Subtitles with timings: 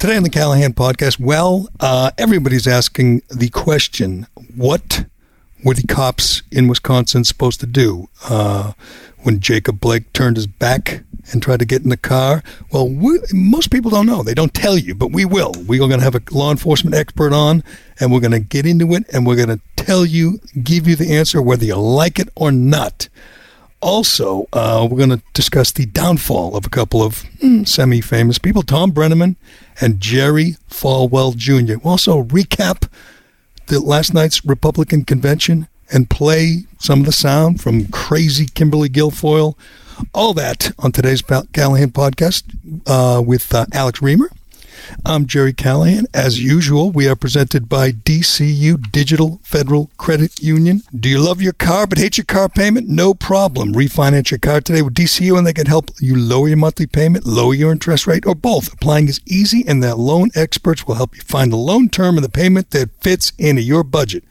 [0.00, 4.26] Today on the Callahan podcast, well, uh, everybody's asking the question
[4.56, 5.04] what
[5.62, 8.72] were the cops in Wisconsin supposed to do uh,
[9.24, 12.42] when Jacob Blake turned his back and tried to get in the car?
[12.72, 14.22] Well, we, most people don't know.
[14.22, 15.52] They don't tell you, but we will.
[15.66, 17.62] We're going to have a law enforcement expert on,
[18.00, 20.96] and we're going to get into it, and we're going to tell you, give you
[20.96, 23.10] the answer, whether you like it or not.
[23.82, 28.38] Also, uh, we're going to discuss the downfall of a couple of mm, semi famous
[28.38, 29.36] people, Tom Brennaman
[29.80, 31.78] and Jerry Falwell Jr.
[31.82, 32.90] We'll also recap
[33.66, 39.56] the last night's Republican convention and play some of the sound from crazy Kimberly Guilfoyle.
[40.14, 42.44] All that on today's Callahan podcast
[42.86, 44.28] uh, with uh, Alex Reimer.
[45.04, 46.06] I'm Gerry Callahan.
[46.12, 50.82] As usual, we are presented by DCU Digital Federal Credit Union.
[50.94, 52.88] Do you love your car but hate your car payment?
[52.88, 53.72] No problem.
[53.72, 57.26] Refinance your car today with DCU and they can help you lower your monthly payment,
[57.26, 58.72] lower your interest rate, or both.
[58.72, 62.24] Applying is easy and their loan experts will help you find the loan term and
[62.24, 64.24] the payment that fits into your budget.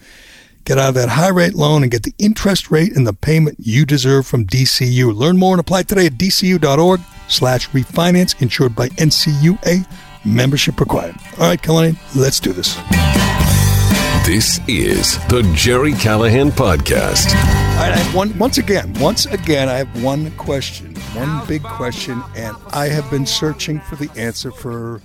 [0.66, 3.58] Get out of that high rate loan and get the interest rate and the payment
[3.60, 5.16] you deserve from DCU.
[5.16, 9.88] Learn more and apply today at dcu.org slash refinance insured by NCUA
[10.26, 11.16] Membership required.
[11.40, 12.76] All right, Callahan, let's do this.
[14.26, 17.34] This is the Gerry Callahan Podcast.
[17.34, 21.64] All right, I have one, once again, once again, I have one question, one big
[21.64, 25.02] question, and I have been searching for the answer for,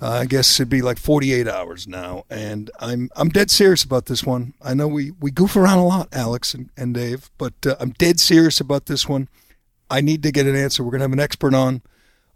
[0.00, 4.06] uh, I guess it'd be like 48 hours now, and I'm I'm dead serious about
[4.06, 4.54] this one.
[4.60, 7.90] I know we, we goof around a lot, Alex and, and Dave, but uh, I'm
[7.90, 9.28] dead serious about this one.
[9.88, 10.82] I need to get an answer.
[10.82, 11.82] We're going to have an expert on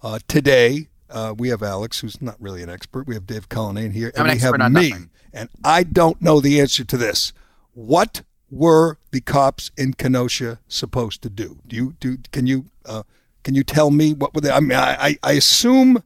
[0.03, 3.07] uh, today uh, we have Alex, who's not really an expert.
[3.07, 4.91] We have Dave Cullinane here, and we have me.
[4.91, 5.11] Nothing.
[5.33, 7.33] And I don't know the answer to this.
[7.75, 11.59] What were the cops in Kenosha supposed to do?
[11.67, 12.19] Do you do?
[12.33, 13.03] Can you uh,
[13.45, 14.51] can you tell me what were they?
[14.51, 16.03] I mean, I, I assume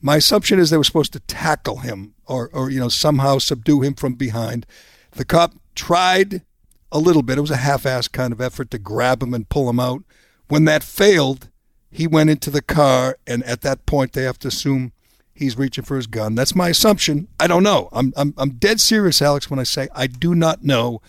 [0.00, 3.82] my assumption is they were supposed to tackle him or or you know somehow subdue
[3.82, 4.66] him from behind.
[5.12, 6.42] The cop tried
[6.90, 7.38] a little bit.
[7.38, 10.02] It was a half-assed kind of effort to grab him and pull him out.
[10.48, 11.48] When that failed,
[11.92, 14.92] he went into the car, and at that point, they have to assume
[15.34, 16.34] he's reaching for his gun.
[16.34, 17.28] That's my assumption.
[17.38, 17.90] I don't know.
[17.92, 21.02] I'm, I'm, I'm dead serious, Alex, when I say I do not know.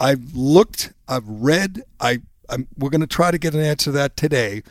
[0.00, 3.92] I've looked, I've read, I, I'm, we're going to try to get an answer to
[3.92, 4.62] that today.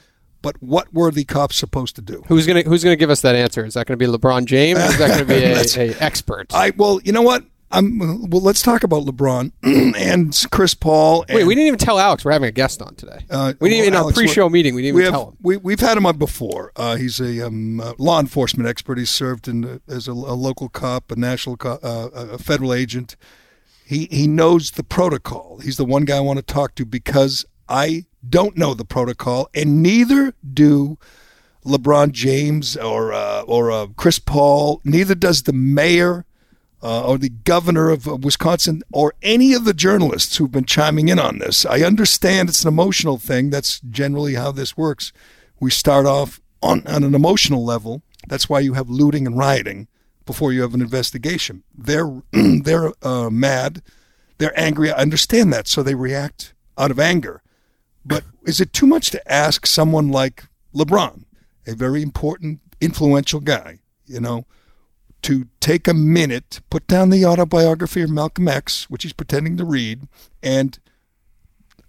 [0.41, 2.21] But what were the cops supposed to do?
[2.27, 3.63] Who's gonna Who's gonna give us that answer?
[3.63, 4.77] Is that going to be LeBron James?
[4.77, 5.35] Or is that going to be
[5.81, 6.53] a, a expert?
[6.53, 7.45] I well, you know what?
[7.73, 9.51] I'm, well, let's talk about LeBron
[9.97, 11.25] and Chris Paul.
[11.27, 13.25] And, Wait, we didn't even tell Alex we're having a guest on today.
[13.31, 14.75] Uh, we didn't well, in our pre-show meeting.
[14.75, 15.37] We didn't we even have, tell him.
[15.41, 16.71] We, we've had him on before.
[16.75, 18.99] Uh, he's a um, uh, law enforcement expert.
[18.99, 23.15] He's served in as a, a, local cop, a national, co- uh, a federal agent.
[23.85, 25.57] He he knows the protocol.
[25.57, 29.49] He's the one guy I want to talk to because I don't know the protocol,
[29.53, 30.97] and neither do.
[31.65, 34.81] LeBron James or uh, or uh, Chris Paul.
[34.83, 36.25] Neither does the mayor
[36.83, 41.17] uh, or the governor of Wisconsin or any of the journalists who've been chiming in
[41.17, 41.65] on this.
[41.65, 43.49] I understand it's an emotional thing.
[43.49, 45.13] That's generally how this works.
[45.61, 48.03] We start off on, on an emotional level.
[48.27, 49.87] That's why you have looting and rioting
[50.25, 51.63] before you have an investigation.
[51.73, 53.81] They're they're uh, mad,
[54.37, 54.91] they're angry.
[54.91, 57.41] I understand that, so they react out of anger.
[58.05, 60.43] But is it too much to ask someone like
[60.75, 61.23] LeBron,
[61.65, 64.45] a very important, influential guy, you know?
[65.23, 69.65] To take a minute, put down the autobiography of Malcolm X, which he's pretending to
[69.65, 70.07] read,
[70.41, 70.79] and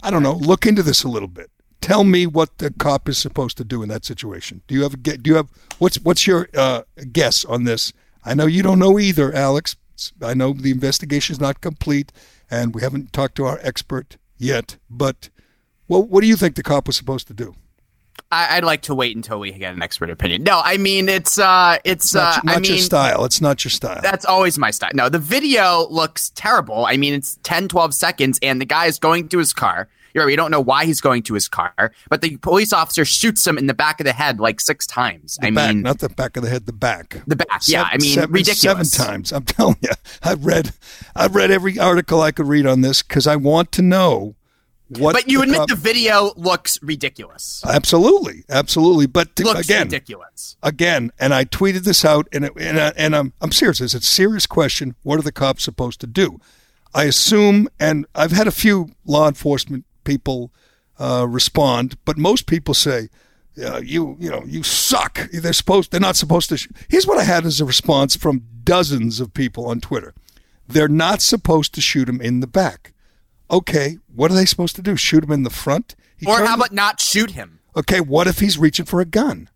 [0.03, 1.51] I don't know, look into this a little bit.
[1.81, 4.63] Tell me what the cop is supposed to do in that situation.
[4.67, 7.93] Do you have do you have what's what's your uh, guess on this?
[8.25, 9.77] I know you don't know either, Alex.
[10.23, 12.11] I know the investigation is not complete,
[12.51, 14.79] and we haven't talked to our expert yet.
[14.89, 15.29] But
[15.87, 17.55] well, what do you think the cop was supposed to do?
[18.35, 20.43] I, would like to wait until we get an expert opinion.
[20.43, 23.25] No, I mean it's uh, it's, not, uh, not I mean, your style.
[23.25, 24.01] It's not your style.
[24.03, 24.91] That's always my style.
[24.95, 26.87] No, the video looks terrible.
[26.87, 29.89] I mean, it's 10, 12 seconds, and the guy is going to his car.
[30.15, 33.05] You're right, we don't know why he's going to his car, but the police officer
[33.05, 35.37] shoots him in the back of the head like six times.
[35.41, 37.21] The I back, mean, not the back of the head, the back.
[37.27, 37.89] The back, seven, yeah.
[37.91, 38.91] I mean, seven, ridiculous.
[38.93, 39.33] Seven times.
[39.33, 39.91] I'm telling you,
[40.23, 40.73] I've read,
[41.17, 44.37] I've read every article I could read on this because I want to know
[44.89, 47.63] what but you admit cop- the video looks ridiculous.
[47.67, 49.07] Absolutely, absolutely.
[49.07, 50.57] But to, again, ridiculous.
[50.63, 53.81] Again, and I tweeted this out, and it, and, I, and I'm I'm serious.
[53.81, 54.95] It's a serious question.
[55.03, 56.39] What are the cops supposed to do?
[56.95, 60.53] I assume, and I've had a few law enforcement people
[60.99, 63.09] uh, respond, but most people say,
[63.65, 66.59] uh, "You you know you suck." They're supposed they're not supposed to.
[66.59, 66.69] Sh-.
[66.89, 70.15] Here's what I had as a response from dozens of people on Twitter:
[70.69, 72.94] They're not supposed to shoot him in the back
[73.51, 74.97] okay, what are they supposed to do?
[74.97, 75.95] Shoot him in the front?
[76.17, 77.61] He or how about not shoot him?
[77.77, 79.49] Okay, what if he's reaching for a gun?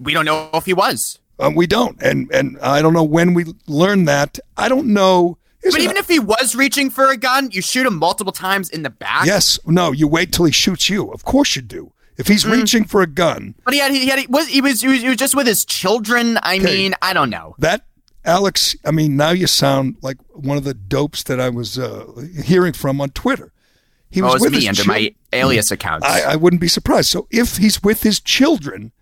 [0.00, 1.20] We don't know if he was.
[1.38, 4.38] Um, we don't, and and I don't know when we learned that.
[4.56, 5.38] I don't know.
[5.62, 8.82] But even if he was reaching for a gun, you shoot him multiple times in
[8.82, 9.24] the back.
[9.26, 11.10] yes, no, you wait till he shoots you.
[11.12, 11.92] Of course you do.
[12.16, 12.52] If he's Mm.
[12.52, 15.00] reaching for a gun, But he had he had he was he was he was,
[15.02, 16.38] he was just with his children.
[16.42, 17.56] I mean, I don't know.
[17.58, 17.84] that
[18.24, 22.06] Alex, I mean, now you sound like one of the dopes that I was uh,
[22.42, 23.52] hearing from on Twitter.
[24.10, 26.04] He Oh, was it's with me under chil- my alias account.
[26.04, 27.10] I, I wouldn't be surprised.
[27.10, 28.92] So if he's with his children,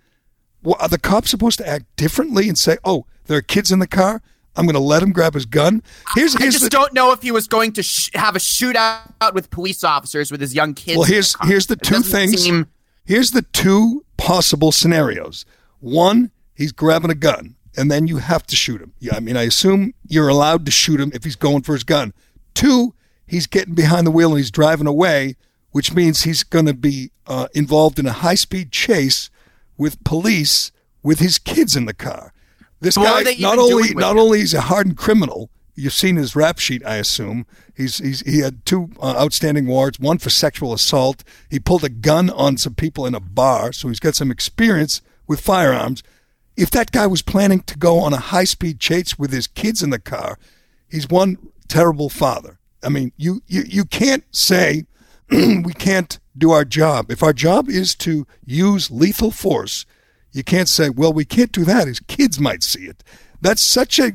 [0.63, 3.79] well, are the cops supposed to act differently and say, "Oh, there are kids in
[3.79, 4.23] the car.
[4.57, 5.83] I'm going to let him grab his gun"?
[6.15, 9.35] Here's I just the, don't know if he was going to sh- have a shootout
[9.35, 10.97] with police officers with his young kids.
[10.99, 12.43] Well, here's here's the two things.
[12.43, 12.67] seem-
[13.05, 15.45] Here's the two possible scenarios.
[15.81, 18.93] One, he's grabbing a gun, and then you have to shoot him.
[18.99, 21.85] Yeah, I mean, I assume you're allowed to shoot him if he's going for his
[21.85, 22.13] gun.
[22.55, 22.95] Two,
[23.27, 25.37] he's getting behind the wheel and he's driving away,
[25.71, 29.31] which means he's going to be uh, involved in a high speed chase
[29.79, 30.71] with police
[31.03, 32.33] with his kids in the car.
[32.81, 34.19] This What guy not only not him?
[34.19, 35.51] only is a hardened criminal.
[35.75, 37.47] You've seen his rap sheet, I assume.
[37.75, 41.25] He's, he's he had two uh, outstanding warrants, one for sexual assault.
[41.49, 45.01] He pulled a gun on some people in a bar, so he's got some experience
[45.27, 46.03] with firearms.
[46.57, 49.83] If that guy was planning to go on a high speed chase with his kids
[49.83, 50.39] in the car,
[50.91, 51.39] he's one
[51.69, 52.59] terrible father.
[52.83, 54.85] I mean, you you, you can't say
[55.31, 57.11] we can't do our job.
[57.11, 59.87] If our job is to use lethal force,
[60.33, 61.87] you can't say, well, we can't do that.
[61.87, 63.05] His kids might see it.
[63.41, 64.13] That's such a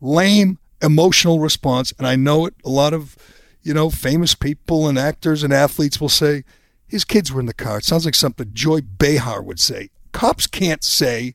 [0.00, 1.92] lame emotional response.
[1.98, 2.54] And I know it.
[2.64, 3.16] A lot of,
[3.62, 6.44] you know, famous people and actors and athletes will say,
[6.86, 7.78] his kids were in the car.
[7.78, 9.90] It sounds like something Joy Behar would say.
[10.12, 11.34] Cops can't say,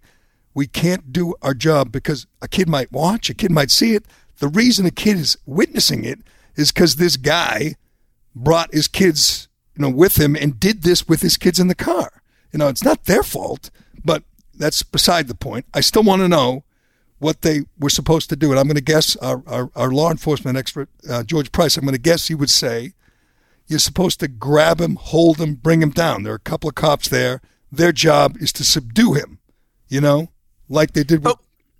[0.56, 4.06] we can't do our job because a kid might watch, a kid might see it.
[4.40, 6.20] The reason a kid is witnessing it
[6.56, 7.76] is because this guy
[8.34, 11.76] brought his kids, you know, with him and did this with his kids in the
[11.76, 12.22] car.
[12.54, 13.70] You know, it's not their fault,
[14.04, 14.24] but
[14.58, 15.66] that's beside the point.
[15.74, 16.64] I still want to know
[17.20, 18.52] what they were supposed to do.
[18.52, 21.84] And I'm going to guess our, our, our law enforcement expert, uh, George Price, I'm
[21.84, 22.94] going to guess he would say
[23.68, 26.24] you're supposed to grab him, hold him, bring him down.
[26.24, 27.42] There are a couple of cops there.
[27.72, 29.40] Their job is to subdue him,
[29.90, 30.30] you know,
[30.70, 31.40] like they did with, But-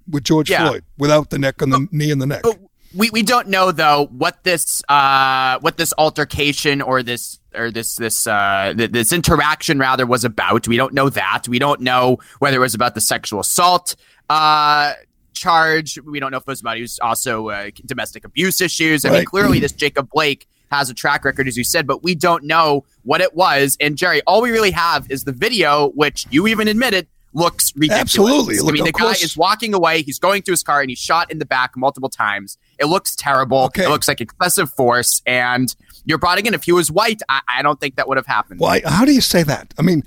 [0.10, 0.68] with George Yeah.
[0.68, 2.42] Floyd, without the neck on the knee and the neck.
[2.44, 2.60] But
[2.96, 7.96] we, we don't know though what this uh what this altercation or this or this
[7.96, 10.68] this uh th- this interaction rather was about.
[10.68, 11.48] We don't know that.
[11.48, 13.96] We don't know whether it was about the sexual assault
[14.30, 14.94] uh
[15.34, 16.00] charge.
[16.06, 19.04] We don't know if it was about was also uh, domestic abuse issues.
[19.04, 22.16] I mean, clearly this Jacob Blake has a track record, as you said, but we
[22.16, 23.78] don't know what it was.
[23.82, 28.02] And Gerry, all we really have is the video, which you even admitted looks ridiculous.
[28.02, 28.58] Absolutely.
[28.60, 30.02] I mean, the of guy is walking away.
[30.02, 32.58] He's going to his car and he's shot in the back multiple times.
[32.80, 33.66] It looks terrible.
[33.66, 33.84] Okay.
[33.84, 35.22] It looks like excessive force.
[35.26, 35.74] And
[36.06, 36.54] you're brought again.
[36.54, 38.60] If he was white, I, I don't think that would have happened.
[38.60, 38.82] Why?
[38.86, 39.74] How do you say that?
[39.78, 40.04] I mean,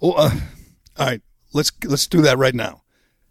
[0.00, 0.30] oh, uh,
[0.98, 1.22] all right,
[1.52, 2.82] let's let's do that right now.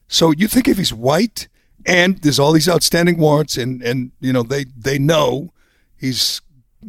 [0.07, 1.47] So you think if he's white
[1.85, 5.53] and there's all these outstanding warrants and and you know they they know
[5.95, 6.41] he's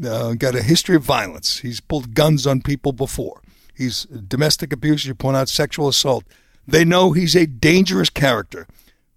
[0.05, 1.59] uh, got a history of violence.
[1.59, 3.43] He's pulled guns on people before.
[3.81, 5.07] He's domestic abuse.
[5.07, 6.25] You point out sexual assault.
[6.69, 8.67] They know he's a dangerous character.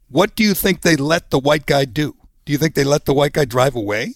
[0.10, 2.16] What do you think they let the white guy do?
[2.46, 4.14] Do you think they let the white guy drive away?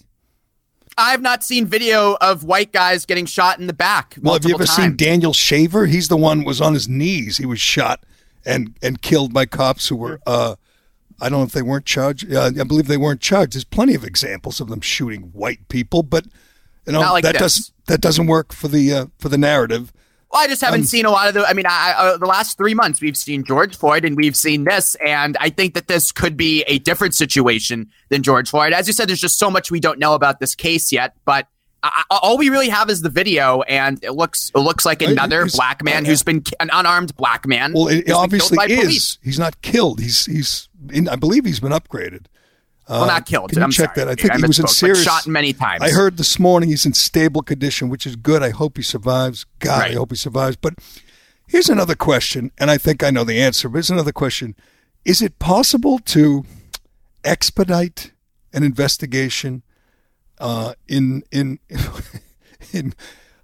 [0.97, 4.15] I've not seen video of white guys getting shot in the back.
[4.21, 4.95] Well, have you ever seen.
[4.95, 5.85] Daniel Shaver?
[5.85, 7.35] He's the one who was on his knees.
[7.37, 8.05] He was shot
[8.45, 10.21] and and killed by cops who were.
[10.25, 10.55] Uh,
[11.19, 12.33] I don't know if they weren't charged.
[12.33, 13.53] Uh, I believe they weren't charged.
[13.53, 16.25] There's plenty of examples of them shooting white people, but
[16.85, 17.41] you know like that this.
[17.41, 19.91] doesn't that doesn't work for the uh, for the narrative.
[20.31, 21.45] Well, I just haven't Um, seen a lot of the.
[21.47, 24.65] I mean, I, uh, the last three months we've seen George Floyd and we've seen
[24.65, 28.73] this, and I think that this could be a different situation than George Floyd.
[28.73, 31.47] As you said, there's just so much we don't know about this case yet, but.
[31.83, 35.45] I, all we really have is the video, and it looks it looks like another
[35.45, 37.71] black man uh, who's been an unarmed black man.
[37.71, 38.79] Well, who's it obviously is.
[38.79, 39.17] police.
[39.23, 40.01] He's not killed.
[40.01, 40.69] He's he's.
[40.91, 42.25] In, I believe he's been upgraded.
[42.89, 43.51] Well, not killed.
[43.51, 44.05] Can I'm check sorry.
[44.05, 44.11] that?
[44.11, 45.03] I think he was in serious.
[45.03, 45.81] shot many times.
[45.81, 48.41] I heard this morning he's in stable condition, which is good.
[48.41, 49.45] I hope he survives.
[49.59, 49.91] God, Right.
[49.91, 50.55] I hope he survives.
[50.55, 50.75] But
[51.47, 53.67] here's another question, and I think I know the answer.
[53.67, 54.55] But here's another question:
[55.03, 56.45] Is it possible to
[57.23, 58.11] expedite
[58.53, 59.63] an investigation
[60.39, 61.59] uh, in in
[62.73, 62.93] in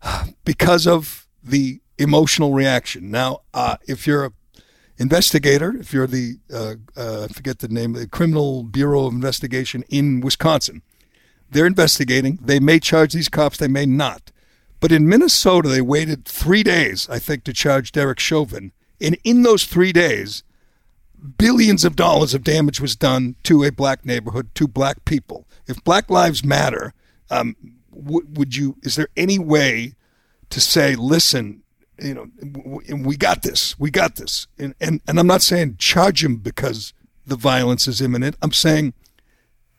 [0.45, 3.12] because of the emotional reaction?
[3.12, 4.31] Now, uh, if you're a
[5.03, 9.83] investigator, if you're the uh, uh, I forget the name, the Criminal Bureau of Investigation
[9.89, 10.81] in Wisconsin,
[11.51, 12.39] they're investigating.
[12.41, 14.31] They may charge these cops, they may not.
[14.79, 18.72] But in Minnesota, they waited three days, I think, to charge Derek Chauvin.
[19.00, 20.43] And in those three days,
[21.38, 25.48] billions of dollars of damage was done to a black neighborhood, to black people.
[25.67, 26.93] If Black Lives Matter,
[27.29, 27.55] um,
[27.91, 28.75] would you?
[28.83, 29.93] Is there any way
[30.50, 31.62] to say, listen,
[32.00, 32.27] you know,
[32.95, 36.93] we got this, we got this, and and and I'm not saying charge him because
[37.25, 38.35] the violence is imminent.
[38.41, 38.93] I'm saying,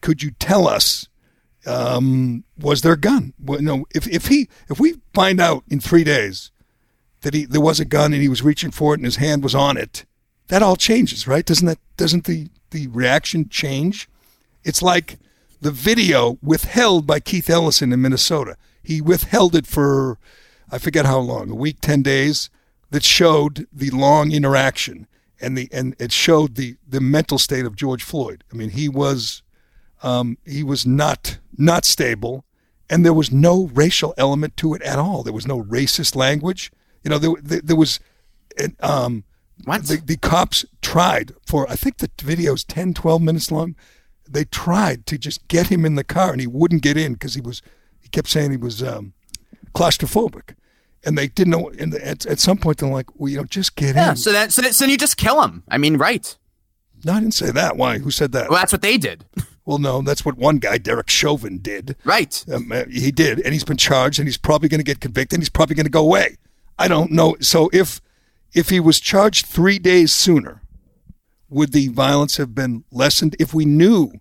[0.00, 1.08] could you tell us?
[1.66, 3.32] Um, was there a gun?
[3.42, 6.50] Well, no, if if he if we find out in three days
[7.22, 9.42] that he there was a gun and he was reaching for it and his hand
[9.42, 10.04] was on it,
[10.48, 11.44] that all changes, right?
[11.44, 14.08] Doesn't that doesn't the the reaction change?
[14.62, 15.18] It's like
[15.60, 18.56] the video withheld by Keith Ellison in Minnesota.
[18.82, 20.18] He withheld it for
[20.70, 22.50] I forget how long, a week, ten days,
[22.90, 25.06] that showed the long interaction
[25.40, 28.44] and the and it showed the the mental state of George Floyd.
[28.52, 29.42] I mean, he was
[30.02, 32.44] um, he was not not stable,
[32.88, 35.22] and there was no racial element to it at all.
[35.22, 36.72] There was no racist language.
[37.02, 38.00] You know, there there, there was.
[38.80, 39.24] Um?
[39.66, 43.76] The, the cops tried for I think the video's 10, 12 minutes long.
[44.28, 47.34] They tried to just get him in the car, and he wouldn't get in because
[47.34, 47.62] he was.
[48.00, 49.13] He kept saying he was um,
[49.74, 50.54] claustrophobic
[51.04, 51.70] and they didn't know.
[51.78, 54.32] And at, at some point, they're like, "Well, you know, just get yeah, in." So
[54.32, 55.62] that so, that, so you just kill him.
[55.68, 56.36] I mean, right?
[57.04, 57.76] No, I didn't say that.
[57.76, 57.98] Why?
[57.98, 58.48] Who said that?
[58.48, 59.24] Well, that's what they did.
[59.66, 61.96] Well, no, that's what one guy, Derek Chauvin, did.
[62.04, 62.44] Right.
[62.52, 65.38] Um, uh, he did, and he's been charged, and he's probably going to get convicted,
[65.38, 66.36] and he's probably going to go away.
[66.78, 67.36] I don't know.
[67.40, 68.02] So if
[68.52, 70.60] if he was charged three days sooner,
[71.48, 73.36] would the violence have been lessened?
[73.38, 74.12] If we knew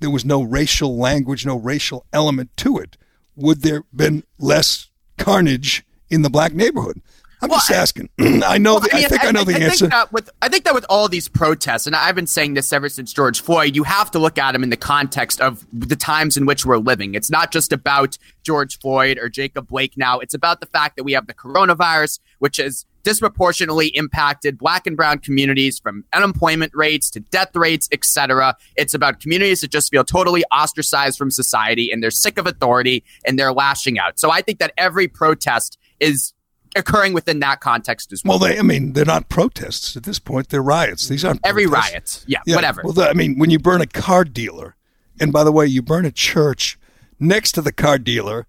[0.00, 2.98] there was no racial language, no racial element to it,
[3.36, 4.89] would there been less
[5.20, 7.00] carnage in the black neighborhood?
[7.42, 8.10] I'm well, just asking.
[8.18, 8.74] I, I know.
[8.74, 9.88] Well, the, I, mean, I, think I, I know the answer.
[9.88, 12.88] Think with, I think that with all these protests, and I've been saying this ever
[12.88, 16.36] since George Floyd, you have to look at them in the context of the times
[16.36, 17.14] in which we're living.
[17.14, 20.18] It's not just about George Floyd or Jacob Blake now.
[20.18, 24.96] It's about the fact that we have the coronavirus, which has disproportionately impacted black and
[24.96, 28.56] brown communities from unemployment rates to death rates, etc.
[28.76, 33.04] It's about communities that just feel totally ostracized from society and they're sick of authority
[33.24, 34.18] and they're lashing out.
[34.18, 36.34] So I think that every protest is
[36.76, 38.38] occurring within that context as well.
[38.38, 41.08] Well, they, I mean, they're not protests at this point; they're riots.
[41.08, 41.90] These aren't every protests.
[41.92, 42.24] riot.
[42.26, 42.82] Yeah, yeah, whatever.
[42.84, 44.76] Well, the, I mean, when you burn a car dealer,
[45.20, 46.78] and by the way, you burn a church
[47.18, 48.46] next to the car dealer,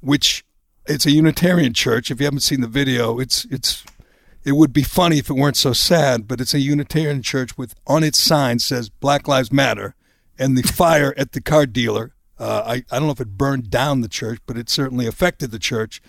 [0.00, 0.44] which
[0.86, 2.10] it's a Unitarian church.
[2.10, 3.84] If you haven't seen the video, it's it's
[4.44, 7.74] it would be funny if it weren't so sad, but it's a Unitarian church with
[7.86, 9.94] on its sign says Black Lives Matter,
[10.38, 12.14] and the fire at the car dealer.
[12.38, 15.52] Uh, I, I don't know if it burned down the church, but it certainly affected
[15.52, 16.02] the church.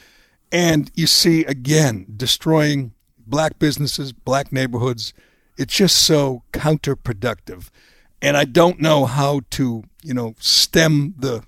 [0.52, 2.94] And you see, again, destroying
[3.26, 5.14] black businesses, black neighborhoods.
[5.58, 7.70] It's just so counterproductive.
[8.22, 11.44] And I don't know how to, you know, stem the,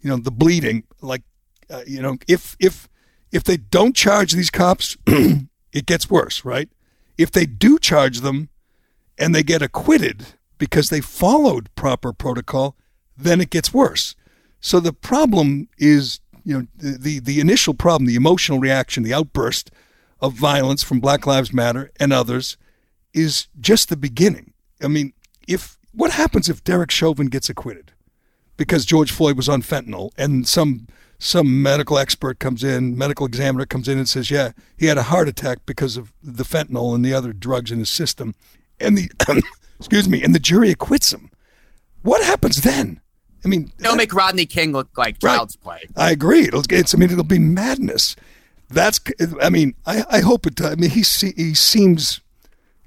[0.00, 0.84] you know, the bleeding.
[1.00, 1.22] Like,
[1.68, 2.88] uh, you know, if, if,
[3.32, 4.96] if they don't charge these cops,
[5.72, 6.68] it gets worse, right?
[7.18, 8.48] If they do charge them
[9.18, 10.26] and they get acquitted
[10.58, 12.76] because they followed proper protocol,
[13.16, 14.14] then it gets worse.
[14.60, 19.70] So the problem is you know, the, the initial problem, the emotional reaction, the outburst
[20.20, 22.56] of violence from Black Lives Matter and others
[23.12, 24.52] is just the beginning.
[24.82, 25.12] I mean,
[25.46, 27.92] if what happens if Derek Chauvin gets acquitted
[28.56, 30.86] because George Floyd was on fentanyl and some
[31.22, 35.04] some medical expert comes in, medical examiner comes in and says, "Yeah, he had a
[35.04, 38.34] heart attack because of the fentanyl and the other drugs in his system,"
[38.80, 39.10] and the
[39.78, 41.30] excuse me, and the jury acquits him.
[42.02, 43.00] What happens then?
[43.44, 45.82] I mean, they'll make Rodney King look like child's right.
[45.94, 46.04] play.
[46.04, 46.48] I agree.
[46.48, 46.92] It'll, it's.
[46.92, 48.16] I mean, it'll be madness.
[48.68, 49.00] That's.
[49.40, 50.60] I mean, I, I hope it.
[50.60, 52.20] I mean, he he seems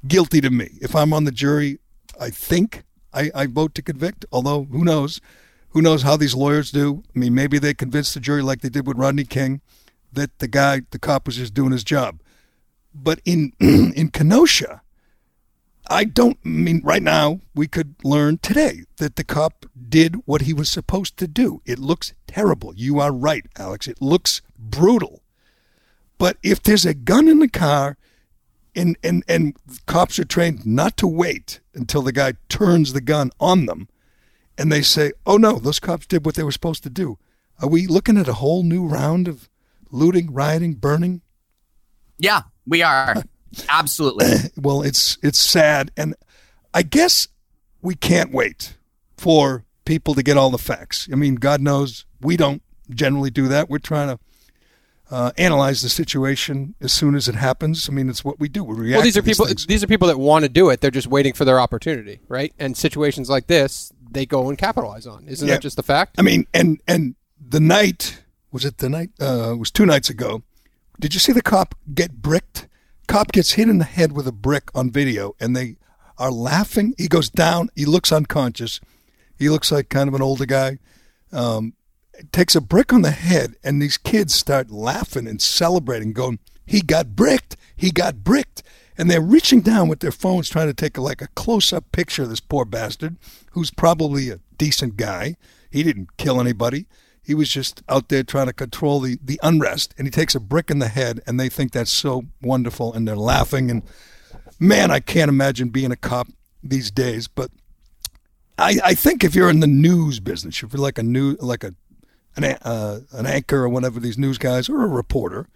[0.06, 0.72] guilty to me.
[0.82, 1.80] If I'm on the jury,
[2.20, 4.26] I think I, I vote to convict.
[4.34, 5.22] Although who knows?
[5.76, 7.04] Who knows how these lawyers do?
[7.14, 9.60] I mean, maybe they convince the jury like they did with Rodney King
[10.14, 12.22] that the guy, the cop, was just doing his job.
[12.94, 14.82] But in in Kenosha,
[15.90, 20.44] I don't I mean right now we could learn today that the cop did what
[20.44, 21.62] he was supposed to do.
[21.66, 22.74] It looks terrible.
[22.74, 23.86] You are right, Alex.
[23.90, 25.24] It looks brutal.
[26.18, 27.98] But if there's a gun in the car
[28.78, 33.30] and and and cops are trained not to wait until the guy turns the gun
[33.42, 33.90] on them
[34.58, 37.18] and they say, "Oh no, those cops did what they were supposed to do."
[37.62, 39.50] Are we looking at a whole new round of
[39.92, 41.22] looting, rioting, burning?
[42.18, 43.24] Yeah, we are.
[43.70, 44.28] Absolutely.
[44.58, 46.16] well, it's it's sad, and
[46.74, 47.28] I guess
[47.82, 48.78] we can't wait
[49.18, 51.08] for people to get all the facts.
[51.12, 53.70] I mean, God knows we don't generally do that.
[53.70, 54.20] We're trying to
[55.12, 57.88] uh, analyze the situation as soon as it happens.
[57.88, 58.64] I mean, it's what we do.
[58.64, 58.98] We react.
[58.98, 59.46] Well, these are these people.
[59.46, 59.66] Things.
[59.68, 60.82] These are people that want to do it.
[60.82, 62.54] They're just waiting for their opportunity, right?
[62.58, 65.28] And situations like this, they go and capitalize on.
[65.28, 65.56] Isn't yeah.
[65.56, 66.16] that just the fact?
[66.18, 69.10] I mean, and and the night was it the night?
[69.22, 70.42] Uh, it was two nights ago.
[71.00, 72.68] Did you see the cop get bricked?
[73.08, 75.76] Cop gets hit in the head with a brick on video, and they
[76.18, 76.96] are laughing.
[76.98, 77.70] He goes down.
[77.76, 78.80] He looks unconscious.
[79.38, 80.80] He looks like kind of an older guy.
[81.34, 81.74] Um,
[82.32, 86.82] takes a brick on the head, and these kids start laughing and celebrating, going, he
[86.82, 87.58] got bricked.
[87.76, 88.64] He got bricked.
[88.98, 91.92] And they're reaching down with their phones trying to take a, like a close up
[91.92, 93.18] picture of this poor bastard
[93.52, 95.36] who's probably a decent guy.
[95.70, 96.86] He didn't kill anybody.
[97.22, 99.94] He was just out there trying to control the, the unrest.
[99.98, 102.94] And he takes a brick in the head, and they think that's so wonderful.
[102.94, 103.70] And they're laughing.
[103.70, 103.84] And
[104.60, 106.28] man, I can't imagine being a cop
[106.64, 107.28] these days.
[107.28, 107.52] But
[108.58, 111.64] I, I think if you're in the news business, if you're like a new like
[111.64, 111.74] a
[112.38, 115.48] an, uh, an anchor or whatever these news guys or a reporter,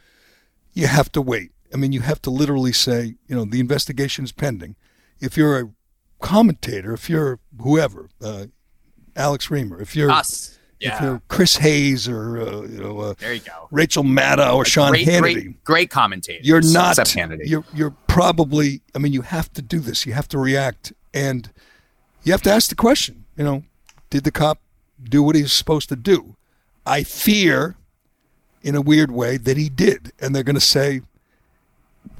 [0.74, 1.52] you have to wait.
[1.74, 4.76] I mean, you have to literally say, you know, the investigation is pending.
[5.20, 5.70] If you're a
[6.20, 8.46] commentator, if you're whoever, uh,
[9.16, 10.58] Alex Reimer, if you're Us.
[10.80, 13.68] if you're Chris Hayes or uh, you know uh, There you go.
[13.72, 16.48] Rachel Maddow or Sean great, Hannity, great, great commentators.
[16.48, 16.98] you're not.
[16.98, 17.48] except Hannity.
[17.48, 18.82] You're you're probably.
[18.96, 20.06] I mean, you have to do this.
[20.06, 21.52] You have to react, and
[22.24, 23.26] you have to ask the question.
[23.36, 23.64] You know,
[24.10, 24.60] did the cop
[25.02, 26.36] do what he was supposed to do?
[26.86, 27.76] I fear,
[28.62, 31.02] in a weird way, that he did, and they're going to say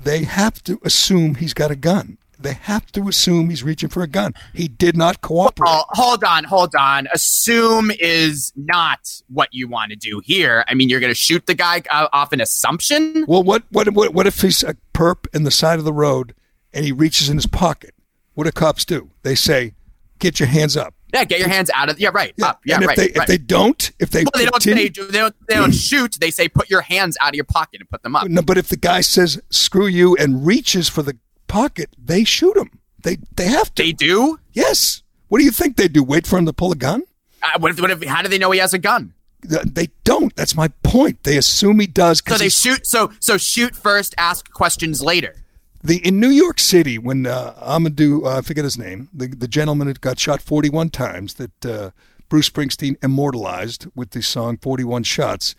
[0.04, 2.18] they have to assume he's got a gun.
[2.42, 4.34] They have to assume he's reaching for a gun.
[4.54, 5.68] He did not cooperate.
[5.70, 7.08] Oh, hold on, hold on.
[7.14, 10.64] Assume is not what you want to do here.
[10.70, 13.26] I mean, you're going to shoot the guy uh, off an assumption.
[13.28, 16.34] Well, what, what what what if he's a perp in the side of the road
[16.74, 17.94] and he reaches in his pocket?
[18.36, 19.10] What do cops do?
[19.24, 19.74] They say,
[20.20, 22.00] "Get your hands up." Yeah, get your hands out of.
[22.00, 22.34] Yeah, right.
[22.42, 22.62] Up.
[22.66, 22.98] Yeah, and if right.
[22.98, 23.16] they right.
[23.18, 26.18] if they don't, if they Well, they don't continue- say they don't they don't shoot.
[26.20, 28.28] They say put your hands out of your pocket and put them up.
[28.28, 32.56] no, but if the guy says "screw you" and reaches for the pocket, they shoot
[32.56, 32.80] him.
[33.02, 33.84] They they have to.
[33.84, 34.40] They do.
[34.54, 35.02] yes.
[35.30, 36.04] What do you think they do?
[36.04, 37.04] Wait for him to pull a gun?
[37.44, 38.04] Uh, what if, what if?
[38.04, 39.14] How do they know he has a gun?
[39.42, 40.36] They don't.
[40.36, 41.24] That's my point.
[41.24, 42.22] They assume he does.
[42.28, 42.86] So they shoot.
[42.86, 44.14] So so shoot first.
[44.18, 45.36] Ask questions later.
[45.84, 49.48] The in New York City when uh, Amadou, uh, I forget his name, the the
[49.48, 51.92] gentleman that got shot 41 times that uh,
[52.28, 55.56] Bruce Springsteen immortalized with the song 41 Shots.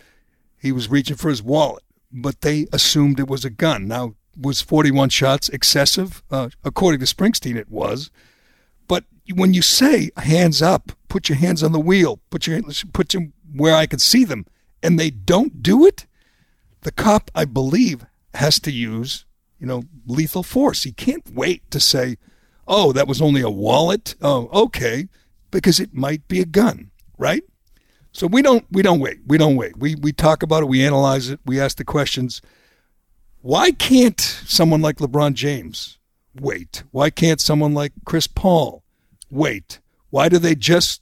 [0.57, 3.87] He was reaching for his wallet, but they assumed it was a gun.
[3.87, 6.23] Now, was 41 shots excessive?
[6.29, 8.11] Uh, according to Springsteen, it was.
[8.87, 12.61] But when you say hands up, put your hands on the wheel, put your
[12.93, 14.45] put them where I can see them,
[14.81, 16.05] and they don't do it,
[16.81, 19.25] the cop, I believe, has to use,
[19.61, 20.83] you know, lethal force.
[20.83, 22.17] He can't wait to say,
[22.67, 25.07] "Oh, that was only a wallet." Oh, okay,
[25.51, 27.43] because it might be a gun, right?
[28.11, 29.19] So we don't we don't wait.
[29.27, 29.77] We don't wait.
[29.77, 32.41] We we talk about it, we analyze it, we ask the questions.
[33.41, 35.99] Why can't someone like LeBron James
[36.39, 36.83] wait?
[36.89, 38.83] Why can't someone like Chris Paul
[39.29, 39.79] wait?
[40.09, 41.01] Why do they just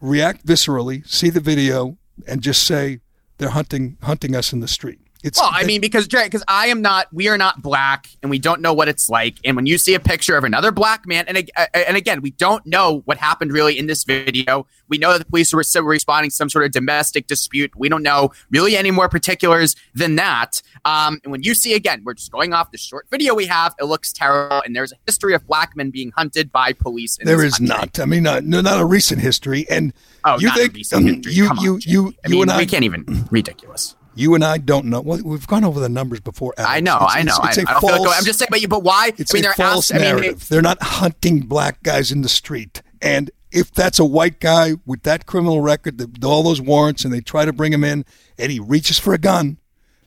[0.00, 3.00] react viscerally, see the video, and just say
[3.36, 5.00] they're hunting hunting us in the street?
[5.22, 8.30] It's Well, I mean, because Gerry, because I am not, we are not black, and
[8.30, 9.36] we don't know what it's like.
[9.44, 12.30] And when you see a picture of another black man, and uh, and again, we
[12.30, 14.66] don't know what happened really in this video.
[14.88, 17.70] We know that the police were still responding to some sort of domestic dispute.
[17.76, 20.62] We don't know really any more particulars than that.
[20.84, 23.74] Um, and when you see again, we're just going off the short video we have.
[23.78, 27.18] It looks terrible, and there's a history of black men being hunted by police.
[27.18, 27.66] In There is country.
[27.76, 28.00] not.
[28.00, 29.66] I mean, uh, no, not a recent history.
[29.68, 29.92] And
[30.24, 31.02] Oh, you not think history.
[31.32, 31.90] you you Jay.
[31.90, 33.96] you I you mean, and I we can't even ridiculous.
[34.14, 35.00] You and I don't know.
[35.00, 36.52] Well, we've gone over the numbers before.
[36.58, 36.72] Alex.
[36.74, 37.34] I know, It's- I know.
[37.44, 39.12] It's, it's I, a feel like false, I'm just saying, but you, but why?
[39.16, 40.48] It's I mean, a they're false asked- I mean, they- narrative.
[40.48, 42.82] They're not hunting black guys in the street.
[43.02, 47.12] And if that's a white guy with that criminal record, the, all those warrants, and
[47.14, 48.04] they try to bring him in,
[48.38, 49.58] and he reaches for a gun,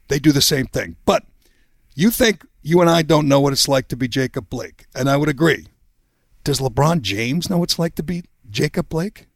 [0.10, 0.96] they do the same thing.
[1.06, 1.24] But
[1.96, 5.10] you think you and I don't know what it's like to be Jacob Blake, and
[5.10, 5.68] I would agree.
[6.44, 9.28] Does LeBron James know what it's like to be Jacob Blake?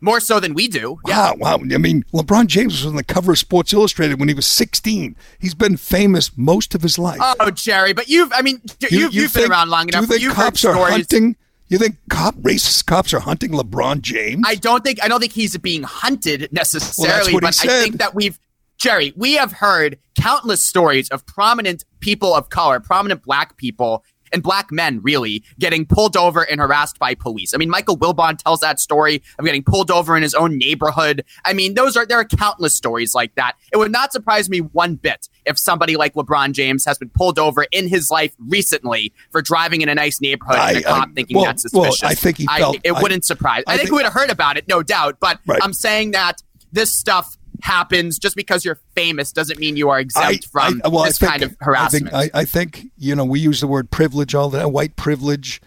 [0.00, 0.98] More so than we do.
[1.06, 1.32] Yeah.
[1.32, 1.56] Wow.
[1.56, 5.16] I mean, LeBron James was on the cover of Sports Illustrated when he was 16.
[5.38, 7.18] He's been famous most of his life.
[7.20, 10.10] Oh, Gerry, but you've, I mean, you, have you've been around long Do enough.
[10.10, 10.92] you think cops are stories.
[10.92, 11.36] hunting?
[11.68, 14.42] You think cop racist cops are hunting LeBron James?
[14.46, 17.98] I don't think, I don't think he's being hunted necessarily, what he but I think
[17.98, 18.38] that we've,
[18.78, 24.04] Gerry, we have heard countless stories of prominent people of color, prominent black people.
[24.32, 27.54] And black men really getting pulled over and harassed by police.
[27.54, 31.24] I mean, Michael Wilbon tells that story of getting pulled over in his own neighborhood.
[31.44, 33.54] I mean, those are there are countless stories like that.
[33.72, 37.38] It would not surprise me one bit if somebody like LeBron James has been pulled
[37.38, 41.08] over in his life recently for driving in a nice neighborhood and I- a cop
[41.08, 42.10] I- thinking well- that's well, suspicious.
[42.10, 43.62] I think he felt- it I- wouldn't surprise.
[43.66, 45.16] I, I think, think- we would have heard about it, no doubt.
[45.20, 45.60] But Right.
[45.62, 50.46] I'm saying that this stuff happens just because you're famous doesn't mean you are exempt
[50.46, 52.12] from well, this think- kind of harassment.
[52.12, 54.72] I think, I, I think you know we use the word privilege all the time,
[54.72, 55.60] white privilege.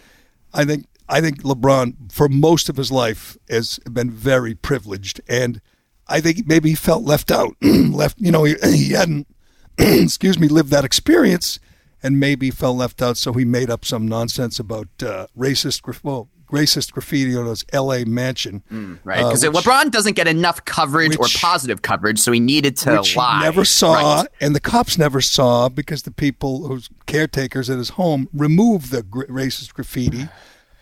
[0.54, 5.62] I think I think LeBron for most of his life has been very privileged, and
[6.08, 8.19] I think maybe he felt left out, left.
[8.19, 9.27] You know, he, he hadn't,
[9.77, 11.60] excuse me, lived that experience,
[12.01, 15.82] and maybe felt left out, so he made up some nonsense about uh, racist.
[16.04, 18.06] Well, racist graffiti on his L.A.
[18.06, 18.62] mansion.
[19.04, 22.76] Right, uh, because which- LeBron doesn't get enough coverage or positive coverage, so he needed
[22.78, 23.38] to which lie.
[23.40, 24.28] he never saw, Right.
[24.42, 29.04] and the cops never saw because the people who's caretakers at his home removed the
[29.04, 30.28] gra- racist graffiti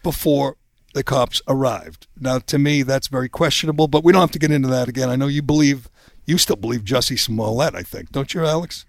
[0.03, 0.57] before
[0.93, 2.07] the cops arrived.
[2.19, 5.09] Now, to me, that's very questionable, but we don't have to get into that again.
[5.09, 5.87] I know you believe,
[6.25, 8.85] you still believe Jussie Smollett, I think, don't you, Alex?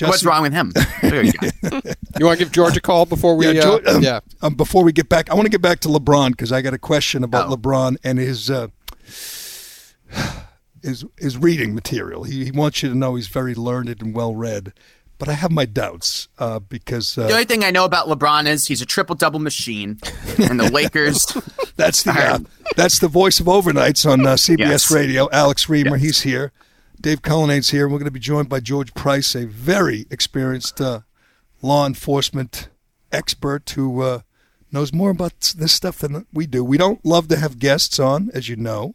[0.00, 0.72] What's wrong with him?
[1.02, 1.32] You.
[2.20, 3.50] You want to give George a call before we?
[3.50, 4.20] Yeah, uh, um, yeah.
[4.40, 6.72] um, before we get back, I want to get back to LeBron because I got
[6.72, 7.56] a question about Oh.
[7.56, 8.68] LeBron and his uh,
[10.82, 12.24] his his reading material.
[12.24, 14.72] He, he wants you to know he's very learned and well read,
[15.18, 18.46] but I have my doubts uh, because The uh, only thing I know about LeBron
[18.46, 19.98] is he's a triple double machine,
[20.38, 21.26] and the Lakers.
[21.76, 22.38] that's the uh,
[22.76, 24.90] that's the voice of overnights on uh, CBS Yes.
[24.90, 25.28] Radio.
[25.32, 26.52] Alex Reimer, he's here.
[27.04, 27.84] Dave Cullinane's here.
[27.84, 31.00] And we're going to be joined by George Price, a very experienced uh,
[31.60, 32.70] law enforcement
[33.12, 34.20] expert who uh,
[34.72, 36.64] knows more about this stuff than we do.
[36.64, 38.94] We don't love to have guests on, as you know.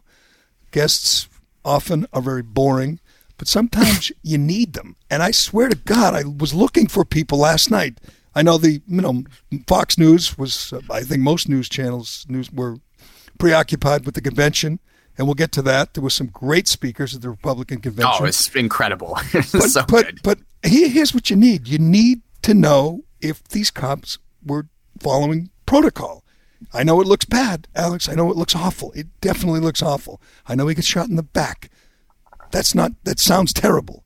[0.72, 1.30] Guests
[1.64, 3.00] often are very boring,
[3.38, 4.96] but sometimes you need them.
[5.12, 8.00] And I swear to God, I was looking for people last night.
[8.34, 9.24] I know the you know
[9.68, 10.74] Fox News was.
[10.74, 12.78] Uh, I think most news channels news were
[13.38, 14.80] preoccupied with the convention,
[15.20, 15.94] and we'll get to that.
[15.94, 19.18] There were some great speakers at the Republican convention Oh, it's incredible.
[19.34, 20.20] It's but, so but, good.
[20.24, 21.68] But here's what you need.
[21.68, 26.24] You need to know if these cops were following protocol.
[26.74, 28.08] I know it looks bad, Alex.
[28.08, 28.94] I know it looks awful.
[28.94, 30.22] It definitely looks awful.
[30.48, 31.70] I know he gets shot in the back.
[32.52, 32.94] That's not.
[33.04, 34.06] That sounds terrible.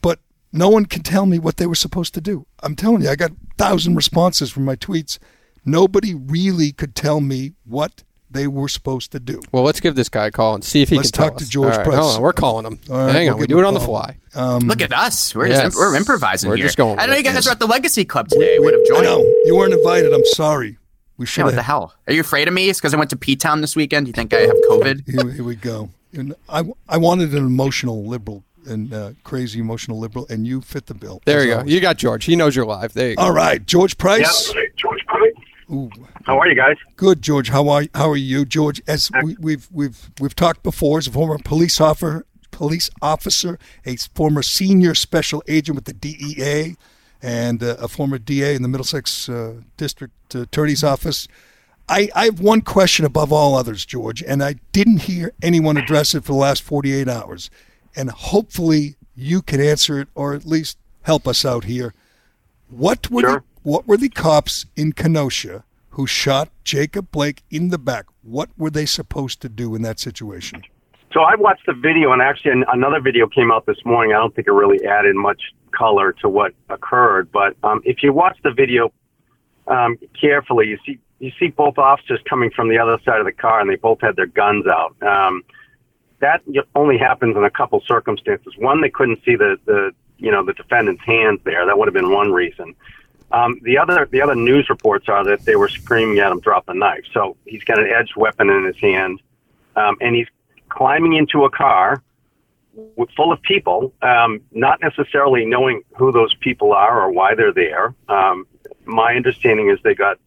[0.00, 0.20] But
[0.52, 2.46] no one can tell me what they were supposed to do.
[2.62, 5.18] I'm telling you, I got a thousand responses from my tweets.
[5.64, 8.04] Nobody really could tell me what
[8.36, 9.40] they were supposed to do.
[9.52, 11.38] Well, let's give this guy a call and see if he Let's can tell talk
[11.38, 11.48] to us.
[11.50, 11.98] George All right, Price.
[11.98, 12.78] Hold on, we're calling him.
[12.90, 14.12] All right, Hang we'll on, we give do it on the call.
[14.34, 14.58] fly.
[14.60, 15.34] Look at us.
[15.34, 15.62] We're Yes.
[15.62, 16.66] just, we're improvising We're here.
[16.66, 17.24] just going I know you it.
[17.24, 18.58] guys are at the Legacy Club today.
[18.58, 19.04] Would have I joined.
[19.04, 20.12] know you weren't invited.
[20.12, 20.78] I'm sorry.
[21.18, 21.94] We should Yeah, what the hell?
[22.06, 22.68] Are you afraid of me?
[22.68, 24.06] It's because I went to P Town this weekend.
[24.06, 25.08] You think I have COVID?
[25.08, 25.88] here, here we go.
[26.12, 30.86] And I, I wanted an emotional liberal and uh, crazy emotional liberal, and you fit
[30.86, 31.22] the bill.
[31.24, 31.58] There as you go.
[31.58, 31.72] always.
[31.72, 32.24] You got George.
[32.24, 32.92] He knows you're live.
[32.94, 33.22] There you go.
[33.22, 34.20] All right, George Price.
[34.20, 34.65] Yeah, George Price.
[35.70, 35.90] Ooh,
[36.24, 36.76] How are you guys?
[36.96, 37.48] good, George.
[37.48, 38.80] How are how are you, George?
[38.86, 43.96] As we, we've we've we've talked before, as a former police officer, police officer, a
[43.96, 46.76] former senior special agent with the DEA,
[47.20, 51.26] and uh, a former DA in the Middlesex uh, District Attorney's Office.
[51.88, 56.14] I, I have one question above all others, George, and I didn't hear anyone address
[56.16, 57.48] it for the last 48 hours.
[57.94, 61.94] And hopefully you can answer it or at least help us out here.
[62.68, 63.36] What were, Sure.
[63.38, 68.06] the, what were the cops in Kenosha who shot Jacob Blake in the back?
[68.22, 70.62] What were they supposed to do in that situation?
[71.12, 74.14] So I watched the video, and actually another video came out this morning.
[74.14, 75.42] I don't think it really added much
[75.76, 78.92] color to what occurred, but um, if you watch the video
[79.66, 83.32] um, carefully, you see you see both officers coming from the other side of the
[83.32, 84.94] car, and they both had their guns out.
[85.02, 85.42] Um,
[86.20, 86.40] that
[86.76, 88.52] only happens in a couple circumstances.
[88.58, 91.66] One, they couldn't see the the you know the defendant's hands there.
[91.66, 92.76] That would have been one reason.
[93.32, 96.66] Um, the other the other news reports are that they were screaming at him, "Drop
[96.66, 99.20] the knife!" So he's got an edged weapon in his hand,
[99.74, 100.28] um, and he's
[100.68, 102.02] climbing into a car
[102.74, 107.52] w- full of people, um, not necessarily knowing who those people are or why they're
[107.52, 107.94] there.
[108.08, 108.46] Um,
[108.84, 110.18] my understanding is they got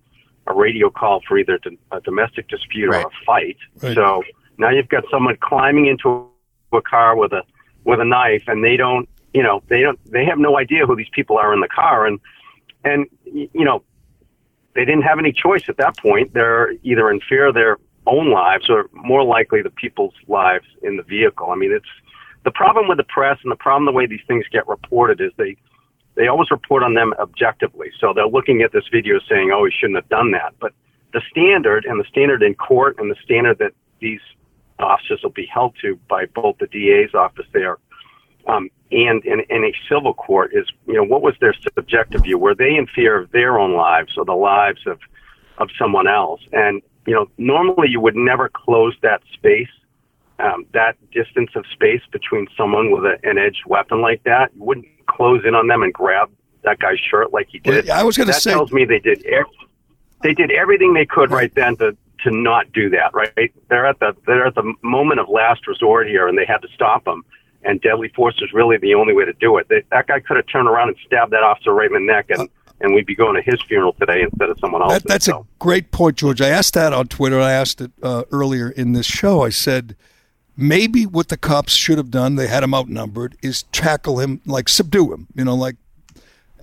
[0.47, 1.59] a radio call for either
[1.91, 3.05] a domestic dispute Right.
[3.05, 3.57] or a fight.
[3.81, 3.95] Right.
[3.95, 4.23] So
[4.57, 6.27] now you've got someone climbing into
[6.73, 7.43] a car with a
[7.85, 10.95] with a knife, and they don't, you know, they don't, they have no idea who
[10.97, 12.19] these people are in the car, and
[12.83, 13.83] and you know,
[14.75, 16.33] they didn't have any choice at that point.
[16.33, 20.97] They're either in fear of their own lives or more likely the people's lives in
[20.97, 21.51] the vehicle.
[21.51, 21.85] I mean, it's
[22.43, 25.31] the problem with the press and the problem the way these things get reported is
[25.37, 25.55] they
[26.15, 27.91] they always report on them objectively.
[27.99, 30.73] So they're looking at this video saying, "Oh, he shouldn't have done that." But
[31.13, 34.21] the standard and the standard in court and the standard that these
[34.79, 37.77] officers will be held to by both the DA's office there
[38.47, 42.37] um, and in, in a civil court is, you know, what was their subjective view?
[42.37, 44.99] Were they in fear of their own lives or the lives of,
[45.57, 46.41] of someone else?
[46.51, 49.69] And, you know, normally you would never close that space,
[50.39, 54.51] um, that distance of space between someone with a, an edged weapon like that.
[54.55, 56.31] You wouldn't close in on them and grab
[56.63, 57.87] that guy's shirt like he did.
[57.87, 58.51] Well, I was gonna say.
[58.51, 59.45] that tells me they did ev-
[60.23, 63.13] they did everything they could right then to to not do that.
[63.13, 66.61] Right, they're at the they're at the moment of last resort here, and they had
[66.61, 67.23] to stop him.
[67.63, 69.67] And deadly force is really the only way to do it.
[69.69, 72.27] They, that guy could have turned around and stabbed that officer right in the neck,
[72.29, 72.49] and
[72.81, 74.93] and we'd be going to his funeral today instead of someone else.
[74.93, 76.39] That, that's a great point, George.
[76.39, 77.39] I asked that on Twitter.
[77.39, 79.43] I asked it uh, earlier in this show.
[79.43, 79.97] I said
[80.55, 84.69] maybe what the cops should have done, they had him outnumbered, is tackle him, like
[84.69, 85.27] subdue him.
[85.33, 85.75] You know, like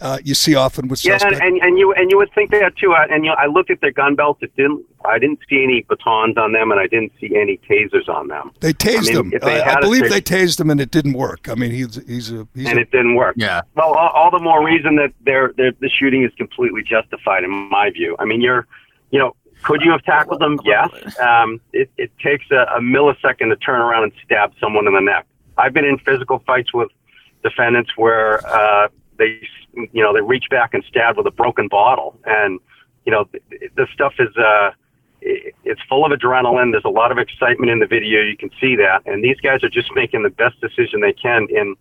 [0.00, 1.40] uh, you see often with Yeah, suspects.
[1.42, 2.92] and, and, and you and you would think that too.
[2.92, 4.42] Uh, and you know, I looked at their gun belts.
[4.42, 4.84] It didn't.
[5.04, 8.50] I didn't see any batons on them, and I didn't see any tasers on them.
[8.60, 9.32] they tased I mean, him.
[9.34, 11.48] if they I, I believe they tased them, and it didn't work.
[11.48, 13.34] I mean, he's he's a he's and a, it didn't work.
[13.38, 13.62] Yeah.
[13.74, 17.50] Well, all, all the more reason that their their the shooting is completely justified in
[17.50, 18.16] my view.
[18.18, 18.66] I mean, you're,
[19.10, 20.58] you know, could you have tackled them?
[20.64, 21.18] Yes.
[21.20, 25.00] Um, it it takes a, a millisecond to turn around and stab someone in the
[25.00, 25.26] neck.
[25.58, 26.90] I've been in physical fights with
[27.42, 29.40] defendants where uh, they,
[29.74, 32.60] you know, they reach back and stab with a broken bottle, and
[33.04, 34.34] you know, th- this stuff is.
[34.36, 34.70] Uh,
[35.64, 36.70] it's full of adrenaline.
[36.70, 38.20] There's a lot of excitement in the video.
[38.20, 41.48] You can see that, and these guys are just making the best decision they can
[41.50, 41.74] in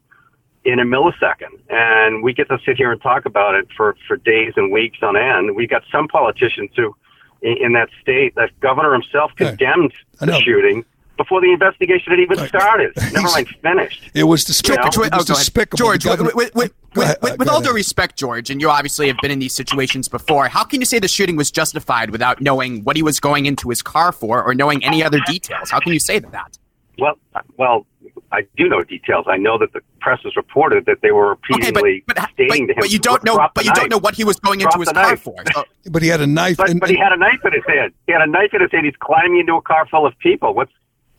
[0.65, 1.59] in a millisecond.
[1.69, 4.97] And we get to sit here and talk about it for, for days and weeks
[5.03, 5.55] on end.
[5.55, 6.95] We got some politicians who,
[7.41, 10.83] in, in that state, that governor himself condemned the shooting
[11.17, 12.93] before the investigation had even started.
[12.97, 14.09] Never He's- mind finished.
[14.13, 15.03] it was despicable.
[15.03, 15.15] You know?
[15.15, 15.77] It was oh, despicable.
[15.77, 16.73] George, The with, with, with,
[17.03, 19.53] ahead, with, uh, with all due respect, George, and you obviously have been in these
[19.53, 23.19] situations before, how can you say the shooting was justified without knowing what he was
[23.19, 25.69] going into his car for or knowing any other details?
[25.69, 26.57] How can you say that?
[26.97, 27.17] Well,
[27.57, 27.85] well,
[28.31, 29.25] I do know details.
[29.29, 32.29] I know that the press has reported that they were Okay, but, repeatedly but, but,
[32.31, 34.59] stating to him, but you don't know, but you don't know what he was going
[34.59, 35.21] Drop into his car knife.
[35.21, 35.35] for.
[35.53, 36.57] So, but he had a knife.
[36.57, 37.93] But, and, but he had a knife in his hand.
[38.07, 38.85] He had a knife in his hand.
[38.85, 40.53] He's climbing into a car full of people.
[40.53, 40.71] What's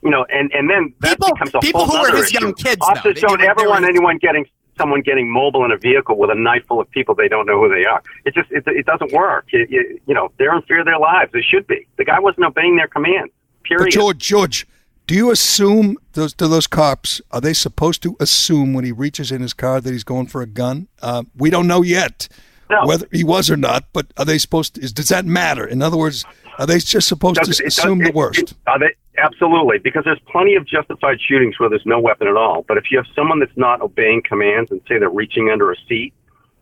[0.03, 2.31] you know, and and then that People- becomes a people whole who were other his
[2.31, 2.43] issue.
[2.45, 2.87] young kids, though.
[2.87, 4.45] Officers They- don't ever want were- anyone getting
[4.77, 7.59] someone getting mobile in a vehicle with a knife full of people they don't know
[7.59, 8.01] who they are.
[8.25, 9.45] It just it, it doesn't work.
[9.51, 11.31] It, you, you know, they're in fear of their lives.
[11.33, 11.87] They should be.
[11.97, 13.31] The guy wasn't obeying their command.
[13.63, 13.85] Period.
[13.85, 14.67] But George, George,
[15.07, 17.21] do you assume those to those cops?
[17.31, 20.41] Are they supposed to assume when he reaches in his car that he's going for
[20.43, 20.87] a gun?
[21.01, 22.27] Uh, we don't know yet
[22.69, 22.85] No.
[22.85, 23.85] whether he was or not.
[23.93, 24.81] But are they supposed to?
[24.81, 25.65] Is, does that matter?
[25.65, 26.23] In other words,
[26.59, 28.39] are they just supposed Does- to it does- assume the it- worst?
[28.39, 32.35] it- are they, absolutely, because there's plenty of justified shootings where there's no weapon at
[32.35, 32.63] all.
[32.67, 35.75] But if you have someone that's not obeying commands and say they're reaching under a
[35.87, 36.13] seat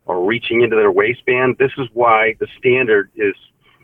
[0.06, 3.36] or reaching into their waistband, this is why the standard is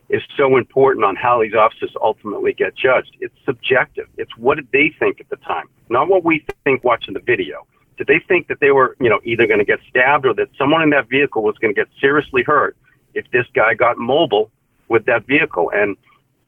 [0.10, 3.16] is so important on how these officers ultimately get judged.
[3.22, 4.08] It's subjective.
[4.18, 7.66] It's what did they think at the time, not what we think watching the video.
[7.98, 10.50] Did they think that they were, you know, either going to get stabbed or that
[10.58, 12.76] someone in that vehicle was going to get seriously hurt
[13.14, 14.52] if this guy got mobile
[14.90, 15.72] with that vehicle?
[15.74, 15.96] And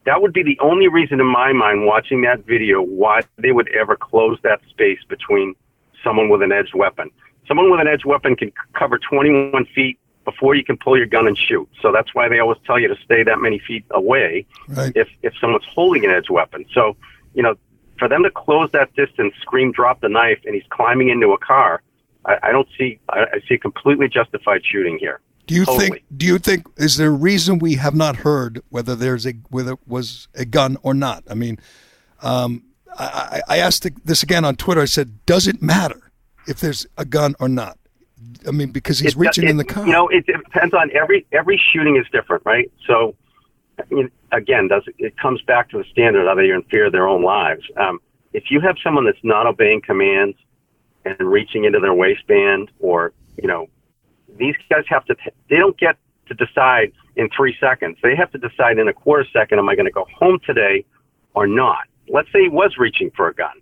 [0.05, 3.67] that would be the only reason in my mind watching that video why they would
[3.69, 5.55] ever close that space between
[6.03, 7.09] someone with an edged weapon.
[7.47, 11.27] Someone with an edged weapon can cover 21 feet before you can pull your gun
[11.27, 11.67] and shoot.
[11.81, 14.91] So that's why they always tell you to stay that many feet away Right.
[14.95, 16.65] if if someone's holding an edged weapon.
[16.73, 16.95] So,
[17.33, 17.55] you know,
[17.99, 21.37] for them to close that distance, scream, drop the knife, and he's climbing into a
[21.37, 21.81] car,
[22.25, 22.99] I, I don't see.
[23.09, 25.19] I, I see completely justified shooting here.
[25.45, 25.89] Do you Totally.
[25.89, 26.03] think?
[26.15, 26.67] Do you think?
[26.77, 30.45] Is there a reason we have not heard whether there's a whether it was a
[30.45, 31.23] gun or not?
[31.29, 31.59] I mean,
[32.21, 32.63] um,
[32.97, 34.81] I, I asked this again on Twitter.
[34.81, 36.11] I said, "Does it matter
[36.47, 37.77] if there's a gun or not?"
[38.47, 39.85] I mean, because he's It- reaching it- in the car.
[39.85, 42.71] You know, it, depends on every every shooting is different, right?
[42.87, 43.15] So,
[43.79, 46.85] I mean, again, does it, it comes back to the standard of they're in fear
[46.85, 47.63] of their own lives.
[47.75, 47.99] Um,
[48.31, 50.37] if you have someone that's not obeying commands
[51.05, 53.67] and reaching into their waistband, or you know,
[54.37, 55.15] these guys have to.
[55.49, 57.97] They don't get to decide in three seconds.
[58.01, 60.85] They have to decide in a quarter second: Am I going to go home today
[61.33, 61.85] or not?
[62.09, 63.61] Let's say he was reaching for a gun,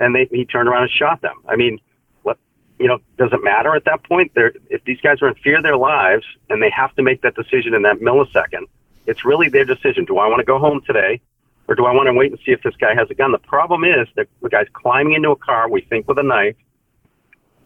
[0.00, 1.36] and they, he turned around and shot them.
[1.48, 1.78] I mean,
[2.22, 2.38] what
[2.78, 4.32] you know, does it matter at that point?
[4.34, 7.22] They're, if these guys are in fear of their lives and they have to make
[7.22, 8.66] that decision in that millisecond,
[9.06, 10.04] it's really their decision.
[10.04, 11.20] Do I want to go home today,
[11.66, 13.32] or do I want to wait and see if this guy has a gun?
[13.32, 15.68] The problem is that the guy's climbing into a car.
[15.68, 16.56] We think with a knife.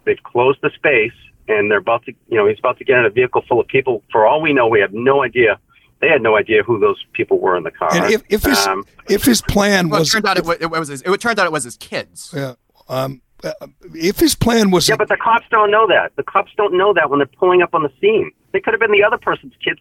[0.05, 1.13] They've closed the space,
[1.49, 3.67] and they're about to, you know, he's about to get in a vehicle full of
[3.67, 4.03] people.
[4.11, 5.59] For all we know, we have no idea.
[6.01, 7.95] They had no idea who those people were in the car.
[7.95, 10.71] and if, if his Um, if his plan well, it was, turned out it, it
[10.71, 12.33] was his, it turned out it was his kids.
[12.37, 12.55] yeah,
[12.89, 13.53] um, uh,
[13.95, 16.13] if his plan was, Yeah, but the cops don't know that.
[16.17, 18.31] The cops don't know that when they're pulling up on the scene.
[18.53, 19.81] They could have been the other person's kids,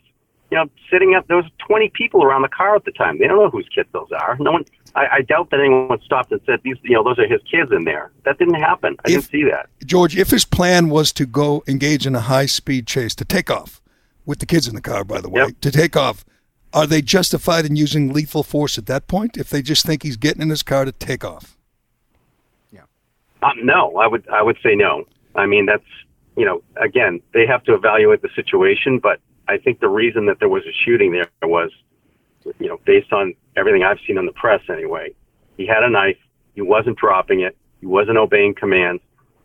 [0.51, 1.27] you know, sitting up.
[1.27, 3.17] There was 20 people around the car at the time.
[3.17, 4.35] They don't know whose kids those are.
[4.39, 4.65] No one.
[4.95, 6.75] I, I doubt that anyone stopped and said these.
[6.83, 8.11] You know, those are his kids in there.
[8.25, 8.97] That didn't happen.
[9.05, 9.69] I If- didn't see that.
[9.85, 13.49] George, if his plan was to go engage in a high speed chase to take
[13.49, 13.81] off
[14.25, 15.61] with the kids in the car, by the way, Yep.
[15.61, 16.25] to take off,
[16.73, 19.37] are they justified in using lethal force at that point?
[19.37, 21.57] If they just think he's getting in his car to take off,
[23.43, 24.27] Um, no, I would.
[24.29, 25.03] I would say no.
[25.35, 25.83] I mean, that's
[26.37, 28.99] you know, again, they have to evaluate the situation.
[28.99, 29.19] But
[29.51, 31.71] I think the reason that there was a shooting there was,
[32.59, 35.13] you know, based on everything I've seen in the press anyway.
[35.57, 36.17] He had a knife.
[36.55, 37.57] He wasn't dropping it.
[37.81, 39.01] He wasn't obeying commands.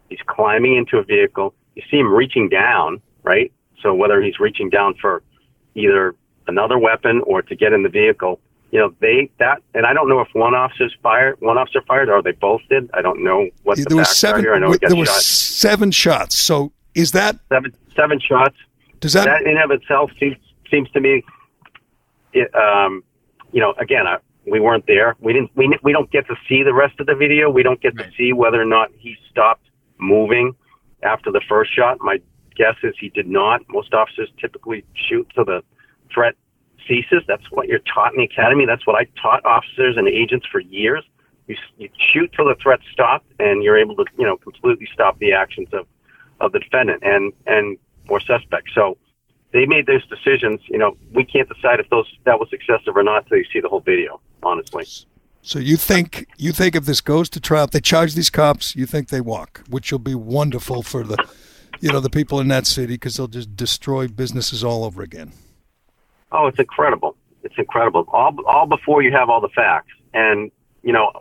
[0.08, 1.54] He's climbing into a vehicle.
[1.74, 3.52] You see him reaching down, right?
[3.82, 5.24] So whether he's reaching down for
[5.74, 6.14] either
[6.46, 8.38] another weapon or to get in the vehicle,
[8.70, 12.08] you know, they that, and I don't know if one officer's fired, one officer fired,
[12.08, 12.90] or they both did.
[12.94, 14.40] I don't know what the there was seven.
[14.40, 14.54] are here.
[14.54, 16.38] I know There were seven shots.
[16.38, 18.56] So is that seven seven shots.
[19.00, 20.36] Does that, that in of itself seems
[20.70, 21.22] seems to me,
[22.32, 23.04] it, um,
[23.52, 24.18] you know, again, I,
[24.50, 25.16] we weren't there.
[25.20, 25.50] We didn't.
[25.54, 27.50] We we don't get to see the rest of the video.
[27.50, 28.10] We don't get Right.
[28.10, 30.54] to see whether or not he stopped moving
[31.02, 31.98] after the first shot.
[32.00, 32.20] My
[32.56, 33.60] guess is he did not.
[33.68, 35.62] Most officers typically shoot till the
[36.12, 36.34] threat
[36.88, 37.22] ceases.
[37.26, 38.66] That's what you're taught in the academy.
[38.66, 41.04] That's what I taught officers and agents for years.
[41.48, 45.18] You, you shoot till the threat stopped, and you're able to, you know, completely stop
[45.18, 45.86] the actions of,
[46.40, 47.78] of the defendant and and
[48.08, 48.72] or suspects.
[48.74, 48.96] So
[49.52, 50.60] they made those decisions.
[50.68, 53.60] You know, we can't decide if those that was excessive or not until you see
[53.60, 54.20] the whole video.
[54.42, 54.84] Honestly,
[55.42, 58.76] so you think you think if this goes to trial, if they charge these cops,
[58.76, 61.16] you think they walk, which will be wonderful for the,
[61.80, 65.32] you know, the people in that city because they'll just destroy businesses all over again.
[66.32, 67.16] oh, it's incredible.
[67.44, 68.04] It's incredible.
[68.12, 70.50] All all before you have all the facts, and
[70.82, 71.12] you know,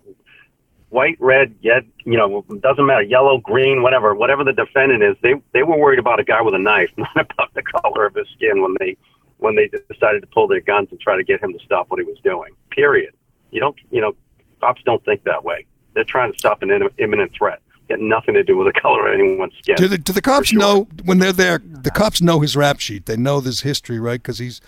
[0.95, 5.15] white, red, yet you know, doesn't matter, yellow, green, whatever, whatever the defendant is.
[5.21, 8.15] They they were worried about a guy with a knife, not about the color of
[8.15, 8.95] his skin when they
[9.37, 11.99] when they decided to pull their guns and try to get him to stop what
[11.99, 12.53] he was doing.
[12.71, 13.13] Period.
[13.51, 14.15] You don't, you know,
[14.61, 15.65] cops don't think that way.
[15.93, 17.61] They're trying to stop an im- imminent threat.
[17.89, 19.75] Got nothing to do with the color of anyone's skin.
[19.75, 20.59] Do the do the cops sure.
[20.59, 21.59] know when they're there?
[21.59, 23.05] The cops know his rap sheet.
[23.05, 24.21] They know this history, right?
[24.21, 24.61] Because he's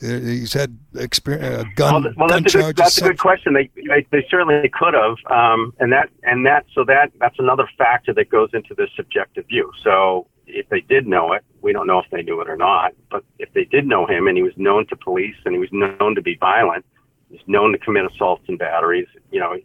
[0.00, 3.54] he's had experience, uh, gun Well, well, gun that's a good, that's a good question.
[3.54, 7.68] They they, they certainly could have, um, and that and that so that that's another
[7.76, 9.72] factor that goes into this subjective view.
[9.82, 12.92] So if they did know it, we don't know if they knew it or not.
[13.10, 15.70] But if they did know him, and he was known to police, and he was
[15.72, 16.84] known to be violent,
[17.30, 19.08] he's known to commit assaults and batteries.
[19.30, 19.56] You know,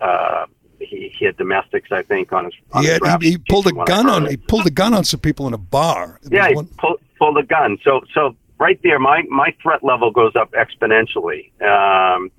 [0.00, 0.46] uh,
[0.78, 2.54] he he had domestics, I think, on his.
[2.72, 5.04] On He, his had, he, he pulled a gun on he pulled a gun on
[5.04, 6.20] some people in a bar.
[6.22, 7.78] It Yeah, he one- pull, pulled a gun.
[7.82, 11.50] So, so right there, my my threat level goes up exponentially.
[11.62, 12.30] Um,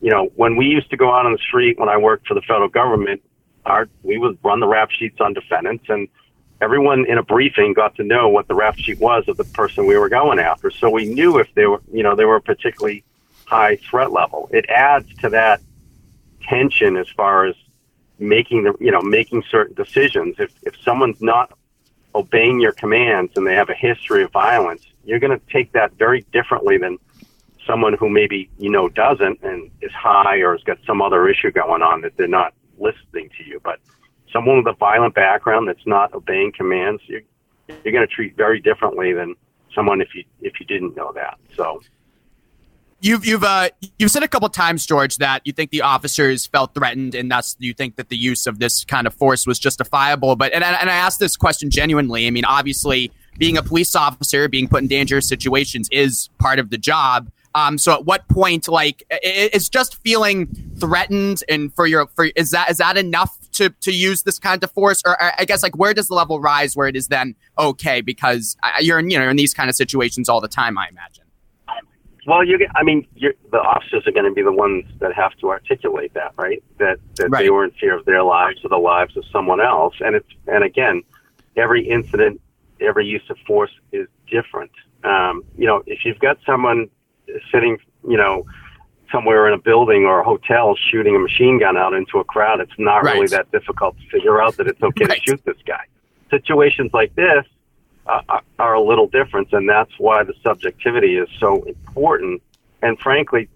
[0.00, 2.34] you know, when we used to go out on the street when I worked for
[2.34, 3.22] the federal government,
[3.64, 6.08] our we would run the rap sheets on defendants, and
[6.60, 9.86] everyone in a briefing got to know what the rap sheet was of the person
[9.86, 10.70] we were going after.
[10.70, 13.04] So we knew if they were, you know, they were a particularly
[13.46, 14.48] high threat level.
[14.52, 15.60] It adds to that
[16.42, 17.54] tension as far as
[18.18, 20.36] making the, you know, making certain decisions.
[20.38, 21.56] If if someone's not
[22.14, 25.92] obeying your commands and they have a history of violence, you're going to take that
[25.94, 26.98] very differently than
[27.66, 31.50] someone who maybe you know doesn't and is high or has got some other issue
[31.50, 33.60] going on that they're not listening to you.
[33.64, 33.78] But
[34.32, 37.22] someone with a violent background that's not obeying commands, you're,
[37.68, 39.34] you're going to treat very differently than
[39.74, 41.38] someone if you if you didn't know that.
[41.56, 41.80] So
[43.00, 46.74] You've you've uh you've said a couple times, George, that you think the officers felt
[46.74, 50.34] threatened, and thus you think that the use of this kind of force was justifiable.
[50.34, 52.26] But and I, and I asked this question genuinely.
[52.26, 56.70] I mean, obviously, being a police officer, being put in dangerous situations is part of
[56.70, 57.30] the job.
[57.54, 60.46] Um, so at what point, like, is just feeling
[60.78, 64.62] threatened, and for your for is that is that enough to to use this kind
[64.62, 67.08] of force, or I I guess like where does the level rise where it is
[67.08, 70.76] then okay because you're in you know in these kind of situations all the time,
[70.76, 71.24] I imagine.
[72.26, 75.32] Well, you I mean, you're, the officers are going to be the ones that have
[75.36, 76.62] to articulate that, right?
[76.78, 77.44] That that Right.
[77.44, 79.94] they were in fear of their lives or the lives of someone else.
[80.00, 81.02] And it's and again,
[81.56, 82.40] every incident,
[82.80, 84.70] every use of force is different.
[85.04, 86.88] Um, you know, if you've got someone
[87.52, 88.44] sitting, you know,
[89.12, 92.60] somewhere in a building or a hotel shooting a machine gun out into a crowd,
[92.60, 95.22] it's not really that difficult to figure out that it's okay Right.
[95.24, 95.84] to shoot this guy.
[96.30, 97.44] Situations like this,
[98.06, 102.42] uh, are- are a little different, and that's why the subjectivity is so important.
[102.82, 103.48] And frankly,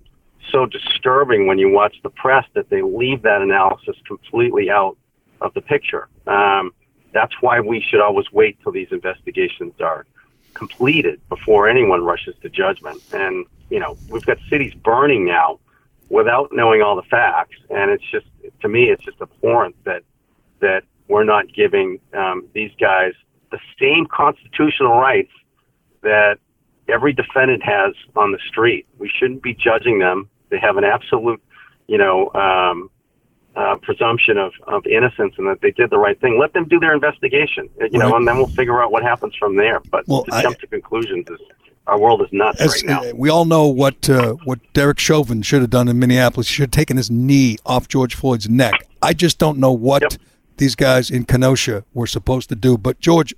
[0.51, 4.97] so disturbing when you watch the press that they leave that analysis completely out
[5.41, 6.09] of the picture.
[6.27, 6.73] Um,
[7.13, 10.07] that's why we should always wait till these investigations are
[10.55, 13.03] completed before anyone rushes to judgment.
[13.13, 15.61] And you know, we've got cities burning now
[16.09, 18.27] without knowing all the facts, and it's just
[18.63, 20.03] to me, it's just abhorrent that
[20.61, 23.13] that we're not giving um, these guys
[23.51, 25.33] the same constitutional rights
[26.03, 26.39] that
[26.89, 28.87] every defendant has on the street.
[28.99, 30.29] We shouldn't be judging them.
[30.51, 31.43] They have an absolute,
[31.87, 32.91] you know, um,
[33.57, 36.39] uh, presumption of, of innocence and that they did the right thing.
[36.39, 39.57] Let them do their investigation, you know, and then we'll figure out what happens from
[39.57, 39.81] there.
[39.91, 41.39] But Well, to I- jump to conclusions is
[41.87, 43.13] our world is nuts As, right now.
[43.15, 46.47] we all know what uh, what Derek Chauvin should have done in Minneapolis.
[46.49, 48.75] He should have taken his knee off George Floyd's neck.
[49.03, 50.13] I just don't know what Yep.
[50.59, 52.79] these guys in Kenosha were supposed to do.
[52.79, 53.35] But George,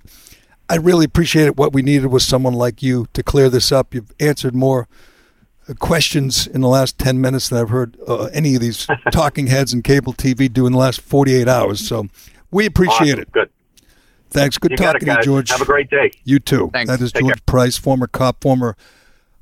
[0.69, 1.57] I really appreciate it.
[1.57, 3.95] What we needed was someone like you to clear this up.
[3.95, 4.87] You've answered more
[5.79, 9.73] questions in the last 10 minutes that I've heard uh, any of these talking heads
[9.73, 11.87] and cable TV do in the last 48 hours.
[11.87, 12.07] So
[12.51, 13.19] we appreciate Awesome.
[13.19, 13.31] it.
[13.31, 13.49] Good.
[14.29, 14.57] Thanks.
[14.57, 15.49] Good You talking it, to you, George.
[15.51, 16.11] Have a great day.
[16.23, 16.69] You too.
[16.73, 16.89] Thanks.
[16.89, 18.75] That is Take George Price, former cop, former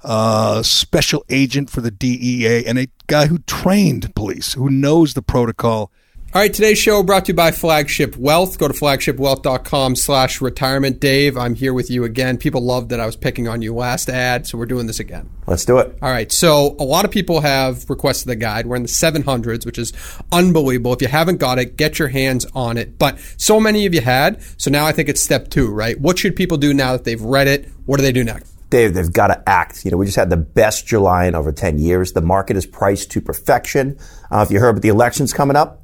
[0.03, 5.21] uh, special agent for the DEA, and a guy who trained police, who knows the
[5.21, 5.91] protocol
[6.33, 8.57] All right, today's show brought to you by Flagship Wealth.
[8.57, 11.01] Go to flagshipwealth.com slash retirement.
[11.01, 12.37] Dave, I'm here with you again.
[12.37, 15.29] People loved that I was picking on you last ad, so we're doing this again.
[15.45, 15.93] Let's do it.
[16.01, 18.65] All right, so a lot of people have requested the guide.
[18.65, 19.91] We're in the 700s, which is
[20.31, 20.93] unbelievable.
[20.93, 22.97] If you haven't got it, get your hands on it.
[22.97, 25.99] But so many of you had, so now I think it's step two, right?
[25.99, 27.67] What should people do now that they've read it?
[27.85, 28.55] What do they do next?
[28.69, 29.83] Dave, they've got to act.
[29.83, 32.13] You know, we just had the best July in over 10 years.
[32.13, 33.99] The market is priced to perfection.
[34.31, 35.80] Uh, if you heard about the elections coming up,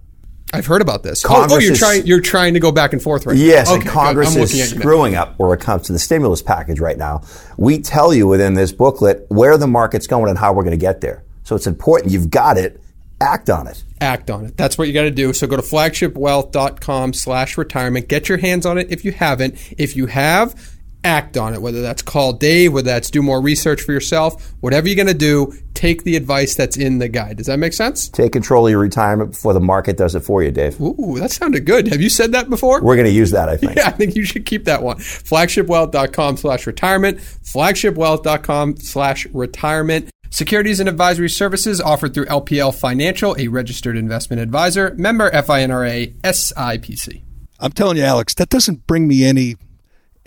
[0.53, 1.23] I've heard about this.
[1.23, 3.67] Congress oh, oh, you're is- trying you're trying to go back and forth right Yes,
[3.67, 3.73] now.
[3.75, 3.91] and Okay.
[3.91, 4.81] Congress is looking at you now.
[4.81, 7.21] screwing up where it comes to the stimulus package right now.
[7.57, 10.77] We tell you within this booklet where the market's going and how we're going to
[10.77, 11.23] get there.
[11.43, 12.11] So it's important.
[12.13, 12.81] You've got it.
[13.19, 13.83] Act on it.
[13.99, 14.55] act on it.
[14.57, 15.33] That's what you got to do.
[15.33, 18.07] So go to flagshipwealth.com slash retirement.
[18.07, 19.55] Get your hands on it if you haven't.
[19.77, 20.76] If you have,
[21.08, 21.62] act on it.
[21.62, 25.14] Whether that's call Dave, whether that's do more research for yourself, whatever you're going to
[25.14, 27.38] do, take the advice that's in the guide.
[27.38, 28.10] Does that make sense?
[28.10, 30.80] Take control of your retirement before the market does it for you, Dave.
[30.82, 31.88] Ooh, that sounded good.
[31.88, 32.82] Have you said that before?
[32.82, 33.68] We're going to use that, I think.
[33.78, 34.97] Yeah, I think you should keep that one.
[34.97, 37.20] Flagshipwealth.com slash retirement.
[37.20, 40.10] Flagshipwealth.com slash retirement.
[40.32, 47.24] Securities and advisory services offered through LPL Financial, a registered investment advisor, member FINRA, SIPC.
[47.60, 49.55] I'm telling you, Alex, that doesn't bring me any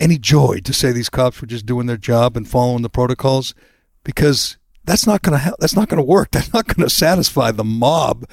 [0.01, 3.53] any joy to say these cops were just doing their job and following the protocols,
[4.03, 5.55] because that's not going to.
[5.59, 6.31] That's not going to work.
[6.31, 8.25] That's not going to satisfy the mob.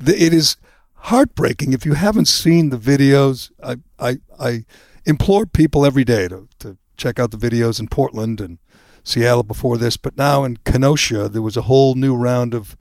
[0.00, 0.56] It is
[0.94, 3.50] heartbreaking if you haven't seen the videos.
[3.62, 4.64] I I, I
[5.04, 8.58] implore people every day to, to check out the videos in Portland and
[9.02, 12.76] Seattle before this, but now in Kenosha there was a whole new round of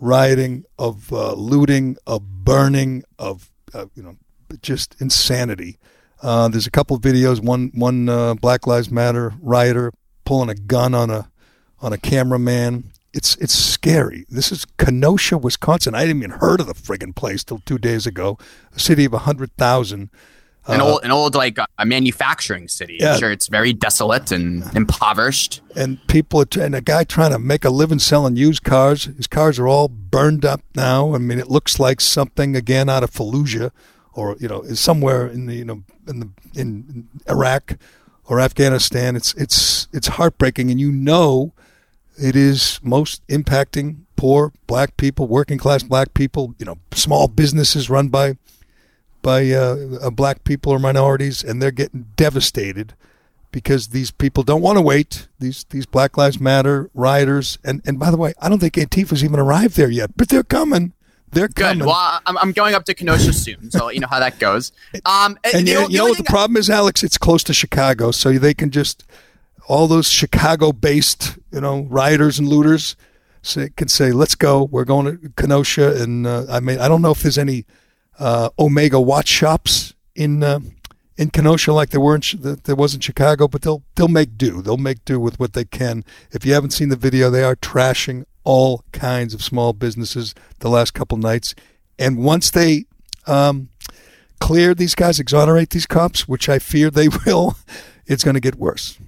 [0.00, 4.16] rioting, of uh, looting, of burning, of uh, you know
[4.62, 5.78] just insanity.
[6.22, 7.42] Uh, there's a couple of videos.
[7.42, 9.92] One one uh, Black Lives Matter rioter
[10.24, 11.30] pulling a gun on a
[11.80, 12.84] on a cameraman.
[13.12, 14.24] It's it's scary.
[14.28, 15.94] This is Kenosha, Wisconsin.
[15.94, 18.38] I hadn't even heard of the friggin' place till two days ago.
[18.74, 20.10] A city of hundred thousand.
[20.66, 22.98] An old, an old like a manufacturing city.
[23.00, 23.14] Yeah.
[23.14, 25.62] I'm sure it's very desolate and impoverished.
[25.74, 29.06] and people are tr- and a guy trying to make a living selling used cars.
[29.06, 31.14] His cars are all burned up now.
[31.14, 33.70] I mean, it looks like something again out of Fallujah,
[34.14, 37.76] or you know, is somewhere in the you know in the in Iraq
[38.26, 39.16] or Afghanistan.
[39.16, 41.52] It's it's it's heartbreaking, and you know,
[42.16, 46.54] it is most impacting poor black people, working class black people.
[46.58, 48.36] You know, small businesses run by
[49.22, 52.94] by uh, uh, black people or minorities, and they're getting devastated
[53.52, 55.28] because these people don't want to wait.
[55.38, 59.24] These these Black Lives Matter rioters, and and by the way, I don't think Antifa's
[59.24, 60.92] even arrived there yet, but they're coming.
[61.32, 61.56] They're Good.
[61.78, 61.86] coming.
[61.86, 64.38] Well, I'm, I'm going up to Kenosha soon, so I'll let you know how that
[64.38, 64.72] goes.
[65.04, 67.02] Um, and the you, o- you know what the problem is, Alex?
[67.02, 69.04] It's close to Chicago, so they can just
[69.68, 72.96] all those Chicago-based, you know, rioters and looters
[73.42, 74.64] say, can say, "Let's go.
[74.64, 77.64] We're going to Kenosha." And uh, I mean, I don't know if there's any
[78.18, 80.58] uh, Omega watch shops in uh,
[81.16, 84.08] in Kenosha like there were in, Ch- that there was in Chicago, but they'll they'll
[84.08, 84.60] make do.
[84.62, 86.04] They'll make do with what they can.
[86.32, 90.68] If you haven't seen the video, they are trashing all kinds of small businesses the
[90.70, 91.54] last couple nights.
[91.98, 92.84] And once they
[93.26, 93.68] um,
[94.40, 97.56] clear these guys, exonerate these cops, which I fear they will,
[98.06, 98.98] it's going to get worse.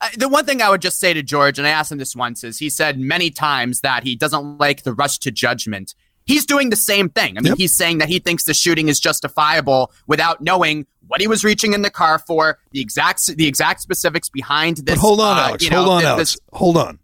[0.00, 2.14] Uh, the one thing I would just say to George, and I asked him this
[2.14, 5.94] once, is he said many times that he doesn't like the rush to judgment.
[6.26, 7.38] He's doing the same thing.
[7.38, 7.58] I mean, Yep.
[7.58, 11.72] he's saying that he thinks the shooting is justifiable without knowing what he was reaching
[11.72, 14.96] in the car for, the exact the exact specifics behind this.
[14.96, 15.64] But hold on, uh, Alex.
[15.64, 16.32] you know, hold on, th- Alex.
[16.32, 16.98] this- Hold on.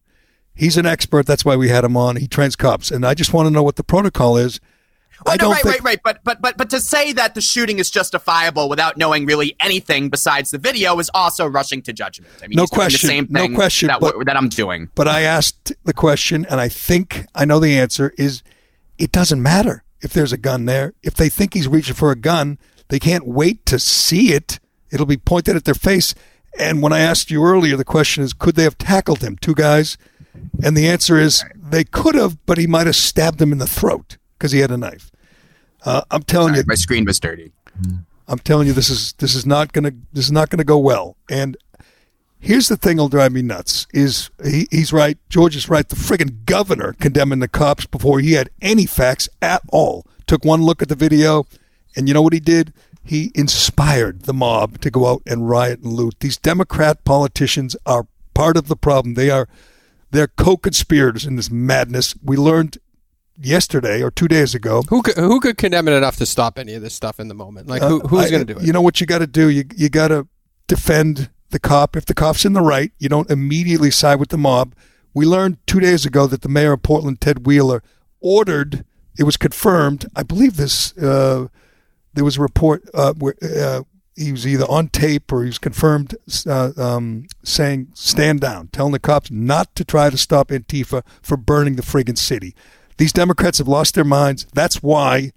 [0.55, 1.27] He's an expert.
[1.27, 2.17] That's why we had him on.
[2.17, 4.61] He trains cops, and I just want to know what the protocol is.
[5.25, 5.75] Oh, I no, don't right, think.
[5.77, 6.01] right, right.
[6.03, 10.09] But but but but to say that the shooting is justifiable without knowing really anything
[10.09, 12.33] besides the video is also rushing to judgment.
[12.43, 14.91] I mean, No question, The same no question, That, but- that I'm doing.
[14.95, 18.43] But I asked the question, and I think I know the answer is
[18.99, 20.93] it doesn't matter if there's a gun there.
[21.03, 24.59] If they think he's reaching for a gun, they can't wait to see it.
[24.91, 26.15] It'll be pointed at their face.
[26.59, 29.37] And when I asked you earlier, the question is could they have tackled him?
[29.39, 29.97] Two guys.
[30.63, 33.67] And the answer is they could have, but he might have stabbed him in the
[33.67, 35.11] throat because he had a knife.
[35.85, 37.53] Uh, I'm telling you, My screen was dirty.
[38.29, 41.17] I'm telling you, this is this is not gonna this is not gonna go well.
[41.29, 41.57] And
[42.39, 45.89] here's the thing that'll drive me nuts: is he, he's right, George is right.
[45.89, 50.07] The friggin' governor condemning the cops before he had any facts at all.
[50.27, 51.47] Took one look at the video,
[51.97, 52.73] and you know what he did?
[53.05, 56.21] He inspired the mob to go out and riot and loot.
[56.21, 59.15] These Democrat politicians are part of the problem.
[59.15, 59.49] They are
[60.13, 62.15] they're co-conspirators in this madness.
[62.23, 62.79] We learned
[63.37, 66.75] yesterday or two days ago Who could, who could condemn it enough to stop any
[66.75, 67.67] of this stuff in the moment?
[67.67, 68.67] Like, who, uh, who's I- going to do it?
[68.67, 69.49] You know what you got to do?
[69.49, 70.29] You you got to
[70.69, 71.97] defend the cop.
[71.97, 74.75] If the cop's in the right, you don't immediately side with the mob.
[75.15, 77.83] We learned two days ago that the mayor of Portland, Ted Wheeler,
[78.21, 78.85] ordered
[79.19, 80.07] it was confirmed.
[80.17, 80.97] I believe this.
[80.97, 81.49] Uh,
[82.15, 83.83] there was a report uh, where uh,
[84.17, 86.15] he was either on tape or he was confirmed
[86.47, 91.37] uh, um, saying, "Stand down," telling the cops not to try to stop Antifa for
[91.37, 92.55] burning the friggin' city.
[92.99, 94.47] These Democrats have lost their minds.
[94.53, 95.33] That's why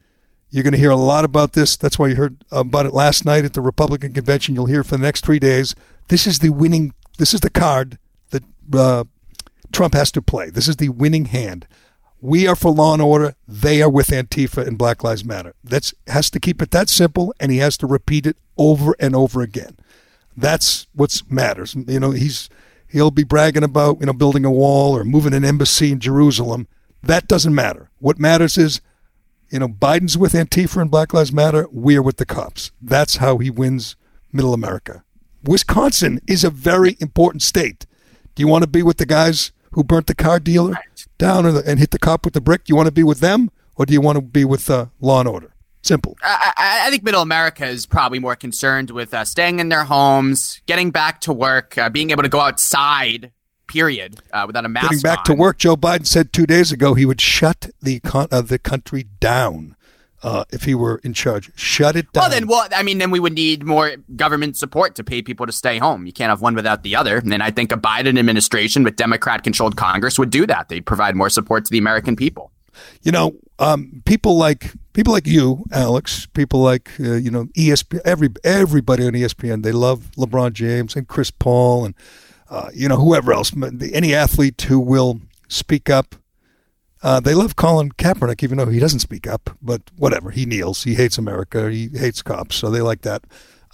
[0.49, 1.75] you're going to hear a lot about this.
[1.77, 4.55] That's why you heard about it last night at the Republican convention.
[4.55, 5.75] You'll hear for the next three days.
[6.09, 6.93] This is the winning.
[7.17, 7.97] This is the card
[8.29, 9.05] that uh,
[9.71, 10.49] Trump has to play.
[10.49, 11.67] This is the winning hand.
[12.25, 13.35] We are for law and order.
[13.47, 15.53] They are with Antifa and Black Lives Matter.
[15.63, 19.15] That's has to keep it that simple, and he has to repeat it over and
[19.15, 19.77] over again.
[20.35, 21.75] That's what matters.
[21.75, 22.49] You know, he's
[22.87, 26.67] he'll be bragging about you know building a wall or moving an embassy in Jerusalem.
[27.03, 27.91] That doesn't matter.
[27.99, 28.81] What matters is,
[29.51, 31.67] you know, Biden's with Antifa and Black Lives Matter.
[31.71, 32.71] We're with the cops.
[32.81, 33.95] That's how he wins
[34.33, 35.03] Middle America.
[35.43, 37.85] Wisconsin is a very important state.
[38.33, 40.73] Do you want to be with the guys who burnt the car dealer
[41.17, 42.67] down and hit the cop with the brick?
[42.67, 45.19] You want to be with them, or do you want to be with uh, Law
[45.19, 45.53] and Order?
[45.81, 46.17] Simple.
[46.23, 50.59] I, I, think Middle America is probably more concerned with uh, staying in their homes,
[50.65, 53.31] getting back to work, uh, being able to go outside.
[53.67, 54.19] Period.
[54.31, 54.89] Uh, without a mask.
[54.89, 55.25] Getting back on.
[55.25, 55.57] to work.
[55.59, 59.75] Joe Biden said two days ago he would shut the con- uh, the country down
[60.25, 61.51] uh, if he were in charge.
[61.55, 62.23] Shut it down.
[62.23, 65.45] Well, then, well, I mean, then we would need more government support to pay people
[65.45, 66.07] to stay home.
[66.07, 67.17] You can't have one without the other.
[67.17, 70.67] And I think a Biden administration with Democrat-controlled Congress would do that.
[70.67, 72.51] They'd provide more support to the American people.
[73.03, 76.25] You know, um, people like people like you, Alex.
[76.25, 78.01] People like uh, you know ESPN.
[78.03, 79.63] Every everybody on ESPN.
[79.63, 81.95] They love LeBron James and Chris Paul and
[82.49, 83.53] uh, you know whoever else.
[83.93, 86.15] Any athlete who will speak up
[87.05, 89.55] uh, they love Colin Kaepernick, even though he doesn't speak up.
[89.61, 90.85] But whatever, he kneels.
[90.85, 91.69] He hates America.
[91.69, 93.25] He hates cops, so they like that.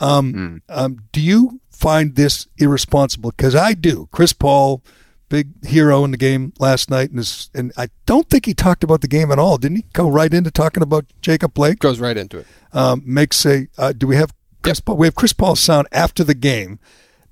[0.02, 0.62] Um, mm.
[0.68, 3.32] um, do you find this irresponsible?
[3.32, 4.10] Because I do.
[4.12, 4.84] Chris Paul,
[5.30, 8.84] big hero in the game last night, and, this, and I don't think he talked
[8.84, 9.58] about the game at all.
[9.58, 11.80] Didn't he go right into talking about Jacob Blake?
[11.80, 12.48] Goes right into it.
[12.74, 13.70] Um, makes a.
[13.78, 14.86] Uh, do we have Chris yep.
[14.86, 14.98] Paul?
[14.98, 16.80] We have Chris Paul's sound after the game.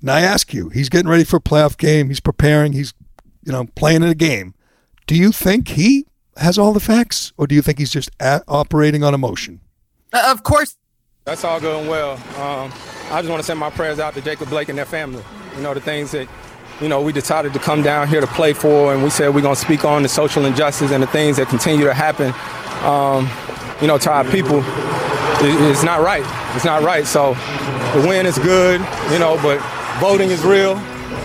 [0.00, 2.08] Now I ask you, he's getting ready for a playoff game.
[2.08, 2.72] He's preparing.
[2.72, 2.94] He's
[3.44, 4.54] you know playing in a game.
[5.10, 6.06] Do you think he
[6.36, 9.58] has all the facts, or do you think he's just operating on emotion?
[10.12, 10.76] Uh, of course.
[11.24, 12.12] That's all going well.
[12.40, 12.72] Um,
[13.10, 15.24] I just want to send my prayers out to Jacob Blake and their family.
[15.56, 16.28] You know, the things that,
[16.80, 19.40] you know, we decided to come down here to play for, and we said we're
[19.40, 22.32] going to speak on the social injustice and the things that continue to happen,
[22.84, 23.28] um,
[23.80, 24.62] you know, to our people.
[25.42, 26.22] it's not right.
[26.54, 27.04] It's not right.
[27.04, 27.34] So
[27.98, 28.80] the win is good,
[29.10, 29.58] you know, but
[29.98, 30.76] voting is real.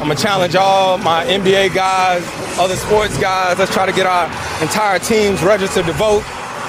[0.02, 2.24] I'm gonna challenge all my NBA guys,
[2.60, 3.58] other sports guys.
[3.60, 4.26] Let's try to get our
[4.62, 6.24] entire teams registered to vote.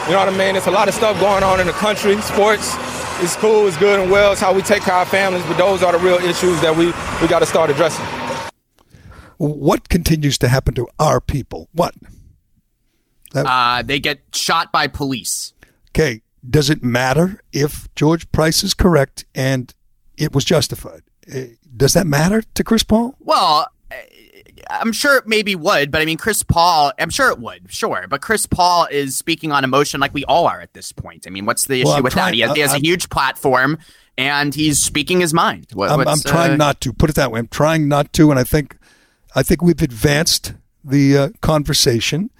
[0.06, 0.54] You know what I mean?
[0.54, 2.20] There's a lot of stuff going on in the country.
[2.22, 2.74] Sports
[3.20, 4.32] is cool, it's good and well.
[4.32, 6.76] It's how we take care of our families, but those are the real issues that
[6.76, 6.86] we,
[7.20, 8.04] we got to start addressing.
[9.38, 11.68] What continues to happen to our people?
[11.72, 11.94] What?
[13.32, 15.52] That- uh, they get shot by police.
[15.90, 16.22] Okay.
[16.48, 19.74] Does it matter if George Price is correct and
[20.16, 21.02] it was justified?
[21.28, 23.16] Eh, does that matter to Chris Paul?
[23.18, 23.66] Well,
[24.70, 28.06] I'm sure it maybe would, but I mean, Chris Paul, I'm sure it would, sure.
[28.08, 31.26] But Chris Paul is speaking on emotion like we all are at this point.
[31.26, 32.34] I mean, what's the issue well, with trying, that?
[32.34, 33.78] He has, he has a huge platform
[34.18, 35.68] and he's speaking his mind.
[35.72, 37.38] What, I'm, I'm, trying uh, not to put it that way.
[37.38, 38.76] I'm trying not to, and I think,
[39.34, 42.30] I think we've advanced the uh, conversation.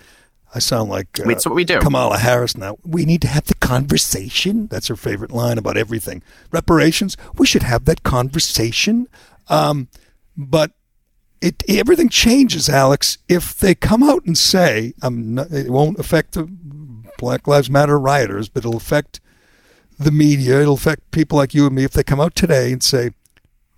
[0.55, 1.81] I sound like uh, what we do.
[1.81, 2.79] Kamala Harris now.
[2.83, 4.69] We need to have the conversation.
[4.69, 6.23] That's her favorite line about everything.
[6.51, 7.17] Reparations.
[7.37, 9.07] We should have that conversation.
[9.49, 9.89] Um,
[10.35, 10.73] but
[11.41, 16.45] it everything changes, Alex, if they come out and say, not, it won't affect the
[17.19, 19.21] Black Lives Matter rioters, but it'll affect
[19.99, 20.61] the media.
[20.61, 23.11] It'll affect people like you and me if they come out today and say,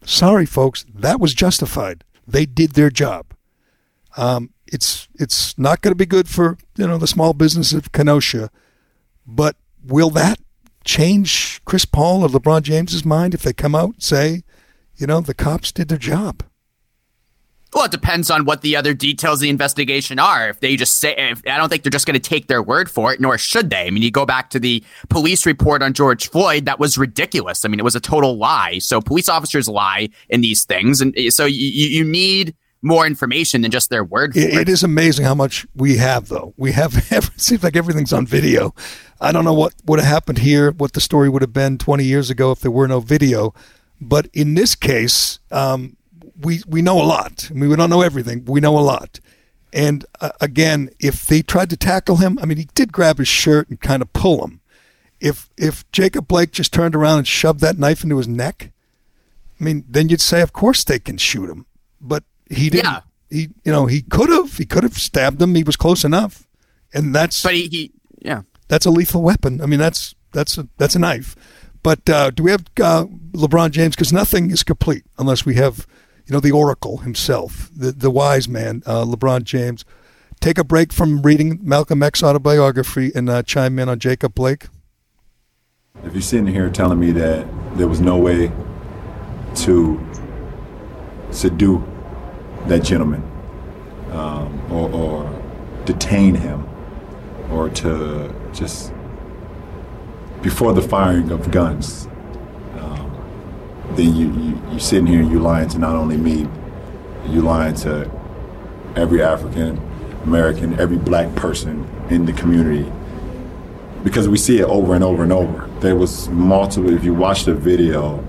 [0.04, 2.04] sorry, folks, that was justified.
[2.26, 3.26] They did their job.
[4.16, 7.92] Um, it's it's not going to be good for you know the small business of
[7.92, 8.50] Kenosha,
[9.26, 10.38] but will that
[10.84, 14.42] change Chris Paul or LeBron James's mind if they come out and say,
[14.96, 16.42] you know, the cops did their job?
[17.75, 20.49] Well, it depends on what the other details of the investigation are.
[20.49, 22.91] If they just say, if, I don't think they're just going to take their word
[22.91, 23.87] for it, nor should they.
[23.87, 27.64] I mean, you go back to the police report on George Floyd, that was ridiculous.
[27.64, 28.79] I mean, it was a total lie.
[28.79, 31.01] So police officers lie in these things.
[31.01, 35.25] And so you, you need more information than just their word it, it is amazing
[35.25, 36.55] how much we have, though.
[36.57, 38.75] We have, it seems like everything's on video.
[39.21, 42.05] I don't know what would have happened here, what the story would have been 20
[42.05, 43.53] years ago if there were no video.
[44.01, 45.97] But in this case, um,
[46.41, 47.49] we, we know a lot.
[47.51, 49.20] I mean, we don't know everything, we know a lot.
[49.72, 53.28] And uh, again, if they tried to tackle him, I mean, he did grab his
[53.28, 54.61] shirt and kind of pull him.
[55.20, 58.70] If if Jacob Blake just turned around and shoved that knife into his neck,
[59.61, 61.66] I mean, then you'd say, of course they can shoot him.
[62.01, 62.84] But he didn't.
[62.84, 63.01] Yeah.
[63.28, 64.57] He, you know, he could have.
[64.57, 65.55] He could have stabbed him.
[65.55, 66.47] He was close enough,
[66.95, 67.43] and that's.
[67.43, 68.43] But he, he Yeah.
[68.68, 69.61] That's a lethal weapon.
[69.61, 71.34] I mean, that's that's a, that's a knife.
[71.82, 73.95] But uh, do we have uh, LeBron James?
[73.95, 75.86] Because nothing is complete unless we have,
[76.29, 79.85] you know, the Oracle himself, the the wise man, uh, LeBron James.
[80.41, 84.66] Take a break from reading Malcolm X autobiography and uh, chime in on Jacob Blake.
[86.05, 88.53] If you're sitting here telling me that there was no way
[89.57, 90.07] to
[91.31, 91.85] subdue
[92.66, 93.22] that gentleman
[94.12, 95.43] um, or, or
[95.87, 96.68] detain him
[97.51, 98.93] or to just
[100.43, 102.07] before the firing of guns,
[103.97, 106.49] then you, you, you're sitting here and you're lying to not only me,
[107.26, 108.11] you're lying to
[108.97, 109.80] every African
[110.24, 112.91] American, every black person in the community
[114.05, 115.68] because we see it over and over and over.
[115.80, 116.93] There was multiple.
[116.93, 118.24] If you watch the video,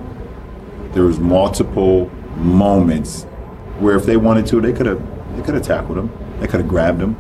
[0.94, 3.24] there was multiple moments
[3.80, 6.12] where if they wanted to, they could have they could have tackled him.
[6.40, 7.18] They could have grabbed him.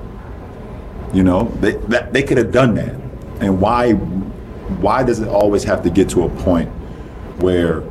[1.13, 2.95] You know, they that, they could have done that.
[3.39, 6.69] And why why does it always have to get to a point
[7.39, 7.83] where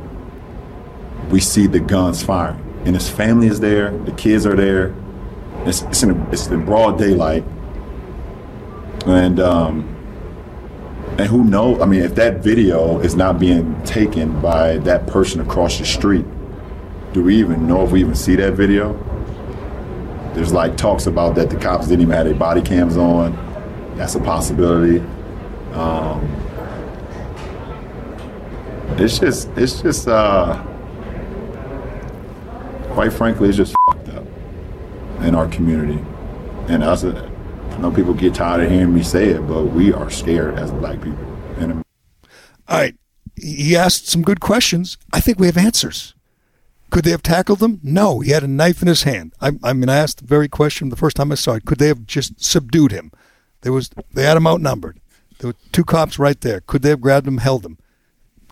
[1.29, 4.95] we see the guns firing and his family is there, the kids are there.
[5.65, 7.43] It's it's in, it's in broad daylight,
[9.05, 9.95] and um,
[11.17, 11.81] and who knows?
[11.81, 16.25] I mean, if that video is not being taken by that person across the street,
[17.13, 18.93] do we even know if we even see that video?
[20.33, 23.33] There's like talks about that the cops didn't even have their body cams on.
[23.97, 24.99] That's a possibility.
[25.73, 26.23] Um,
[28.97, 30.65] it's just, it's just, uh,
[32.93, 34.25] quite frankly, it's just fucked up
[35.21, 36.03] in our community.
[36.67, 40.09] And us, I know people get tired of hearing me say it, but we are
[40.09, 41.25] scared as black people.
[42.69, 42.95] All right.
[43.35, 44.97] He asked some good questions.
[45.11, 46.13] I think we have answers.
[46.91, 47.79] Could they have tackled him?
[47.83, 48.19] No.
[48.19, 49.33] He had a knife in his hand.
[49.41, 51.65] I, I mean, I asked the very question the first time I saw it.
[51.65, 53.11] Could they have just subdued him?
[53.61, 54.99] There was they had him outnumbered.
[55.39, 56.61] There were two cops right there.
[56.61, 57.77] Could they have grabbed him, held him?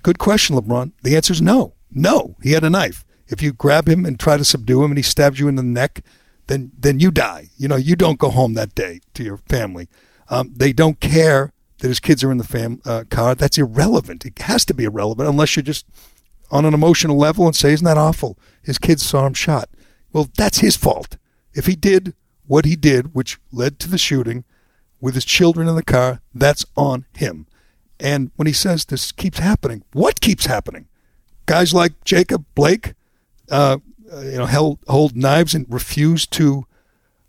[0.04, 0.94] Good question, LeBron.
[1.04, 1.74] The answer is no.
[1.92, 2.36] No.
[2.42, 3.06] He had a knife.
[3.30, 5.64] If you grab him and try to subdue him and he stabs you in the
[5.64, 6.02] neck,
[6.48, 7.50] then then you die.
[7.58, 9.88] You know, you don't go home that day to your family.
[10.30, 13.36] Um, they don't care that his kids are in the fam uh, car.
[13.36, 14.26] That's irrelevant.
[14.26, 15.86] It has to be irrelevant unless you're just
[16.50, 19.70] on an emotional level and say, "Isn't that awful?" His kids saw him shot.
[20.14, 21.18] Well, that's his fault.
[21.54, 22.14] If he did
[22.46, 24.46] what he did, which led to the shooting,
[25.00, 27.46] with his children in the car, that's on him.
[28.00, 30.88] And when he says this keeps happening, what keeps happening?
[31.46, 32.94] Guys like Jacob Blake,
[33.50, 33.78] uh,
[34.22, 36.66] you know, held, hold knives and refuse to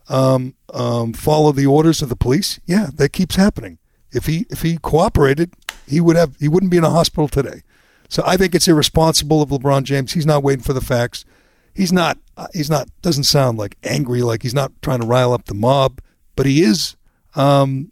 [0.08, 2.60] um, um, follow the orders of the police.
[2.66, 3.78] Yeah, that keeps happening.
[4.12, 5.52] If he if he cooperated,
[5.86, 7.62] he would have he wouldn't be in a hospital today.
[8.08, 10.12] So I think it's irresponsible of LeBron James.
[10.12, 11.26] He's not waiting for the facts.
[11.74, 12.16] He's not.
[12.36, 12.88] uh, He's not.
[13.02, 14.22] Doesn't sound like angry.
[14.22, 16.00] Like he's not trying to rile up the mob.
[16.36, 16.96] But he is
[17.34, 17.90] um,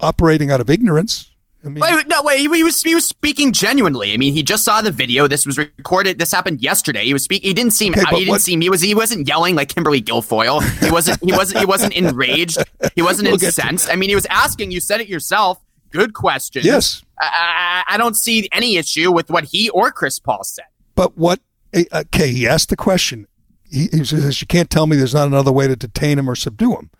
[0.00, 1.30] operating out of ignorance.
[1.68, 2.38] I mean, Wait, no, wait.
[2.38, 4.12] He, he was he was speaking genuinely.
[4.12, 5.28] I mean, he just saw the video.
[5.28, 6.18] This was recorded.
[6.18, 7.04] This happened yesterday.
[7.04, 7.48] He was speaking.
[7.48, 7.92] He didn't seem.
[7.92, 8.60] Okay, he didn't what- seem.
[8.60, 8.80] He was.
[8.80, 10.62] He wasn't yelling like Kimberly Guilfoyle.
[10.84, 11.22] He wasn't.
[11.22, 11.60] He wasn't.
[11.60, 12.58] He wasn't enraged.
[12.94, 13.90] He wasn't We'll incensed.
[13.90, 14.70] I mean, he was asking.
[14.70, 15.58] You said it yourself.
[15.90, 16.62] Good question.
[16.64, 17.02] Yes.
[17.20, 20.66] I, I, I don't see any issue with what he or Chris Paul said.
[20.94, 21.40] But what?
[21.72, 23.26] eh, Okay, he asked the question.
[23.70, 26.34] He, he says, "You can't tell me there's not another way to detain him or
[26.34, 26.90] subdue him."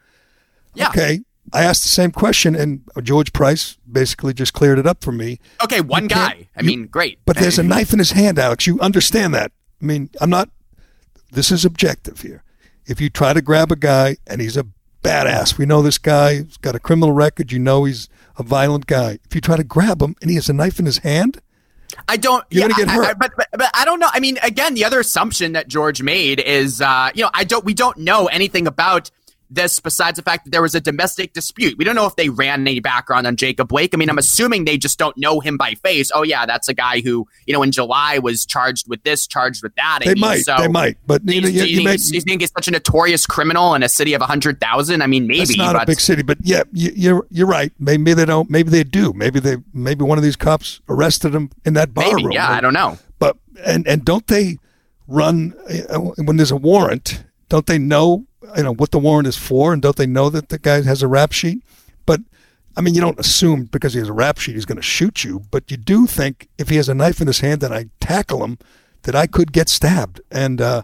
[0.75, 0.89] Yeah.
[0.89, 1.21] Okay,
[1.53, 5.39] I asked the same question, and George Price basically just cleared it up for me.
[5.63, 6.49] Okay, one guy.
[6.57, 7.19] I mean, great.
[7.25, 8.67] But there's a knife in his hand, Alex.
[8.67, 9.53] You understand that?
[9.81, 10.51] I mean, I'm not.
[11.31, 12.43] This is objective here.
[12.87, 14.67] If you try to grab a guy and he's a
[15.03, 16.37] badass, we know this guy.
[16.45, 17.53] He's got a criminal record.
[17.53, 19.19] You know he's a violent guy.
[19.25, 21.41] If you try to grab him and he has a knife in his hand,
[22.09, 22.45] I don't.
[22.51, 23.07] You're yeah, gonna get I- hurt.
[23.07, 24.09] I- but, but but I don't know.
[24.13, 27.65] I mean, again, the other assumption that George made is, uh, you know, I don't.
[27.65, 29.11] We don't know anything about
[29.51, 31.77] this besides the fact that there was a domestic dispute.
[31.79, 33.95] We don't know if they ran any background on Jacob Blake.
[33.95, 36.11] I mean, I'm assuming they just don't know him by face.
[36.15, 39.63] Oh yeah, that's a guy who you know in July was charged with this, charged
[39.63, 40.01] with that.
[40.03, 40.41] I they mean, might.
[40.45, 40.99] So they might.
[41.07, 43.83] But Do you, you, know, you, you may, he's- he's such a notorious criminal in
[43.83, 45.03] a city of hundred thousand?
[45.03, 45.41] I mean, maybe.
[45.41, 47.73] It's not but a big city, but yeah, you, you're you're right.
[47.79, 48.51] Maybe they don't.
[48.51, 49.13] Maybe they do.
[49.15, 49.57] Maybe they.
[49.73, 52.25] Maybe one of these cops arrested him in that bar maybe.
[52.25, 52.33] room.
[52.33, 52.99] Yeah, I don't know.
[53.19, 54.59] But and and don't they
[55.07, 55.55] run
[55.91, 57.25] uh, when there's a warrant?
[57.49, 58.27] Don't they know
[58.57, 61.03] you know what the warrant is for, and don't they know that the guy has
[61.03, 61.63] a rap sheet?
[62.07, 62.21] But
[62.77, 65.25] I mean, you don't assume because he has a rap sheet he's going to shoot
[65.25, 67.87] you, but you do think if he has a knife in his hand and I
[68.01, 68.59] tackle him,
[69.03, 70.21] that I could get stabbed.
[70.31, 70.83] And uh,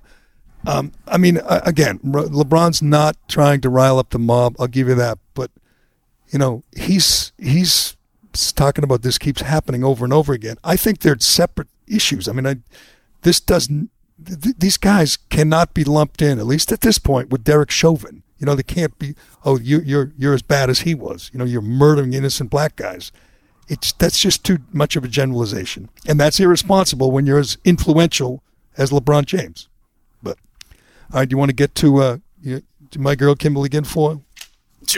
[0.66, 4.56] um, I mean, again, LeBron's not trying to rile up the mob.
[4.58, 5.50] I'll give you that, but
[6.28, 7.96] you know, he's he's
[8.54, 10.56] talking about this keeps happening over and over again.
[10.64, 12.28] I think they're separate issues.
[12.28, 12.56] I mean, I,
[13.22, 13.90] this doesn't.
[14.26, 17.70] Th- th- these guys cannot be lumped in, at least at this point, with Derek
[17.70, 18.22] Chauvin.
[18.38, 19.14] You know, they can't be.
[19.44, 21.30] Oh, you, you're you're as bad as he was.
[21.32, 23.12] You know, you're murdering innocent black guys.
[23.68, 28.42] It's that's just too much of a generalization, and that's irresponsible when you're as influential
[28.76, 29.68] as LeBron James.
[30.22, 30.36] But
[31.12, 34.22] all right, do you want to get to uh, you, to my girl Kimberly Guilfoyle?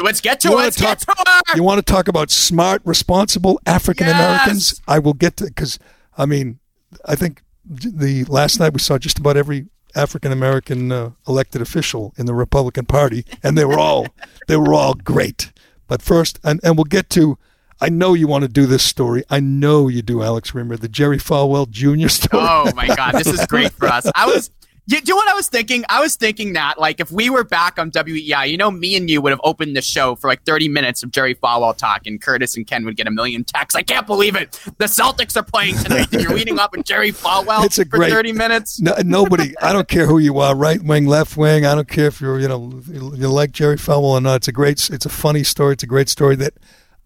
[0.02, 0.62] Let's get to You it.
[0.62, 1.56] Let's get talk- to her.
[1.56, 4.72] You want to talk about smart, responsible African Americans?
[4.72, 4.80] Yes!
[4.88, 5.78] I will get to because
[6.18, 6.58] I mean,
[7.04, 12.12] I think the last night we saw just about every African American uh, elected official
[12.16, 14.06] in the Republican Party, and they were all
[14.48, 15.52] they were all great.
[15.88, 17.38] But first, and, and we'll get to.
[17.78, 19.22] I know you want to do this story.
[19.28, 22.08] I know you do, Alex Reimer, the Jerry Falwell Jr.
[22.08, 22.42] story.
[22.42, 24.10] Oh my god, this is great for us.
[24.14, 24.50] I was
[24.88, 25.84] you do what I was thinking?
[25.88, 29.10] I was thinking that like if we were back on WEEI, you know, me and
[29.10, 32.20] you would have opened the show for like 30 minutes of Jerry Falwell talk, and
[32.22, 33.74] Curtis and Ken would get a million texts.
[33.74, 34.52] I can't believe it.
[34.78, 37.98] The Celtics are playing tonight, and you're reading up with Jerry Falwell It's a for
[37.98, 38.80] great- 30 minutes.
[38.80, 39.54] No, nobody.
[39.60, 41.66] I don't care who you are, right wing, left wing.
[41.66, 44.36] I don't care if you're, you know, you like Jerry Falwell or not.
[44.36, 45.72] It's a great, it's a funny story.
[45.72, 46.54] It's a great story that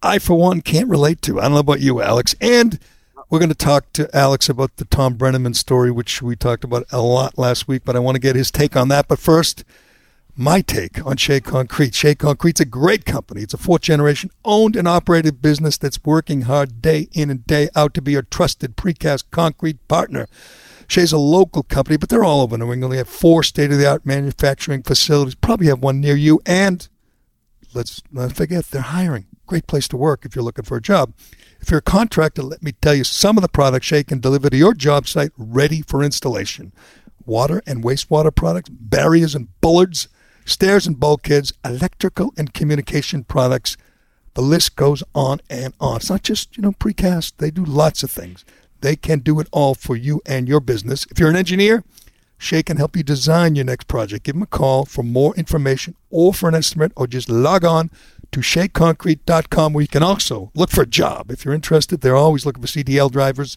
[0.02, 1.38] I, for one, can't relate to.
[1.38, 2.34] I don't know about you, Alex.
[2.40, 2.78] And
[3.30, 6.84] we're going to talk to Alex about the Thom Brennaman story, which we talked about
[6.90, 7.82] a lot last week.
[7.84, 9.06] But I want to get his take on that.
[9.06, 9.64] But first,
[10.34, 11.94] my take on Shea Concrete.
[11.94, 13.42] Shea Concrete's a great company.
[13.42, 17.68] It's a fourth generation owned and operated business that's working hard day in and day
[17.76, 20.26] out to be a trusted precast concrete partner.
[20.88, 22.92] Shea's a local company, but they're all over New England.
[22.92, 26.40] They have four state of the art manufacturing facilities, probably have one near you.
[26.44, 26.88] And
[27.74, 29.26] let's not forget, they're hiring.
[29.46, 31.12] Great place to work if you're looking for a job.
[31.60, 34.48] If you're a contractor, let me tell you some of the products Shea can deliver
[34.48, 36.72] to your job site ready for installation.
[37.26, 40.08] Water and wastewater products, barriers and bollards,
[40.46, 43.76] stairs and bulkheads, electrical and communication products.
[44.34, 45.96] The list goes on and on.
[45.96, 47.34] It's not just, you know, precast.
[47.36, 48.44] They do lots of things.
[48.80, 51.06] They can do it all for you and your business.
[51.10, 51.84] If you're an engineer,
[52.38, 54.24] Shea can help you design your next project.
[54.24, 57.90] Give them a call for more information or for an estimate, or just log on
[58.32, 61.30] to sheaconcrete.com where you can also look for a job.
[61.30, 63.56] If you're interested, they're always looking for CDL drivers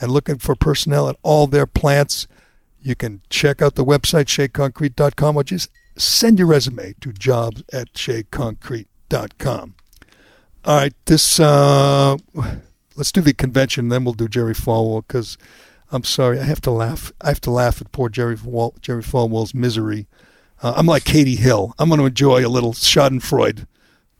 [0.00, 2.26] and looking for personnel at all their plants.
[2.80, 7.92] You can check out the website, sheaconcrete.com, or just send your resume to jobs at
[7.94, 9.74] sheaconcrete.com.
[10.64, 12.16] All right, this, uh,
[12.96, 15.38] let's do the convention, then we'll do Jerry Falwell because
[15.90, 17.12] I'm sorry, I have to laugh.
[17.20, 20.06] I have to laugh at poor Jerry Wal- Jerry Falwell's misery.
[20.62, 21.74] Uh, I'm like Katie Hill.
[21.78, 23.66] I'm going to enjoy a little Schadenfreude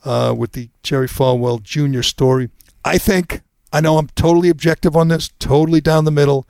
[0.05, 2.03] uh, with the Jerry Falwell Jr.
[2.03, 2.51] story.
[2.85, 3.43] I think
[3.73, 6.47] I know I'm totally objective on this, totally down the middle.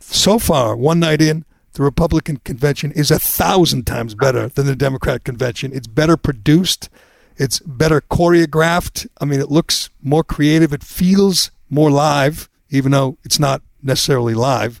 [0.00, 4.76] So far, one night in, the Republican convention is a thousand times better than the
[4.76, 5.72] Democrat convention.
[5.74, 6.88] It's better produced.
[7.36, 9.06] It's better choreographed.
[9.20, 10.72] I mean, it looks more creative.
[10.72, 14.80] It feels more live, even though it's not necessarily live.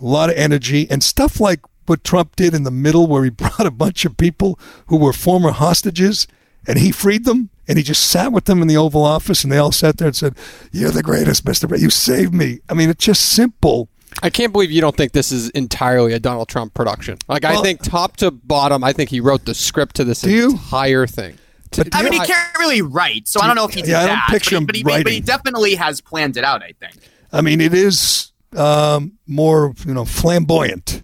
[0.00, 3.30] A lot of energy and stuff like what Trump did in the middle, where he
[3.42, 6.26] brought a bunch of people who were former hostages
[6.66, 9.52] and he freed them and he just sat with them in the Oval Office and
[9.52, 10.34] they all sat there and said,
[10.72, 11.68] You're the greatest, Mr.
[11.68, 11.80] President.
[11.82, 12.60] You saved me.
[12.68, 13.88] I mean, it's just simple.
[14.22, 17.18] I can't believe you don't think this is entirely a Donald Trump production.
[17.26, 20.30] Like, I think top to bottom, I think he wrote the script to this Do
[20.30, 20.50] you?
[20.52, 21.36] entire thing.
[21.76, 23.90] But I mean, he I- can't really write, so I don't know if he did
[23.90, 24.28] Yeah, I don't that.
[24.30, 26.62] picture but, he, him but, he, but he definitely has planned it out.
[26.62, 26.94] I think.
[27.32, 31.02] I mean, it is um, more you know flamboyant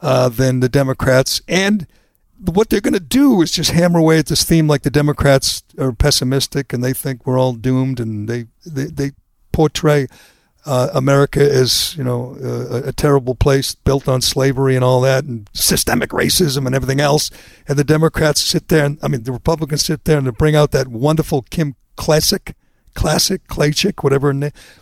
[0.00, 1.86] uh, than the Democrats, and
[2.40, 4.68] what they're going to do is just hammer away at this theme.
[4.68, 9.10] Like the Democrats are pessimistic and they think we're all doomed, and they they, they
[9.52, 10.06] portray
[10.66, 15.24] uh, America as you know a, a terrible place built on slavery and all that,
[15.24, 17.30] and systemic racism and everything else.
[17.66, 20.54] And the Democrats sit there, and I mean the Republicans sit there and they bring
[20.56, 22.54] out that wonderful Kim Classic,
[22.94, 24.32] Classic Klacik, whatever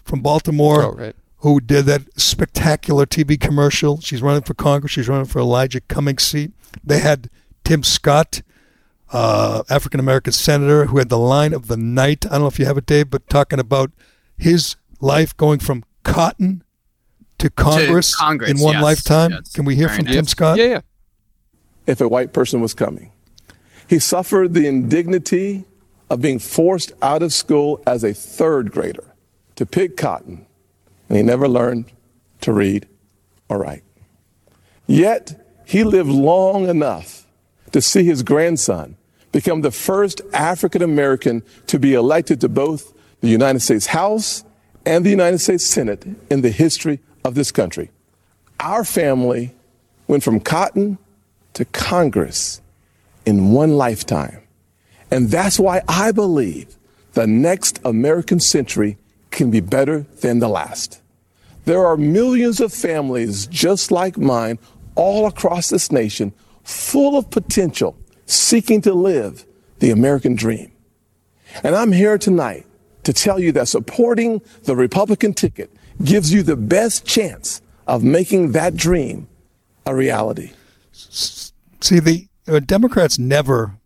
[0.04, 1.16] from Baltimore Oh, right.
[1.38, 4.00] who did that spectacular TV commercial.
[4.00, 4.92] She's running for Congress.
[4.92, 6.52] She's running for Elijah Cummings' seat.
[6.84, 7.30] They had
[7.66, 8.42] Tim Scott,
[9.12, 12.24] uh, African American senator, who had the line of the night.
[12.24, 13.90] I don't know if you have it, Dave, but talking about
[14.38, 16.62] his life going from cotton
[17.38, 19.32] to Congress, Congress, in one yes, lifetime.
[19.32, 19.52] yes.
[19.52, 20.14] Can we hear Very from nice.
[20.14, 20.58] Tim Scott?
[20.58, 20.80] Yeah, yeah.
[21.88, 23.10] if a white person was coming.
[23.88, 25.64] He suffered the indignity
[26.08, 29.12] of being forced out of school as a third grader
[29.56, 30.46] to pick cotton,
[31.08, 31.86] and he never learned
[32.42, 32.86] to read
[33.48, 33.82] or write.
[34.86, 37.25] Yet, he lived long enough
[37.72, 38.96] to see his grandson
[39.32, 44.44] become the first African American to be elected to both the United States House
[44.84, 47.90] and the United States Senate in the history of this country.
[48.60, 49.54] Our family
[50.06, 50.98] went from cotton
[51.54, 52.60] to Congress
[53.26, 54.40] in one lifetime.
[55.10, 56.76] And that's why I believe
[57.14, 58.98] the next American century
[59.30, 61.00] can be better than the last.
[61.64, 64.58] There are millions of families just like mine
[64.94, 66.32] all across this nation,
[66.66, 67.96] full of potential
[68.26, 69.46] seeking to live
[69.78, 70.72] the American dream.
[71.62, 72.66] And I'm here tonight
[73.04, 75.70] to tell you that supporting the Republican ticket
[76.02, 79.28] gives you the best chance of making that dream
[79.86, 80.50] a reality.
[80.92, 83.78] See, the uh, Democrats never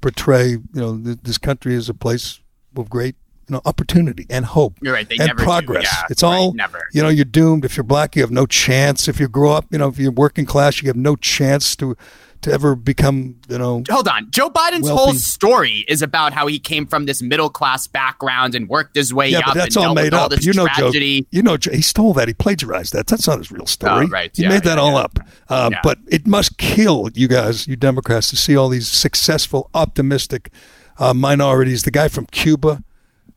[0.00, 2.40] portray, you know, th- this country as a place
[2.76, 3.16] of great,
[3.64, 5.84] opportunity and hope You're right, they and never progress.
[5.84, 6.86] yeah, it's all, never.
[6.92, 7.64] you know, you're doomed.
[7.64, 9.08] If you're black, you have no chance.
[9.08, 11.96] If you grow up, you know, if you're working class, you have no chance to
[12.42, 14.30] to ever become, you know, Hold on.
[14.30, 14.96] Joe Biden's Wealthy.
[15.02, 19.12] whole story is about how he came from this middle class background and worked his
[19.12, 20.30] way yeah, up but that's all made up.
[20.30, 21.20] this You know, tragedy.
[21.20, 21.26] Joe.
[21.32, 22.28] You know, he stole that.
[22.28, 23.08] He plagiarized that.
[23.08, 24.06] That's not his real story.
[24.06, 24.34] Oh, right.
[24.34, 25.18] He Yeah, made that yeah, all up.
[25.50, 25.68] Uh.
[25.82, 30.50] But it must kill you guys, you Democrats, to see all these successful, optimistic
[30.98, 31.82] uh, minorities.
[31.82, 32.82] The guy from Cuba,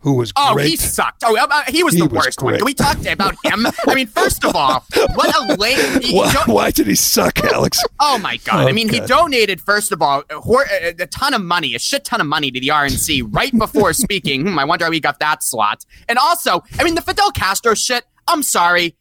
[0.04, 0.68] who was Oh, great.
[0.70, 1.24] he sucked.
[1.26, 2.52] Oh, uh, he was He the was worst one.
[2.52, 2.60] great.
[2.60, 3.66] Can we talk about him?
[3.88, 4.86] I mean, first of all,
[5.16, 6.02] what a lame.
[6.02, 7.80] he- why, why did he suck, Alex?
[8.00, 8.66] Oh my god!
[8.66, 12.06] Oh, I mean, he donated first of all a, a ton of money, a shit
[12.06, 14.42] ton of money to the RNC right before speaking.
[14.48, 15.86] Hmm, I wonder how he got that slot.
[16.08, 18.04] And also, I mean, the Fidel Castro shit.
[18.28, 18.92] I'm sorry, uh,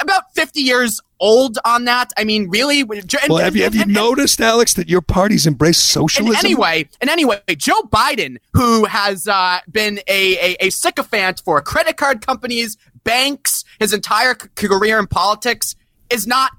[0.00, 2.12] about 50 years old on that.
[2.16, 2.80] I mean, really?
[2.80, 2.90] And-
[3.28, 6.36] Well, have you have you and- noticed, Alex, that your party's embraced socialism?
[6.36, 11.60] and anyway, and anyway, Joe Biden, who has uh, been a, a, a sycophant for
[11.62, 15.74] credit card companies, banks, his entire c- career in politics,
[16.10, 16.52] is not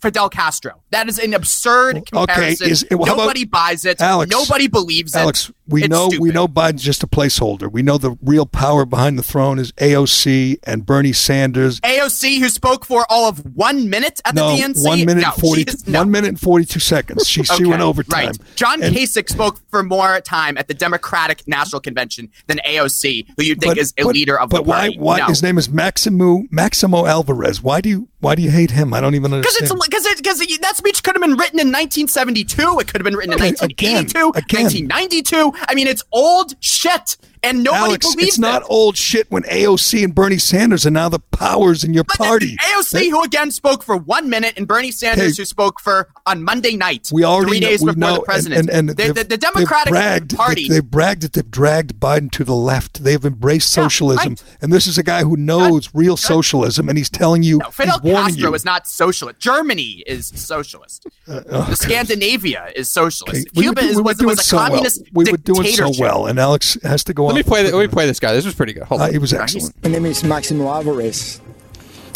[0.00, 0.82] Fidel Castro.
[0.90, 2.70] That is an absurd Okay, comparison.
[2.70, 4.00] is- how about- Nobody buys it.
[4.00, 5.18] Alex, Nobody believes it.
[5.18, 7.70] Alex, we It's know we know Biden's just a placeholder.
[7.72, 11.80] We know the real power behind the throne is AOC and Bernie Sanders.
[11.80, 14.84] AOC, who spoke for all of one minute at No, the DNC.
[14.86, 15.62] one minute no, and forty.
[15.62, 16.00] is- no.
[16.00, 17.26] One minute and forty-two seconds.
[17.26, 18.26] She she went overtime.
[18.26, 18.38] Right.
[18.56, 23.44] John And- Kasich spoke for more time at the Democratic National Convention than AOC, who
[23.44, 24.98] you think is a leader of but the party.
[24.98, 25.20] why?
[25.26, 27.62] His name is Maximo Maximo Alvarez?
[27.62, 28.94] Why do you why do you hate him?
[28.94, 29.80] I don't even Because understand.
[29.80, 29.86] it's
[30.16, 32.78] because because that speech could have been written in 1972.
[32.80, 34.88] It could have been written in 1982, again, again.
[34.88, 35.53] 1992.
[35.68, 40.02] I mean, it's old shit, and nobody Alex, believes it's not old shit when AOC
[40.04, 42.56] and Bernie Sanders are now the powers in your But party.
[42.56, 45.42] AOC, They- who again spoke for one minute, and Bernie Sanders, Okay.
[45.42, 48.60] who spoke for on Monday night, we already three days we before know, the president.
[48.60, 50.68] And, and, and the, the, Democratic bragged, Party.
[50.68, 53.04] They, have bragged that they've dragged Biden to the left.
[53.04, 54.42] They've embraced Yeah, socialism, right.
[54.62, 58.00] and this is a guy who knows real socialism, and he's telling you, No, Fidel
[58.00, 58.54] Castro you.
[58.54, 59.38] is not socialist.
[59.38, 61.06] Germany is socialist.
[61.28, 63.48] Uh, oh, the Scandinavia is socialist.
[63.48, 64.66] Okay, Cuba is, we were was, was a so well.
[64.68, 67.28] communist We were doing so well, and Alex has to go.
[67.34, 67.62] Let me play.
[67.64, 68.32] The, let me play this guy.
[68.32, 68.84] This was pretty good.
[68.84, 69.12] Hold Uh, on.
[69.12, 69.82] he was he's- excellent.
[69.82, 71.40] My name is Maximo Alvarez.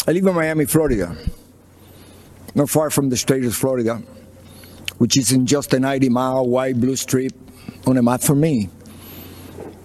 [0.07, 1.15] I live in Miami, Florida,
[2.55, 4.01] not far from the state of Florida,
[4.97, 7.33] which is in just a 90 mile wide blue strip
[7.85, 8.69] on a map for me.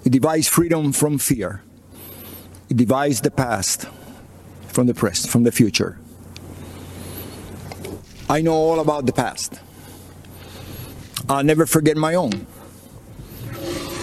[0.05, 1.63] It divides freedom from fear.
[2.71, 3.87] It divides the past
[4.69, 5.99] from the present, from the future.
[8.29, 9.61] I know all about the past.
[11.29, 12.47] I'll never forget my own.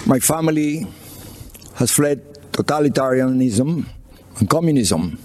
[0.06, 0.88] My family
[1.76, 3.86] has fled totalitarianism
[4.40, 5.20] and communism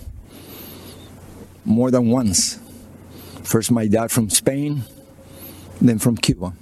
[1.65, 2.59] more than once.
[3.43, 4.85] First, my dad from Spain,
[5.81, 6.53] then from Cuba.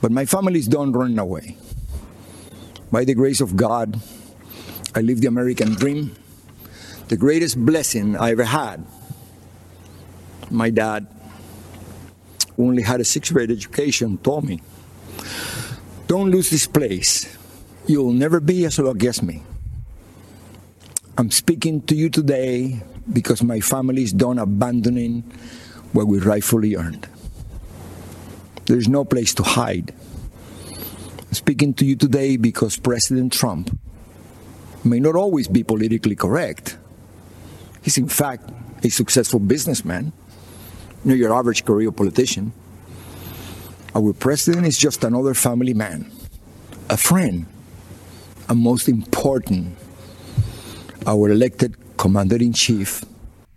[0.00, 1.56] But my families don't run away.
[2.90, 4.00] By the grace of God,
[4.94, 6.16] I live the American dream.
[7.08, 8.86] The greatest blessing I ever had.
[10.50, 11.06] My dad,
[12.58, 14.60] only had a sixth grade education, told me,
[16.06, 17.39] Don't lose this place.
[17.86, 19.42] You'll never be as long as me.
[21.18, 25.22] I'm speaking to you today because my family is done abandoning
[25.92, 27.08] what we rightfully earned.
[28.66, 29.92] There's no place to hide.
[31.18, 33.76] I'm speaking to you today because President Trump
[34.84, 36.78] may not always be politically correct.
[37.82, 38.48] He's, in fact,
[38.84, 40.12] a successful businessman,
[41.04, 42.52] not your average career politician.
[43.94, 46.10] Our president is just another family man,
[46.88, 47.46] a friend,
[48.50, 49.76] and most important,
[51.06, 53.04] our elected commander in chief.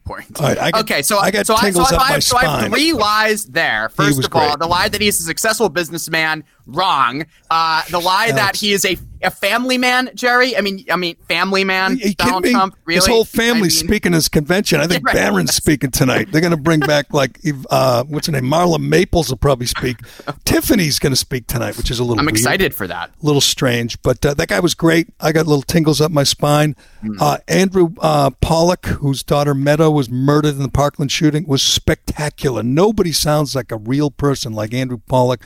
[0.06, 0.26] Point.
[0.40, 2.10] All right, I got- okay, so I got so, I, so, tingles if up I,
[2.14, 2.72] my so I have spine.
[2.72, 3.88] three lies there.
[3.90, 4.60] First of all, great.
[4.60, 7.26] the lie that he's a successful businessman, wrong.
[7.50, 10.58] Uh, the lie that he is a, a family man, Jerry.
[10.58, 12.00] I mean, I mean, family man.
[12.18, 12.52] Donald me?
[12.52, 12.76] Trump.
[12.86, 12.96] Really?
[12.98, 14.80] His whole I family's mean, speaking his convention.
[14.80, 15.16] I think Right.
[15.16, 16.32] Barron's speaking tonight.
[16.32, 17.40] They're going to bring back like
[17.70, 18.46] uh, what's her name?
[18.46, 19.98] Marla Maples will probably speak.
[20.46, 22.20] Tiffany's going to speak tonight, which is a little.
[22.20, 23.10] I'm weird, excited for that.
[23.10, 25.08] A little strange, but uh, that guy was great.
[25.20, 26.76] I got little tingles up my spine.
[27.20, 32.64] Uh, Andrew uh, Pollock, whose daughter Meadow was murdered in the Parkland shooting, was spectacular.
[32.64, 35.44] Nobody sounds like a real person like Andrew Pollock.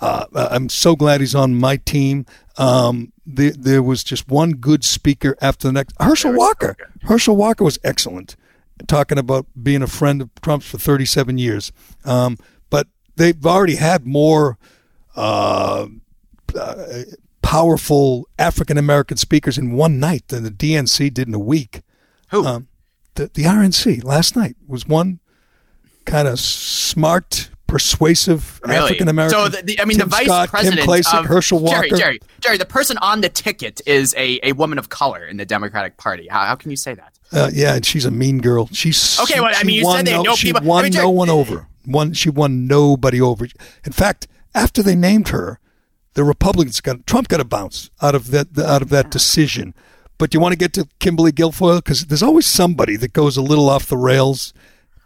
[0.00, 2.24] Uh, I'm so glad he's on my team.
[2.56, 5.94] Um, there, there was just one good speaker after the next.
[6.00, 6.76] Herschel Walker.
[7.02, 8.36] Herschel Walker was excellent,
[8.86, 11.72] talking about being a friend of Trump's for 37 years.
[12.04, 12.38] Um,
[12.70, 12.86] but
[13.16, 14.58] they've already had more
[15.16, 15.86] uh,
[16.58, 17.02] uh,
[17.42, 21.82] powerful African American speakers in one night than the DNC did in a week.
[22.30, 22.44] Who?
[22.44, 22.68] Um,
[23.14, 25.20] the, the RNC last night was one
[26.04, 28.76] kind of smart, persuasive Really?
[28.76, 29.38] African American.
[29.38, 31.88] So, the, the, I mean, Tim the vice Scott, president Kim Klacik, of Herschel Walker.
[31.88, 35.36] Jerry, Jerry, Jerry, the person on the ticket is a, a woman of color in
[35.36, 36.26] the Democratic Party.
[36.28, 37.18] How, how can you say that?
[37.32, 38.68] Uh, yeah, and she's a mean girl.
[38.72, 41.10] She's Okay, well, I mean, you said they no, know she won I mean, no
[41.10, 41.68] one over.
[41.84, 43.46] One, she won nobody over.
[43.84, 45.60] In fact, after they named her,
[46.14, 49.74] the Republicans got Trump got a bounce out of that out of that decision.
[50.18, 53.42] But you want to get to Kimberly Guilfoyle because there's always somebody that goes a
[53.42, 54.52] little off the rails.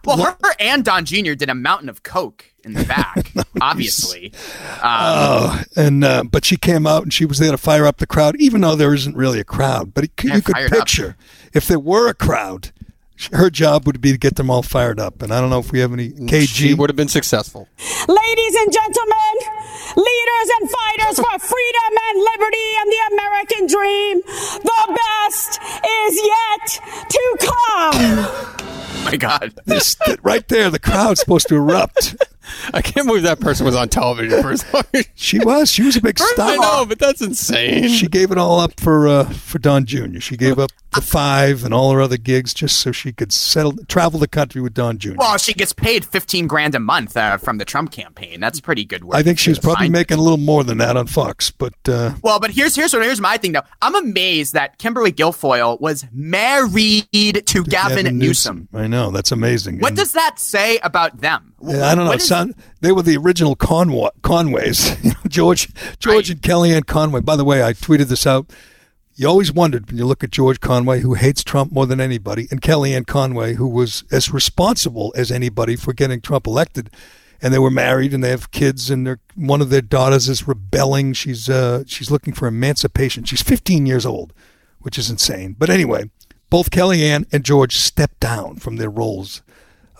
[0.07, 1.33] Well, her, her and Don Jr.
[1.35, 4.33] did a mountain of coke in the back, obviously.
[4.83, 7.99] Um, Oh, and uh, but she came out and she was there to fire up
[7.99, 9.95] the crowd, even though there isn't really a crowd.
[9.95, 10.79] But it, you could fired up.
[10.79, 11.17] picture
[11.53, 12.73] if there were a crowd,
[13.33, 15.23] her job would be to get them all fired up.
[15.23, 16.49] And I don't know if we have any KG.
[16.49, 17.69] She would have been successful.
[18.09, 19.35] Ladies and gentlemen,
[19.97, 24.21] leaders and fighters for freedom and liberty and the American dream,
[24.63, 28.65] the best is yet to come.
[29.05, 29.55] my God.
[29.65, 32.17] This, right there, the crowd's supposed to erupt.
[32.73, 35.71] I can't believe that person was on television for as long as She was.
[35.71, 36.51] She was a big star.
[36.51, 37.89] I know, but that's insane.
[37.89, 40.21] She gave it all up for uh, for Don Jr.
[40.21, 43.73] She gave up the five and all her other gigs just so she could settle
[43.89, 45.15] travel the country with Don Jr.
[45.17, 48.41] Well, she gets paid 15 grand a month uh, from the Trump campaign.
[48.41, 49.17] That's pretty good work.
[49.17, 51.75] I think she was probably find- making a little more than that on Fox, but
[51.89, 53.63] uh, Well, but here's here's what here's my thing though.
[53.83, 58.69] I'm amazed that Kimberly Guilfoyle was married to Gavin, Gavin Newsom.
[58.73, 59.79] I know that's amazing.
[59.81, 61.54] What And- does that say about them?
[61.67, 62.17] Yeah, I don't know.
[62.19, 64.97] Sound, they were the original Conwa- Conways.
[65.29, 67.21] George, George and Kellyanne Conway.
[67.21, 68.51] By the way, I tweeted this out.
[69.17, 72.49] You always wondered when you look at George Conway, who hates Trump more than anybody,
[72.51, 76.91] and Kellyanne Conway, who was as responsible as anybody for getting Trump elected.
[77.41, 81.13] And they were married, and they have kids, and one of their daughters is rebelling.
[81.13, 83.25] She's uh, she's looking for emancipation.
[83.25, 84.33] She's 15 years old,
[84.81, 85.55] which is insane.
[85.59, 86.11] But anyway,
[86.49, 89.43] both Kellyanne and George stepped down from their roles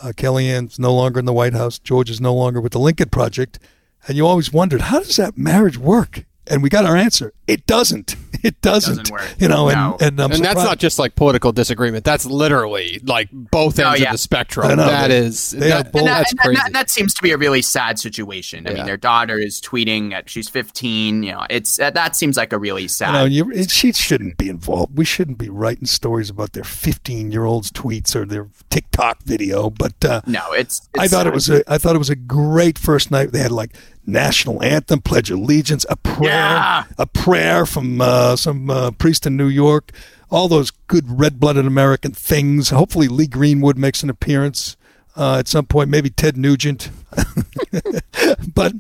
[0.05, 1.79] uh, Kellyanne's no longer in the White House.
[1.79, 3.59] George is no longer with the Lincoln Project.
[4.07, 6.27] And you always wondered, how does that marriage work?
[6.47, 7.33] And we got our answer.
[7.47, 8.17] It doesn't.
[8.45, 8.97] It doesn't.
[8.99, 9.37] Doesn't work.
[9.39, 9.97] You know, and, No.
[10.03, 12.05] and, I'm and that's not just like political disagreement.
[12.05, 14.09] That's literally like both Oh, ends yeah.
[14.09, 14.67] of the spectrum.
[14.67, 14.85] I know.
[14.87, 16.61] That They- is they that- both- And that, that's and crazy.
[16.63, 18.67] that, that seems to be a really sad situation.
[18.67, 18.77] I Yeah.
[18.77, 21.23] mean, their daughter is tweeting at she's 15.
[21.23, 23.07] You know, it's that, that seems like a really sad.
[23.07, 24.95] You know, you, it, she shouldn't be involved.
[24.99, 29.71] We shouldn't be writing stories about their 15 year olds' tweets or their TikTok video.
[29.71, 32.17] But uh, no, it's, I it's thought it was a I thought it was a
[32.17, 33.33] great first night.
[33.33, 33.75] They had like
[34.07, 36.85] national anthem, pledge allegiance, a prayer, Yeah.
[36.99, 39.93] a prayer from uh, some uh, priest in New York.
[40.31, 42.71] All those good red blooded American things.
[42.71, 44.77] Hopefully, Lee Greenwood makes an appearance
[45.17, 45.91] uh, at some point.
[45.91, 46.91] Maybe Ted Nugent.
[48.55, 48.73] but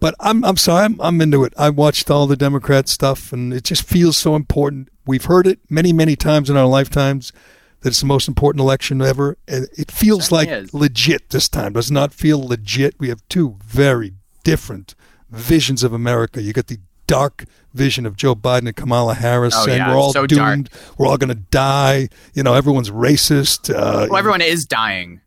[0.00, 0.84] but I'm I'm sorry.
[0.84, 1.52] I'm I'm into it.
[1.56, 4.88] I watched all the Democrat stuff, and it just feels so important.
[5.06, 7.32] We've heard it many many times in our lifetimes
[7.80, 9.36] that it's the most important election ever.
[9.46, 10.72] And it feels like is.
[10.74, 11.74] legit this time.
[11.74, 12.94] Does not feel legit.
[12.98, 14.14] We have two very
[14.50, 14.94] different
[15.30, 16.40] visions of America.
[16.42, 17.44] You get the dark
[17.74, 20.54] vision of Joe Biden and Kamala Harris Oh, saying yeah, we're all so dark.
[20.54, 20.70] doomed.
[20.98, 22.08] We're all going to die.
[22.34, 23.70] You know, everyone's racist.
[23.74, 25.20] Uh, Well, everyone is dying.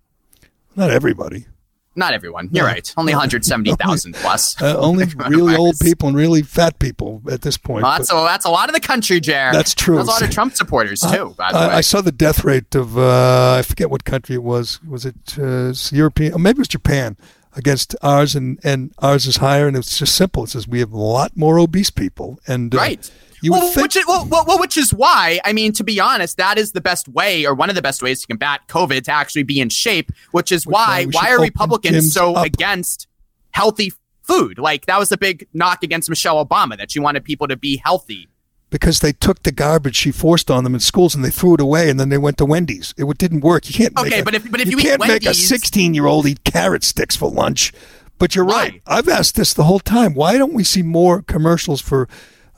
[0.76, 1.46] not everybody.
[1.94, 2.48] Not everyone.
[2.54, 2.94] You're right.
[2.96, 4.56] Only 170,000 plus.
[4.62, 7.84] Uh, only really old people and really fat people at this point.
[7.84, 9.54] Well, that's, But a, that's a lot of the country, Jared.
[9.56, 9.96] That's true.
[9.96, 11.74] There's a lot of Trump supporters, too, by the I, way.
[11.76, 14.82] I saw the death rate of uh, I forget what country it was.
[14.84, 16.34] Was it uh, European?
[16.34, 17.18] Or maybe it was Japan
[17.56, 19.68] against ours, and, and ours is higher.
[19.68, 20.44] And it's just simple.
[20.44, 23.12] It says we have a lot more obese people, and uh, right.
[23.44, 26.38] You well, think which is, well, well, which is why, I mean, to be honest,
[26.38, 29.12] that is the best way, or one of the best ways to combat COVID, to
[29.12, 30.12] actually be in shape.
[30.32, 32.46] Which is why why why are Republicans so up.
[32.46, 33.08] against
[33.50, 34.60] healthy food?
[34.60, 37.78] Like that was the big knock against Michelle Obama that she wanted people to be
[37.78, 38.28] healthy.
[38.72, 41.62] Because they took the garbage she forced on them in schools and they threw it
[41.62, 42.96] away, and then they went to Wendy's.
[42.98, 43.70] It didn't work.
[43.70, 43.96] You can't.
[44.00, 46.84] Okay, make a- but if- but if you eat can't make a sixteen-year-old eat carrot
[46.84, 47.72] sticks for lunch.
[48.18, 48.72] But you're right.
[48.74, 48.82] Right.
[48.88, 50.14] I've asked this the whole time.
[50.14, 52.08] Why don't we see more commercials for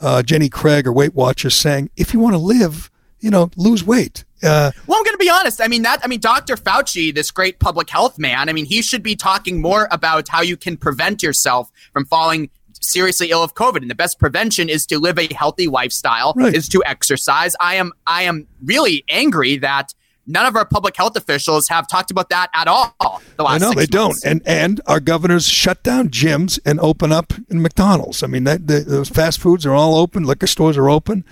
[0.01, 2.91] uh, Jenny Craig or Weight Watchers saying, if you want to live,
[3.21, 4.25] you know, lose weight?
[4.43, 5.61] Uh, Well, I'm going to be honest.
[5.61, 6.57] I mean, that, I mean, Dr.
[6.57, 10.41] Fauci, this great public health man, I mean, he should be talking more about how
[10.41, 12.49] you can prevent yourself from falling
[12.83, 13.77] seriously ill of COVID.
[13.77, 16.53] And the best prevention is to live a healthy lifestyle, Right.
[16.53, 17.55] is to exercise.
[17.59, 19.93] I am, I am really angry that
[20.25, 22.95] none of our public health officials have talked about that at all
[23.37, 23.87] the last I know they months.
[23.89, 28.23] don't, and and our governors shut down gyms and open up in McDonald's.
[28.23, 31.25] I mean, that the, those fast foods are all open, liquor stores are open,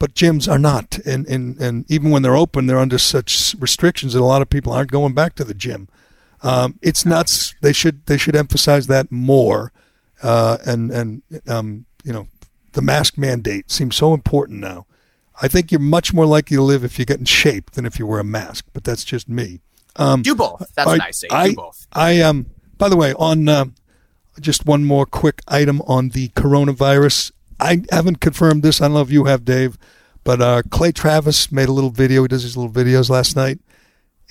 [0.00, 0.98] but gyms are not.
[1.06, 4.50] And and and even when they're open, they're under such restrictions that a lot of
[4.50, 5.88] people aren't going back to the gym.
[6.42, 7.54] Um, it's nuts.
[7.60, 9.70] They should they should emphasize that more.
[10.24, 12.26] Uh, and and um, you know
[12.72, 14.86] the mask mandate seems so important now.
[15.40, 17.98] I think you're much more likely to live if you get in shape than if
[17.98, 18.66] you wear a mask.
[18.72, 19.60] But that's just me.
[19.96, 20.72] Um, Do both.
[20.74, 21.28] That's I, what I say.
[21.28, 21.86] Do both.
[21.92, 22.46] I um.
[22.78, 23.66] By the way, on uh,
[24.40, 27.30] just one more quick item on the coronavirus.
[27.60, 28.80] I haven't confirmed this.
[28.80, 29.78] I don't know if you have, Dave,
[30.24, 32.22] but uh, Clay Travis made a little video.
[32.22, 33.60] He does his little videos last night,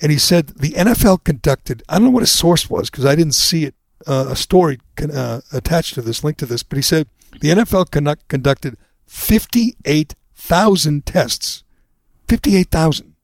[0.02, 1.82] and he said the NFL conducted.
[1.88, 3.74] I don't know what his source was because I didn't see it.
[4.06, 7.06] Uh, a story con- uh, attached to this, link to this, but he said
[7.40, 8.76] the NFL conduct- conducted
[9.06, 11.64] fifty-eight thousand tests,
[12.28, 13.14] fifty-eight thousand,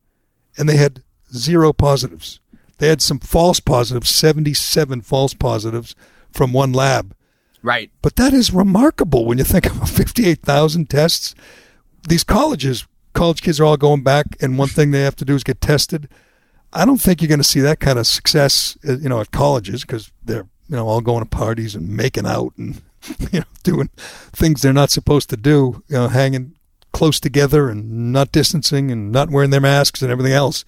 [0.56, 1.02] and they had
[1.34, 2.40] zero positives.
[2.78, 5.94] They had some false positives, seventy-seven false positives
[6.32, 7.14] from one lab.
[7.62, 7.90] Right.
[8.02, 11.34] But that is remarkable when you think of 58,000 tests.
[12.08, 15.34] These colleges, college kids are all going back, and one thing they have to do
[15.34, 16.08] is get tested.
[16.72, 19.32] I don't think you're going to see that kind of success, uh, you know, at
[19.32, 22.80] colleges because they're, you know, all going to parties and making out and,
[23.32, 23.90] you know, doing
[24.32, 26.54] things they're not supposed to do, you know, hanging
[26.92, 30.64] close together and not distancing and not wearing their masks and everything else.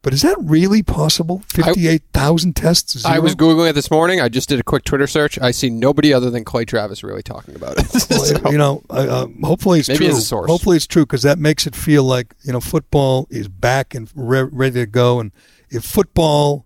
[0.00, 1.42] But is that really possible?
[1.48, 3.04] 58,000 tests?
[3.04, 4.20] I was googling it this morning.
[4.20, 5.40] I just did a quick Twitter search.
[5.40, 7.86] I see nobody other than Clay Travis really talking about it.
[8.08, 10.08] So- you know, uh, hopefully it's Maybe true.
[10.08, 10.48] it's a source.
[10.48, 14.08] Hopefully it's true because that makes it feel like you know football is back and
[14.14, 15.18] re- ready to go.
[15.18, 15.32] And
[15.68, 16.64] if football,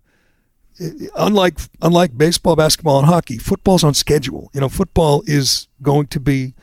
[1.15, 4.49] unlike unlike baseball, basketball, and hockey, football's on schedule.
[4.53, 6.53] You know, football is going to be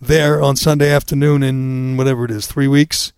[0.00, 3.12] there on Sunday afternoon in whatever it is, three weeks,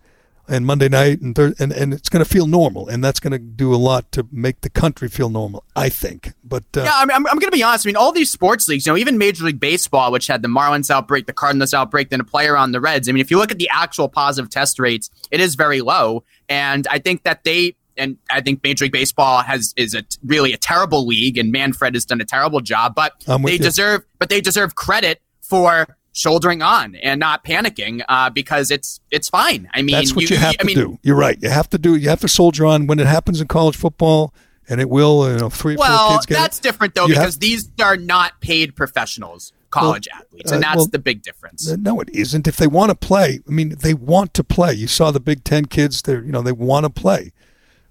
[0.47, 3.31] and Monday night, and thir- and and it's going to feel normal, and that's going
[3.31, 5.63] to do a lot to make the country feel normal.
[5.75, 7.85] I think, but uh, Yeah, I mean, I'm, I'm going to be honest.
[7.85, 10.49] I mean, all these sports leagues, you know, even Major League Baseball, which had the
[10.49, 13.07] Marlins outbreak, the Cardinals outbreak, then a player on the Reds.
[13.07, 16.23] I mean, if you look at the actual positive test rates, it is very low.
[16.49, 20.53] And I think that they, and I think Major League Baseball has is a really
[20.53, 22.95] a terrible league, and Manfred has done a terrible job.
[22.95, 23.57] But they you.
[23.57, 29.29] deserve, but they deserve credit for shouldering on and not panicking uh, because it's it's
[29.29, 29.69] fine.
[29.73, 30.99] I mean, That's what you, have I to mean, do.
[31.03, 31.37] You're right.
[31.41, 31.95] You have to do.
[31.95, 34.33] You have to soldier on when it happens in college football,
[34.69, 35.31] and it will.
[35.31, 36.63] You know, three, four Well, kids get that's it.
[36.63, 40.77] different though You have- because these are not paid professionals, college athletes, and uh, that's
[40.77, 41.69] well, the big difference.
[41.69, 42.47] Uh, No, it isn't.
[42.47, 44.73] If they want to play, I mean, they want to play.
[44.73, 46.01] You saw the Big Ten kids.
[46.03, 47.31] They're you know they want to play.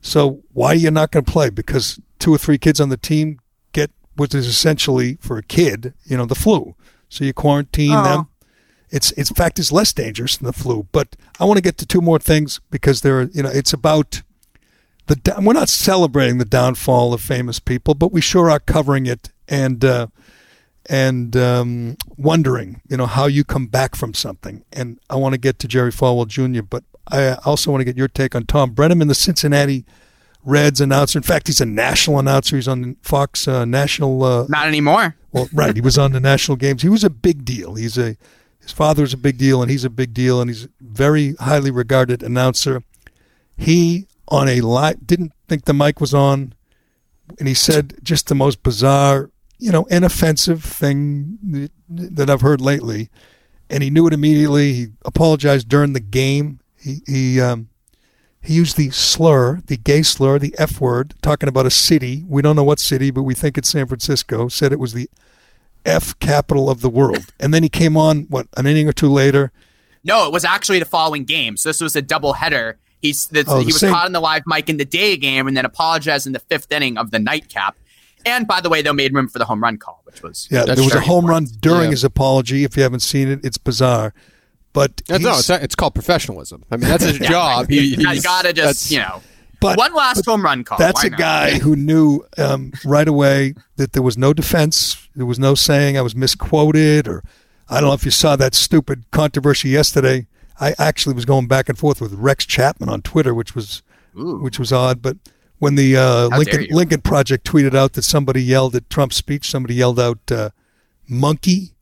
[0.02, 1.48] So why are you not going to play?
[1.48, 3.38] Because two or three kids on the team
[3.72, 6.74] get what is essentially for a kid, you know, the flu.
[7.08, 8.02] So you quarantine Oh.
[8.04, 8.26] them.
[8.90, 10.86] It's, it's in fact it's less dangerous than the flu.
[10.92, 13.72] But I want to get to two more things because there are you know it's
[13.72, 14.20] about
[15.06, 19.30] the we're not celebrating the downfall of famous people, but we sure are covering it
[19.48, 20.08] and uh,
[20.90, 24.62] and um, wondering, you know, how you come back from something.
[24.72, 27.96] And I want to get to Jerry Falwell Jr., but I also want to get
[27.96, 29.84] your take on Thom Brennaman, the Cincinnati
[30.44, 31.18] Reds announcer.
[31.18, 32.56] In fact, he's a national announcer.
[32.56, 34.22] He's on Fox uh, National.
[34.24, 35.14] Uh, Not anymore.
[35.32, 35.74] well, right.
[35.74, 36.82] He was on the national games.
[36.82, 37.74] He was a big deal.
[37.74, 38.16] He's a
[38.60, 41.34] his father was a big deal, and he's a big deal, and he's a very
[41.34, 42.82] highly regarded announcer.
[43.56, 46.54] He on a live didn't think the mic was on,
[47.38, 53.10] and he said just the most bizarre, you know, inoffensive thing that I've heard lately,
[53.68, 54.72] and he knew it immediately.
[54.72, 56.60] He apologized during the game.
[56.82, 57.68] He he um,
[58.40, 62.24] he used the slur, the gay slur, the F word, talking about a city.
[62.28, 64.48] We don't know what city, but we think it's San Francisco.
[64.48, 65.08] Said it was the
[65.84, 67.32] F capital of the world.
[67.40, 69.52] And then he came on, what, an inning or two later.
[70.04, 71.56] No, it was actually the following game.
[71.56, 72.78] So this was a double header.
[73.00, 75.16] He's this, Oh, the he was same- caught on the live mic in the day
[75.16, 77.76] game and then apologized in the fifth inning of the nightcap.
[78.24, 80.64] And by the way, they made room for the home run call, which was Yeah,
[80.64, 81.90] there was a very home run during Yeah.
[81.90, 82.62] his apology.
[82.62, 84.14] If you haven't seen it, it's bizarre.
[84.72, 86.64] But no, it's, it's called professionalism.
[86.70, 87.28] I mean, that's his Yeah.
[87.28, 87.68] job.
[87.68, 89.20] He, he's- gotta just you know
[89.60, 90.78] But- one last home run call.
[90.78, 91.18] That's Why a not?
[91.18, 95.08] guy who knew um, right away that there was no defense.
[95.14, 97.22] There was no saying I was misquoted, or
[97.68, 100.26] I don't know if you saw that stupid controversy yesterday.
[100.60, 103.82] I actually was going back and forth with Rex Chapman on Twitter, which was
[104.14, 105.02] which was odd.
[105.02, 105.16] But
[105.58, 106.66] when the uh, Lincoln.
[106.70, 110.50] Lincoln Project tweeted out that somebody yelled at Trump's speech, somebody yelled out uh,
[111.08, 111.74] "monkey"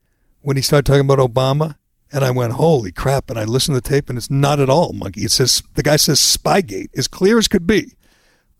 [0.43, 1.77] when he started talking about Obama.
[2.13, 3.31] And I went, holy crap.
[3.31, 5.23] And I listened to the tape, and it's not at all monkey.
[5.23, 7.95] It says, the guy says Spygate, as clear as could be.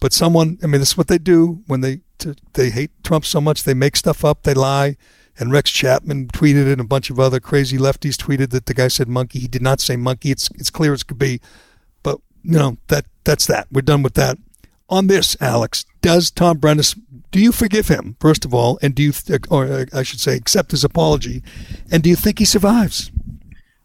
[0.01, 3.25] But someone, I mean, this is what they do when they t- they hate Trump
[3.25, 3.65] so much.
[3.65, 4.97] They make stuff up, they lie.
[5.39, 8.75] And Rex Chapman tweeted it, and a bunch of other crazy lefties tweeted that the
[8.75, 9.39] guy said monkey.
[9.39, 10.31] He did not say monkey.
[10.31, 11.41] It's it's clear as could be.
[12.03, 13.69] But you know that that's that.
[13.71, 14.39] We're done with that.
[14.89, 17.03] On this, Alex, does Thom Brennaman?
[17.31, 19.13] Do you forgive him first of all, and do you,
[19.49, 21.43] or I should say, accept his apology?
[21.93, 23.13] And do you think he survives?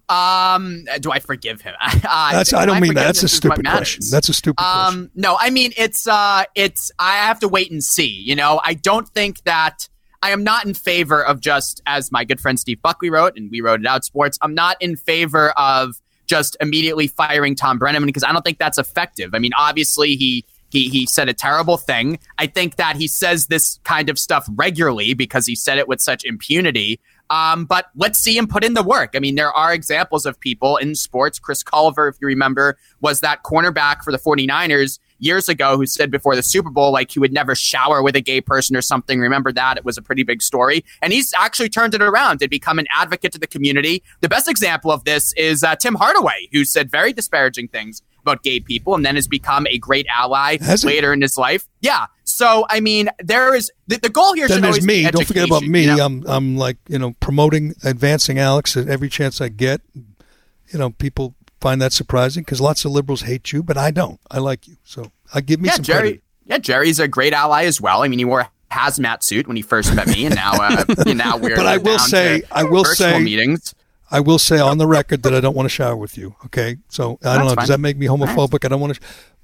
[0.07, 1.73] Um, do I forgive him?
[1.81, 3.15] uh, That's I don't mean that.
[3.15, 4.03] That's a forgiveness is what stupid question.
[4.11, 4.99] That's a stupid question.
[4.99, 8.07] Um, no, I mean it's uh, it's I have to wait and see.
[8.07, 9.89] You know, I don't think that.
[10.23, 13.51] I am not in favor of just, as my good friend Steve Buckley wrote, and
[13.51, 18.07] we wrote it out sports, I'm not in favor of just immediately firing Thom Brennaman
[18.07, 19.35] because I don't think that's effective.
[19.35, 22.19] I mean, obviously he he he said a terrible thing.
[22.37, 26.01] I think that he says this kind of stuff regularly because he said it with
[26.01, 26.99] such impunity.
[27.29, 29.11] Um, but let's see him put in the work.
[29.15, 31.39] I mean, there are examples of people in sports.
[31.39, 36.11] Chris Culliver, if you remember, was that cornerback for the 49ers years ago who said
[36.11, 39.19] before the Super Bowl, like he would never shower with a gay person or something.
[39.19, 39.77] Remember that?
[39.77, 40.83] It was a pretty big story.
[41.01, 44.03] And he's actually turned it around and become an advocate to the community.
[44.21, 48.43] The best example of this is uh, Tim Hardaway, who said very disparaging things about
[48.43, 50.87] gay people and then has become a great ally Has he?
[50.87, 51.67] later in his life.
[51.81, 52.07] Yeah.
[52.23, 55.05] So, I mean, there is the, the goal here Then should there's always me.
[55.05, 55.81] be Don't forget about education, me.
[55.85, 56.05] you know?
[56.05, 59.81] I'm I'm like you know promoting, advancing Alex at every chance I get.
[59.93, 64.19] You know, people find that surprising because lots of liberals hate you, but I don't.
[64.31, 65.99] I like you, so I give me yeah, some Gerry.
[65.99, 66.23] credit.
[66.45, 68.03] Yeah, Gerry's a great ally as well.
[68.03, 70.85] I mean, he wore a hazmat suit when he first met me, and now, uh,
[71.07, 71.55] now we're.
[71.55, 73.73] But I will down say, to I will virtual say, meetings.
[74.15, 76.37] I will say on the record that I don't want to shower with you.
[76.45, 77.47] Okay, so I don't That's know.
[77.49, 77.55] fine.
[77.57, 78.63] Does that make me homophobic?
[78.63, 79.01] I don't want to,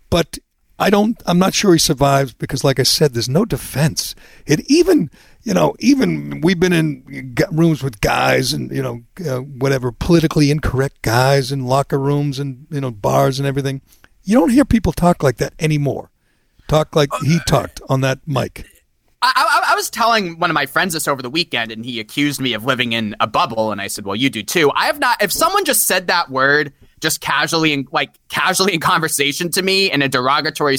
[0.10, 0.40] but
[0.80, 1.22] I don't.
[1.26, 4.16] I'm not sure he survives because, like I said, there's no defense.
[4.46, 5.12] It even,
[5.44, 10.52] you know, even we've been in rooms with guys and you know, uh, whatever politically
[10.52, 13.82] incorrect guys in locker rooms and you know bars and everything.
[14.24, 16.12] You don't hear people talk like that anymore.
[16.70, 18.66] Talk like he talked on that mic.
[19.24, 22.00] I, I, I was telling one of my friends this over the weekend, and he
[22.00, 23.72] accused me of living in a bubble.
[23.72, 25.22] And I said, "Well, you do too." I have not.
[25.22, 29.92] If someone just said that word just casually and like casually in conversation to me
[29.92, 30.78] in a derogatory,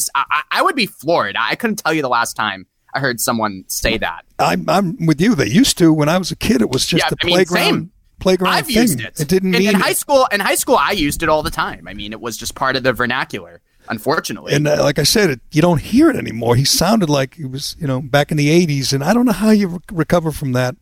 [0.51, 1.37] I would be floored.
[1.39, 4.25] I couldn't tell you the last time I heard someone say that.
[4.39, 5.35] I'm I'm with you.
[5.35, 6.63] They used to when I was a kid.
[6.63, 7.93] It was just Yeah, a I mean, playground same.
[8.21, 8.77] playground I've thing.
[8.77, 9.19] used it.
[9.21, 10.27] It didn't in, mean in high school.
[10.33, 11.89] In high school, I used it all the time.
[11.89, 13.62] I mean, it was just part of the vernacular.
[13.89, 16.55] Unfortunately, And uh, like I said, it, you don't hear it anymore.
[16.57, 19.33] He sounded like he was, you know, back in the '80s, and I don't know
[19.33, 20.77] how you re- recover from that.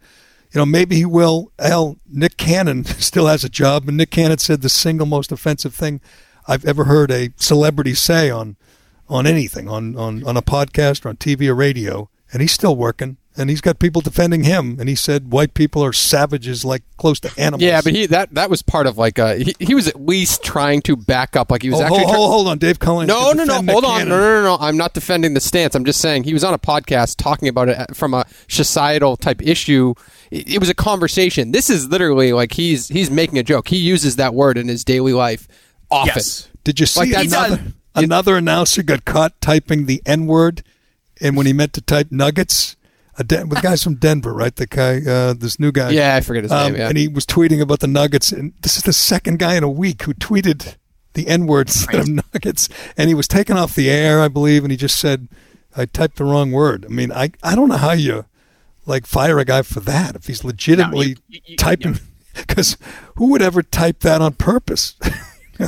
[0.52, 1.50] You know, maybe he will.
[1.58, 5.74] Hell, Nick Cannon still has a job, and Nick Cannon said the single most offensive
[5.74, 6.00] thing
[6.46, 8.56] I've ever heard a celebrity say on
[9.08, 12.76] on anything, on on on a podcast or on TV or radio, and he's still
[12.76, 13.16] working.
[13.40, 17.18] And he's got people defending him, and he said white people are savages, like close
[17.20, 17.62] to animals.
[17.62, 20.42] Yeah, but he that that was part of like uh he, he was at least
[20.42, 22.78] trying to back up like he was Oh, actually hold, try- hold, hold on, Dave
[22.78, 23.06] Cullen.
[23.06, 23.54] No, no, no.
[23.62, 24.06] Hold on.
[24.08, 24.56] No, no, no, no.
[24.60, 25.74] I'm not defending the stance.
[25.74, 29.40] I'm just saying he was on a podcast talking about it from a societal type
[29.42, 29.94] issue.
[30.30, 31.52] It, it was a conversation.
[31.52, 33.68] This is literally like he's he's making a joke.
[33.68, 35.48] He uses that word in his daily life
[35.90, 36.12] often.
[36.16, 36.48] Yes.
[36.62, 37.62] Did you see Like, that's- another,
[37.94, 40.62] another announcer got caught typing the N word,
[41.22, 42.79] and when he meant to type nuggets, a
[43.26, 44.54] Den- with guys from Denver, right?
[44.54, 45.90] The guy, uh, this new guy.
[45.90, 46.80] Yeah, I forget his Um, name.
[46.80, 46.88] Yeah.
[46.88, 49.68] And he was tweeting about the nuggets, and this is the second guy in a
[49.70, 50.76] week who tweeted
[51.14, 54.62] the N word instead of nuggets, and he was taken off the air, I believe,
[54.64, 55.28] and he just said,
[55.76, 58.24] "I typed the wrong word." I mean, I I don't know how you
[58.86, 61.98] like fire a guy for that if he's legitimately you- you- typing.
[62.34, 62.78] Because
[63.16, 64.94] who would ever type that on purpose?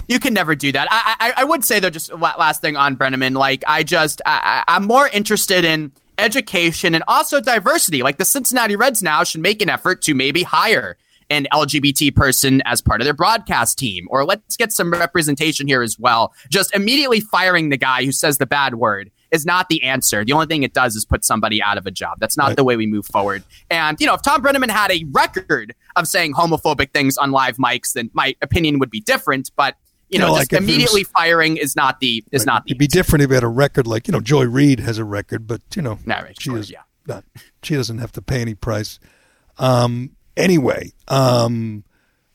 [0.08, 0.88] You can never do that.
[0.90, 4.64] I, I, I would say though, just last thing on Brennaman, like I just, I-
[4.66, 8.02] I'm more interested in education and also diversity.
[8.02, 10.96] Like the Cincinnati Reds now should make an effort to maybe hire
[11.30, 15.82] an LGBT person as part of their broadcast team, or let's get some representation here
[15.82, 16.34] as well.
[16.50, 20.26] Just immediately firing the guy who says the bad word is not the answer.
[20.26, 22.18] The only thing it does is put somebody out of a job.
[22.20, 23.42] That's not the way we move forward.
[23.70, 27.56] And, you know, if Thom Brennaman had a record of saying homophobic things on live
[27.56, 29.50] mics, then my opinion would be different.
[29.56, 29.76] But,
[30.12, 32.78] you know, know, like it was- immediately firing is not the is not the It'd
[32.78, 35.46] be different if he had a record like you know Joy Reid has a record,
[35.46, 36.82] but you know No, right, she sure, is yeah.
[37.06, 37.24] not.
[37.62, 38.98] She doesn't have to pay any price.
[39.58, 41.84] Um, anyway, um,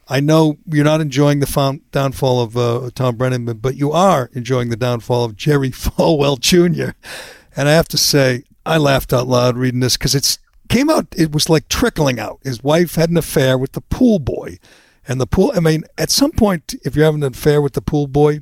[0.07, 3.91] I know you're not enjoying the found, downfall of uh, Thom Brennaman, but, but you
[3.91, 6.91] are enjoying the downfall of Jerry Falwell Jr.
[7.55, 10.39] And I have to say, I laughed out loud reading this because it's
[10.69, 11.07] came out.
[11.15, 12.39] It was like trickling out.
[12.43, 14.57] His wife had an affair with the pool boy,
[15.07, 15.51] and the pool.
[15.55, 18.41] I mean, at some point, if you're having an affair with the pool boy,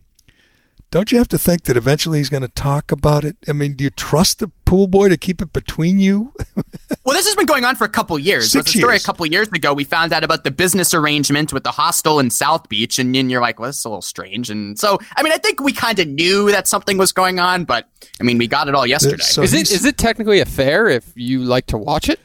[0.91, 3.35] don't you have to think that eventually he's going to talk about it?
[3.49, 6.33] I mean, do you trust the pool boy to keep it between you?
[7.03, 8.51] Well, this has been going on for a couple years.
[8.51, 9.03] There was Six a story years.
[9.03, 9.73] a couple years ago.
[9.75, 13.29] We found out about the business arrangement with the hostel in South Beach, and, then
[13.29, 14.49] you're like, well, this is a little strange.
[14.49, 17.63] And so, I mean, I think we kind of knew that something was going on,
[17.63, 17.87] but
[18.19, 19.21] I mean, we got it all yesterday.
[19.23, 22.19] So is it he's- is it technically a fair if you like to watch it?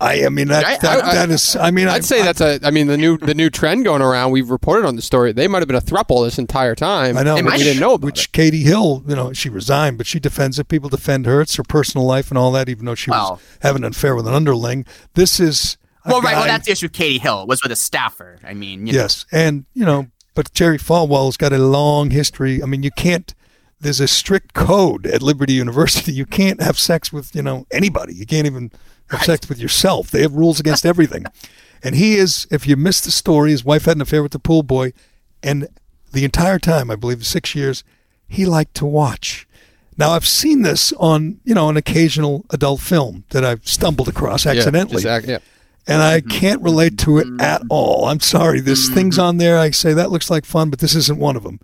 [0.00, 1.56] I, I mean, that, I- that, I- that is.
[1.56, 2.58] I mean, I'd I, say that's a.
[2.62, 4.30] I mean, the new the new trend going around.
[4.30, 5.32] We've reported on the story.
[5.32, 7.18] They might have been a thruple this entire time.
[7.18, 8.32] I know, It but we didn't know about which it.
[8.32, 10.68] Katie Hill, you know, she resigned, but she defends it.
[10.68, 11.42] People defend her.
[11.42, 14.26] It's her personal life and all that, even though she was having an affair with
[14.26, 14.86] an underling.
[15.14, 15.76] This is.
[16.06, 16.34] a well, right.
[16.34, 18.38] Well, that's the issue with Katie Hill was with a staffer.
[18.44, 19.00] I mean, you know.
[19.00, 22.62] Yes, and you know, but Jerry Falwell's got a long history.
[22.62, 23.34] I mean, you can't.
[23.82, 26.12] There's a strict code at Liberty University.
[26.12, 28.14] You can't have sex with you know anybody.
[28.14, 28.70] You can't even
[29.10, 30.10] have sex with yourself.
[30.10, 31.26] They have rules against everything.
[31.82, 34.38] And he is, if you missed the story, his wife had an affair with the
[34.38, 34.92] pool boy,
[35.42, 35.66] and
[36.12, 37.84] the entire time, I believe six years,
[38.28, 39.46] he liked to watch.
[39.96, 44.46] Now I've seen this on, you know, an occasional adult film that I've stumbled across
[44.46, 45.02] accidentally.
[45.02, 45.38] Yeah, ac- yeah.
[45.86, 46.28] And I mm-hmm.
[46.28, 47.66] can't relate to it at mm-hmm.
[47.70, 48.06] all.
[48.06, 48.60] I'm sorry.
[48.60, 48.94] There's mm-hmm.
[48.94, 51.60] things on there I say that looks like fun, but this isn't one of them.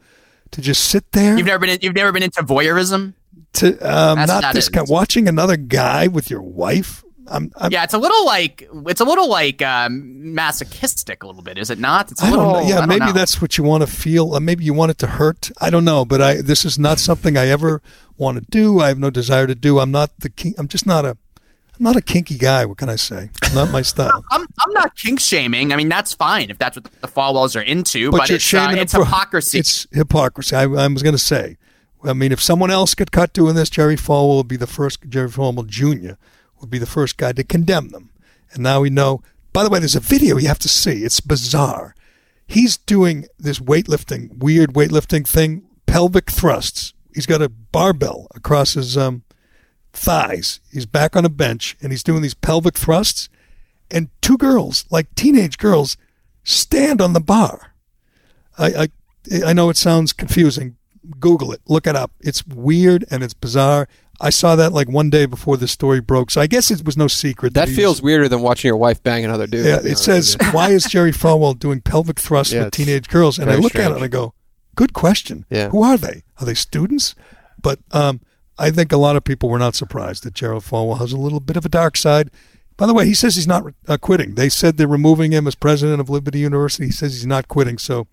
[0.53, 3.15] To just sit there You've never been in, you've never been into voyeurism.
[3.55, 4.73] to um, not not this it.
[4.73, 7.03] guy watching another guy with your wife.
[7.29, 11.43] I'm, I'm Yeah, it's a little like it's a little like um, masochistic a little
[11.43, 12.11] bit, is it not?
[12.11, 12.53] It's a I little.
[12.53, 12.69] don't know.
[12.69, 13.13] Yeah, maybe know.
[13.13, 14.35] that's what you want to feel.
[14.35, 15.51] Uh, maybe you want it to hurt.
[15.61, 17.83] I don't know, but I this is not something I ever
[18.17, 18.81] want to do.
[18.81, 19.79] I have no desire to do.
[19.79, 20.55] I'm not the king.
[20.59, 21.17] I'm just not a.
[21.79, 22.65] I'm not a kinky guy.
[22.65, 23.29] What can I say?
[23.55, 24.25] Not my style.
[24.31, 25.73] I'm I'm not kink shaming.
[25.73, 28.73] I mean, that's fine if that's what the Falwells are into, but, you're it's uh,
[28.73, 29.59] it's hypocrisy.
[29.59, 30.57] It's hypocrisy.
[30.57, 31.59] I, I was going to say.
[32.05, 35.01] I mean, if someone else got caught doing this, Jerry Falwell would be the first.
[35.09, 36.15] Jerry Falwell Jr.
[36.61, 38.11] would be the first guy to condemn them.
[38.53, 39.23] And now we know.
[39.53, 41.05] By the way, there's a video you have to see.
[41.05, 41.95] It's bizarre.
[42.47, 46.93] He's doing this weightlifting, weird weightlifting thing, pelvic thrusts.
[47.15, 49.23] He's got a barbell across his um,
[49.93, 50.61] thighs.
[50.73, 53.29] He's back on a bench and he's doing these pelvic thrusts.
[53.91, 55.97] And two girls, like teenage girls,
[56.45, 57.73] stand on the bar.
[58.59, 58.89] I, I
[59.45, 60.77] I know it sounds confusing.
[61.21, 62.13] Google it, look it up.
[62.21, 63.89] It's weird and it's bizarre.
[64.21, 66.97] I saw that like one day before the story broke, so I guess it was
[66.97, 67.55] no secret.
[67.55, 69.67] That he's- feels weirder than watching your wife bang another dude.
[69.67, 73.51] Yeah, it says, "Why is Jerry Falwell doing pelvic thrusts Yeah, with teenage girls?" And
[73.51, 74.33] I look at it and I go,
[74.75, 75.45] "Good question.
[75.51, 75.69] Yeah.
[75.69, 76.23] Who are they?
[76.41, 77.15] Are they students?"
[77.61, 78.21] But um,
[78.59, 81.41] I think a lot of people were not surprised that Gerald Falwell has a little
[81.41, 82.31] bit of a dark side.
[82.79, 84.35] By the way, he says he's not uh, quitting.
[84.35, 86.87] They said they're removing him as president of Liberty University.
[86.87, 87.79] He says he's not quitting.
[87.79, 88.07] So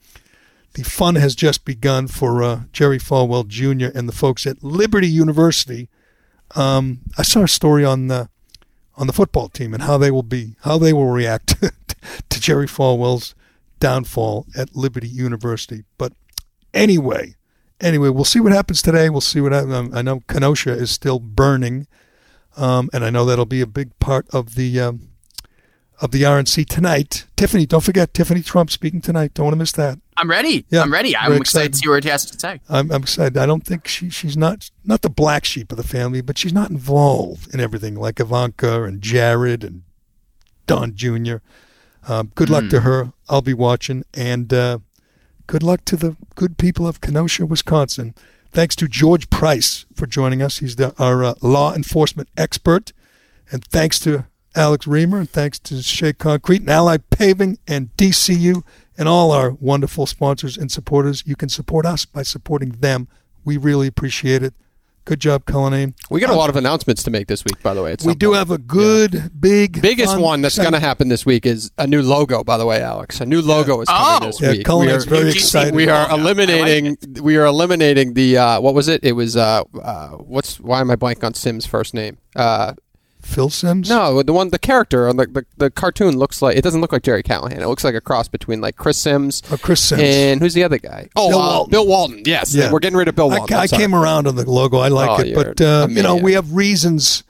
[0.73, 3.95] the fun has just begun for uh, Jerry Falwell Jr.
[3.97, 5.89] and the folks at Liberty University.
[6.55, 8.29] Um, I saw a story on the
[8.95, 11.55] on the football team and how they will be how they will react
[12.29, 13.33] to Jerry Falwell's
[13.79, 15.83] downfall at Liberty University.
[15.97, 16.13] But
[16.73, 17.35] anyway,
[17.79, 19.09] anyway, we'll see what happens today.
[19.09, 19.73] We'll see what happens.
[19.73, 21.87] Um, I know Kenosha is still burning,
[22.55, 25.09] um, and I know that'll be a big part of the um,
[26.03, 27.25] of the RNC tonight.
[27.37, 29.33] Tiffany, don't forget Tiffany Trump speaking tonight.
[29.33, 29.99] Don't want to miss that.
[30.17, 30.65] I'm ready.
[30.69, 31.15] Yeah, I'm ready.
[31.15, 31.71] I'm excited, excited.
[31.71, 32.59] to see what he has to say.
[32.67, 33.37] I'm, I'm excited.
[33.37, 36.51] I don't think she she's not not the black sheep of the family, but she's
[36.51, 39.83] not involved in everything like Ivanka and Jared and
[40.67, 41.37] Don Jr.
[42.05, 43.13] Um, good luck to her.
[43.29, 44.79] I'll be watching, and uh,
[45.47, 48.13] good luck to the good people of Kenosha, Wisconsin.
[48.51, 50.57] Thanks to George Price for joining us.
[50.57, 52.91] He's the, our uh, law enforcement expert,
[53.49, 54.25] and thanks to
[54.55, 58.63] Alex Reimer, and thanks to Shea Concrete and Allied Paving and DCU
[58.97, 61.23] and all our wonderful sponsors and supporters.
[61.25, 63.07] You can support us by supporting them.
[63.43, 64.53] We really appreciate it.
[65.05, 65.95] Good job, Cullinane.
[66.09, 67.93] We got a lot of announcements to make this week, by the way.
[68.05, 68.37] We do point.
[68.37, 71.85] have a good, big, biggest fun one that's going to happen this week is a
[71.85, 72.41] new logo.
[72.45, 74.25] By the way, Alex, a new logo is coming Oh.
[74.27, 74.65] this Yeah, week.
[74.65, 75.75] Cullinane's we are, very excited.
[75.75, 76.13] we are logo.
[76.13, 76.97] I like eliminating.
[77.21, 79.03] we are eliminating the uh, what was it?
[79.03, 82.17] It was uh, uh, what's why am I blanking on Sim's first name?
[82.33, 82.73] Uh,
[83.23, 83.89] Phil Simms.
[83.89, 86.91] no, the one the character on the, the the cartoon looks like it doesn't look
[86.91, 87.61] like Gerry Callahan.
[87.61, 89.41] It looks like a cross between like Chris Simms.
[89.49, 90.01] Oh, Chris Simms.
[90.03, 91.09] And who's the other guy?
[91.15, 91.71] Oh, Bill uh, Walton.
[91.71, 92.21] Bill Walton.
[92.25, 92.71] Yes, Yeah.
[92.71, 93.57] we're getting rid of Bill I, Walton.
[93.57, 94.77] I I'm came around on the logo.
[94.79, 97.23] I like Oh, it, but uh, you know we have reasons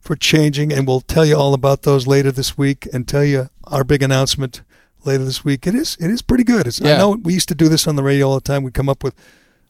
[0.00, 3.48] for changing, and we'll tell you all about those later this week, and tell you
[3.64, 4.62] our big announcement
[5.04, 5.66] later this week.
[5.66, 6.66] It is it is pretty good.
[6.66, 8.62] It's, I know we used to do this on the radio all the time.
[8.64, 9.14] We come up with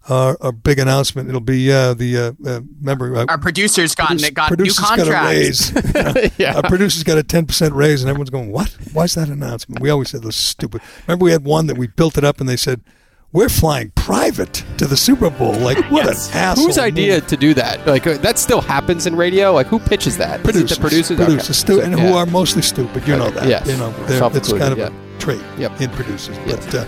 [0.09, 1.29] our, our big announcement.
[1.29, 4.79] It'll be uh, the uh, uh, remember uh, Our producers got produce- got new producer's
[4.85, 5.73] got a contracts.
[5.73, 6.33] raise.
[6.39, 6.55] Yeah.
[6.57, 8.77] Our producer's got a ten percent raise, and everyone's going, "What?
[8.93, 10.83] Why's that announcement?" We always said this is stupid.
[11.07, 12.81] Remember, we had one that we built it up, and they said,
[13.33, 16.31] "We're flying private to the Super Bowl." Like, what Yes.
[16.33, 16.67] an asshole!
[16.67, 17.27] Whose idea move.
[17.29, 17.87] to do that?
[17.87, 19.53] Like uh, that still happens in radio.
[19.53, 20.41] Like who pitches that?
[20.41, 21.53] Is it Producers, the producers, producers, Okay.
[21.55, 22.07] stu- So, and yeah.
[22.09, 23.07] who are mostly stupid.
[23.09, 23.49] You know that.
[23.49, 23.67] Yes.
[23.67, 25.81] You know, they're- it's kind of included, a trait Yep.
[25.81, 26.37] in producers.
[26.47, 26.65] Yes.
[26.67, 26.85] But uh,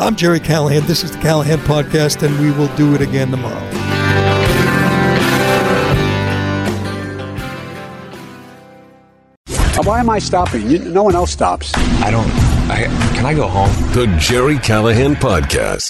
[0.00, 0.86] I'm Gerry Callahan.
[0.86, 3.56] This is the Callahan Podcast, and we will do it again tomorrow.
[9.48, 10.68] Uh, why am I stopping?
[10.70, 11.72] You, no one else stops.
[11.76, 12.28] I don't.
[12.70, 12.84] I
[13.14, 13.70] can I go home?
[13.92, 15.86] The Gerry Callahan Podcast.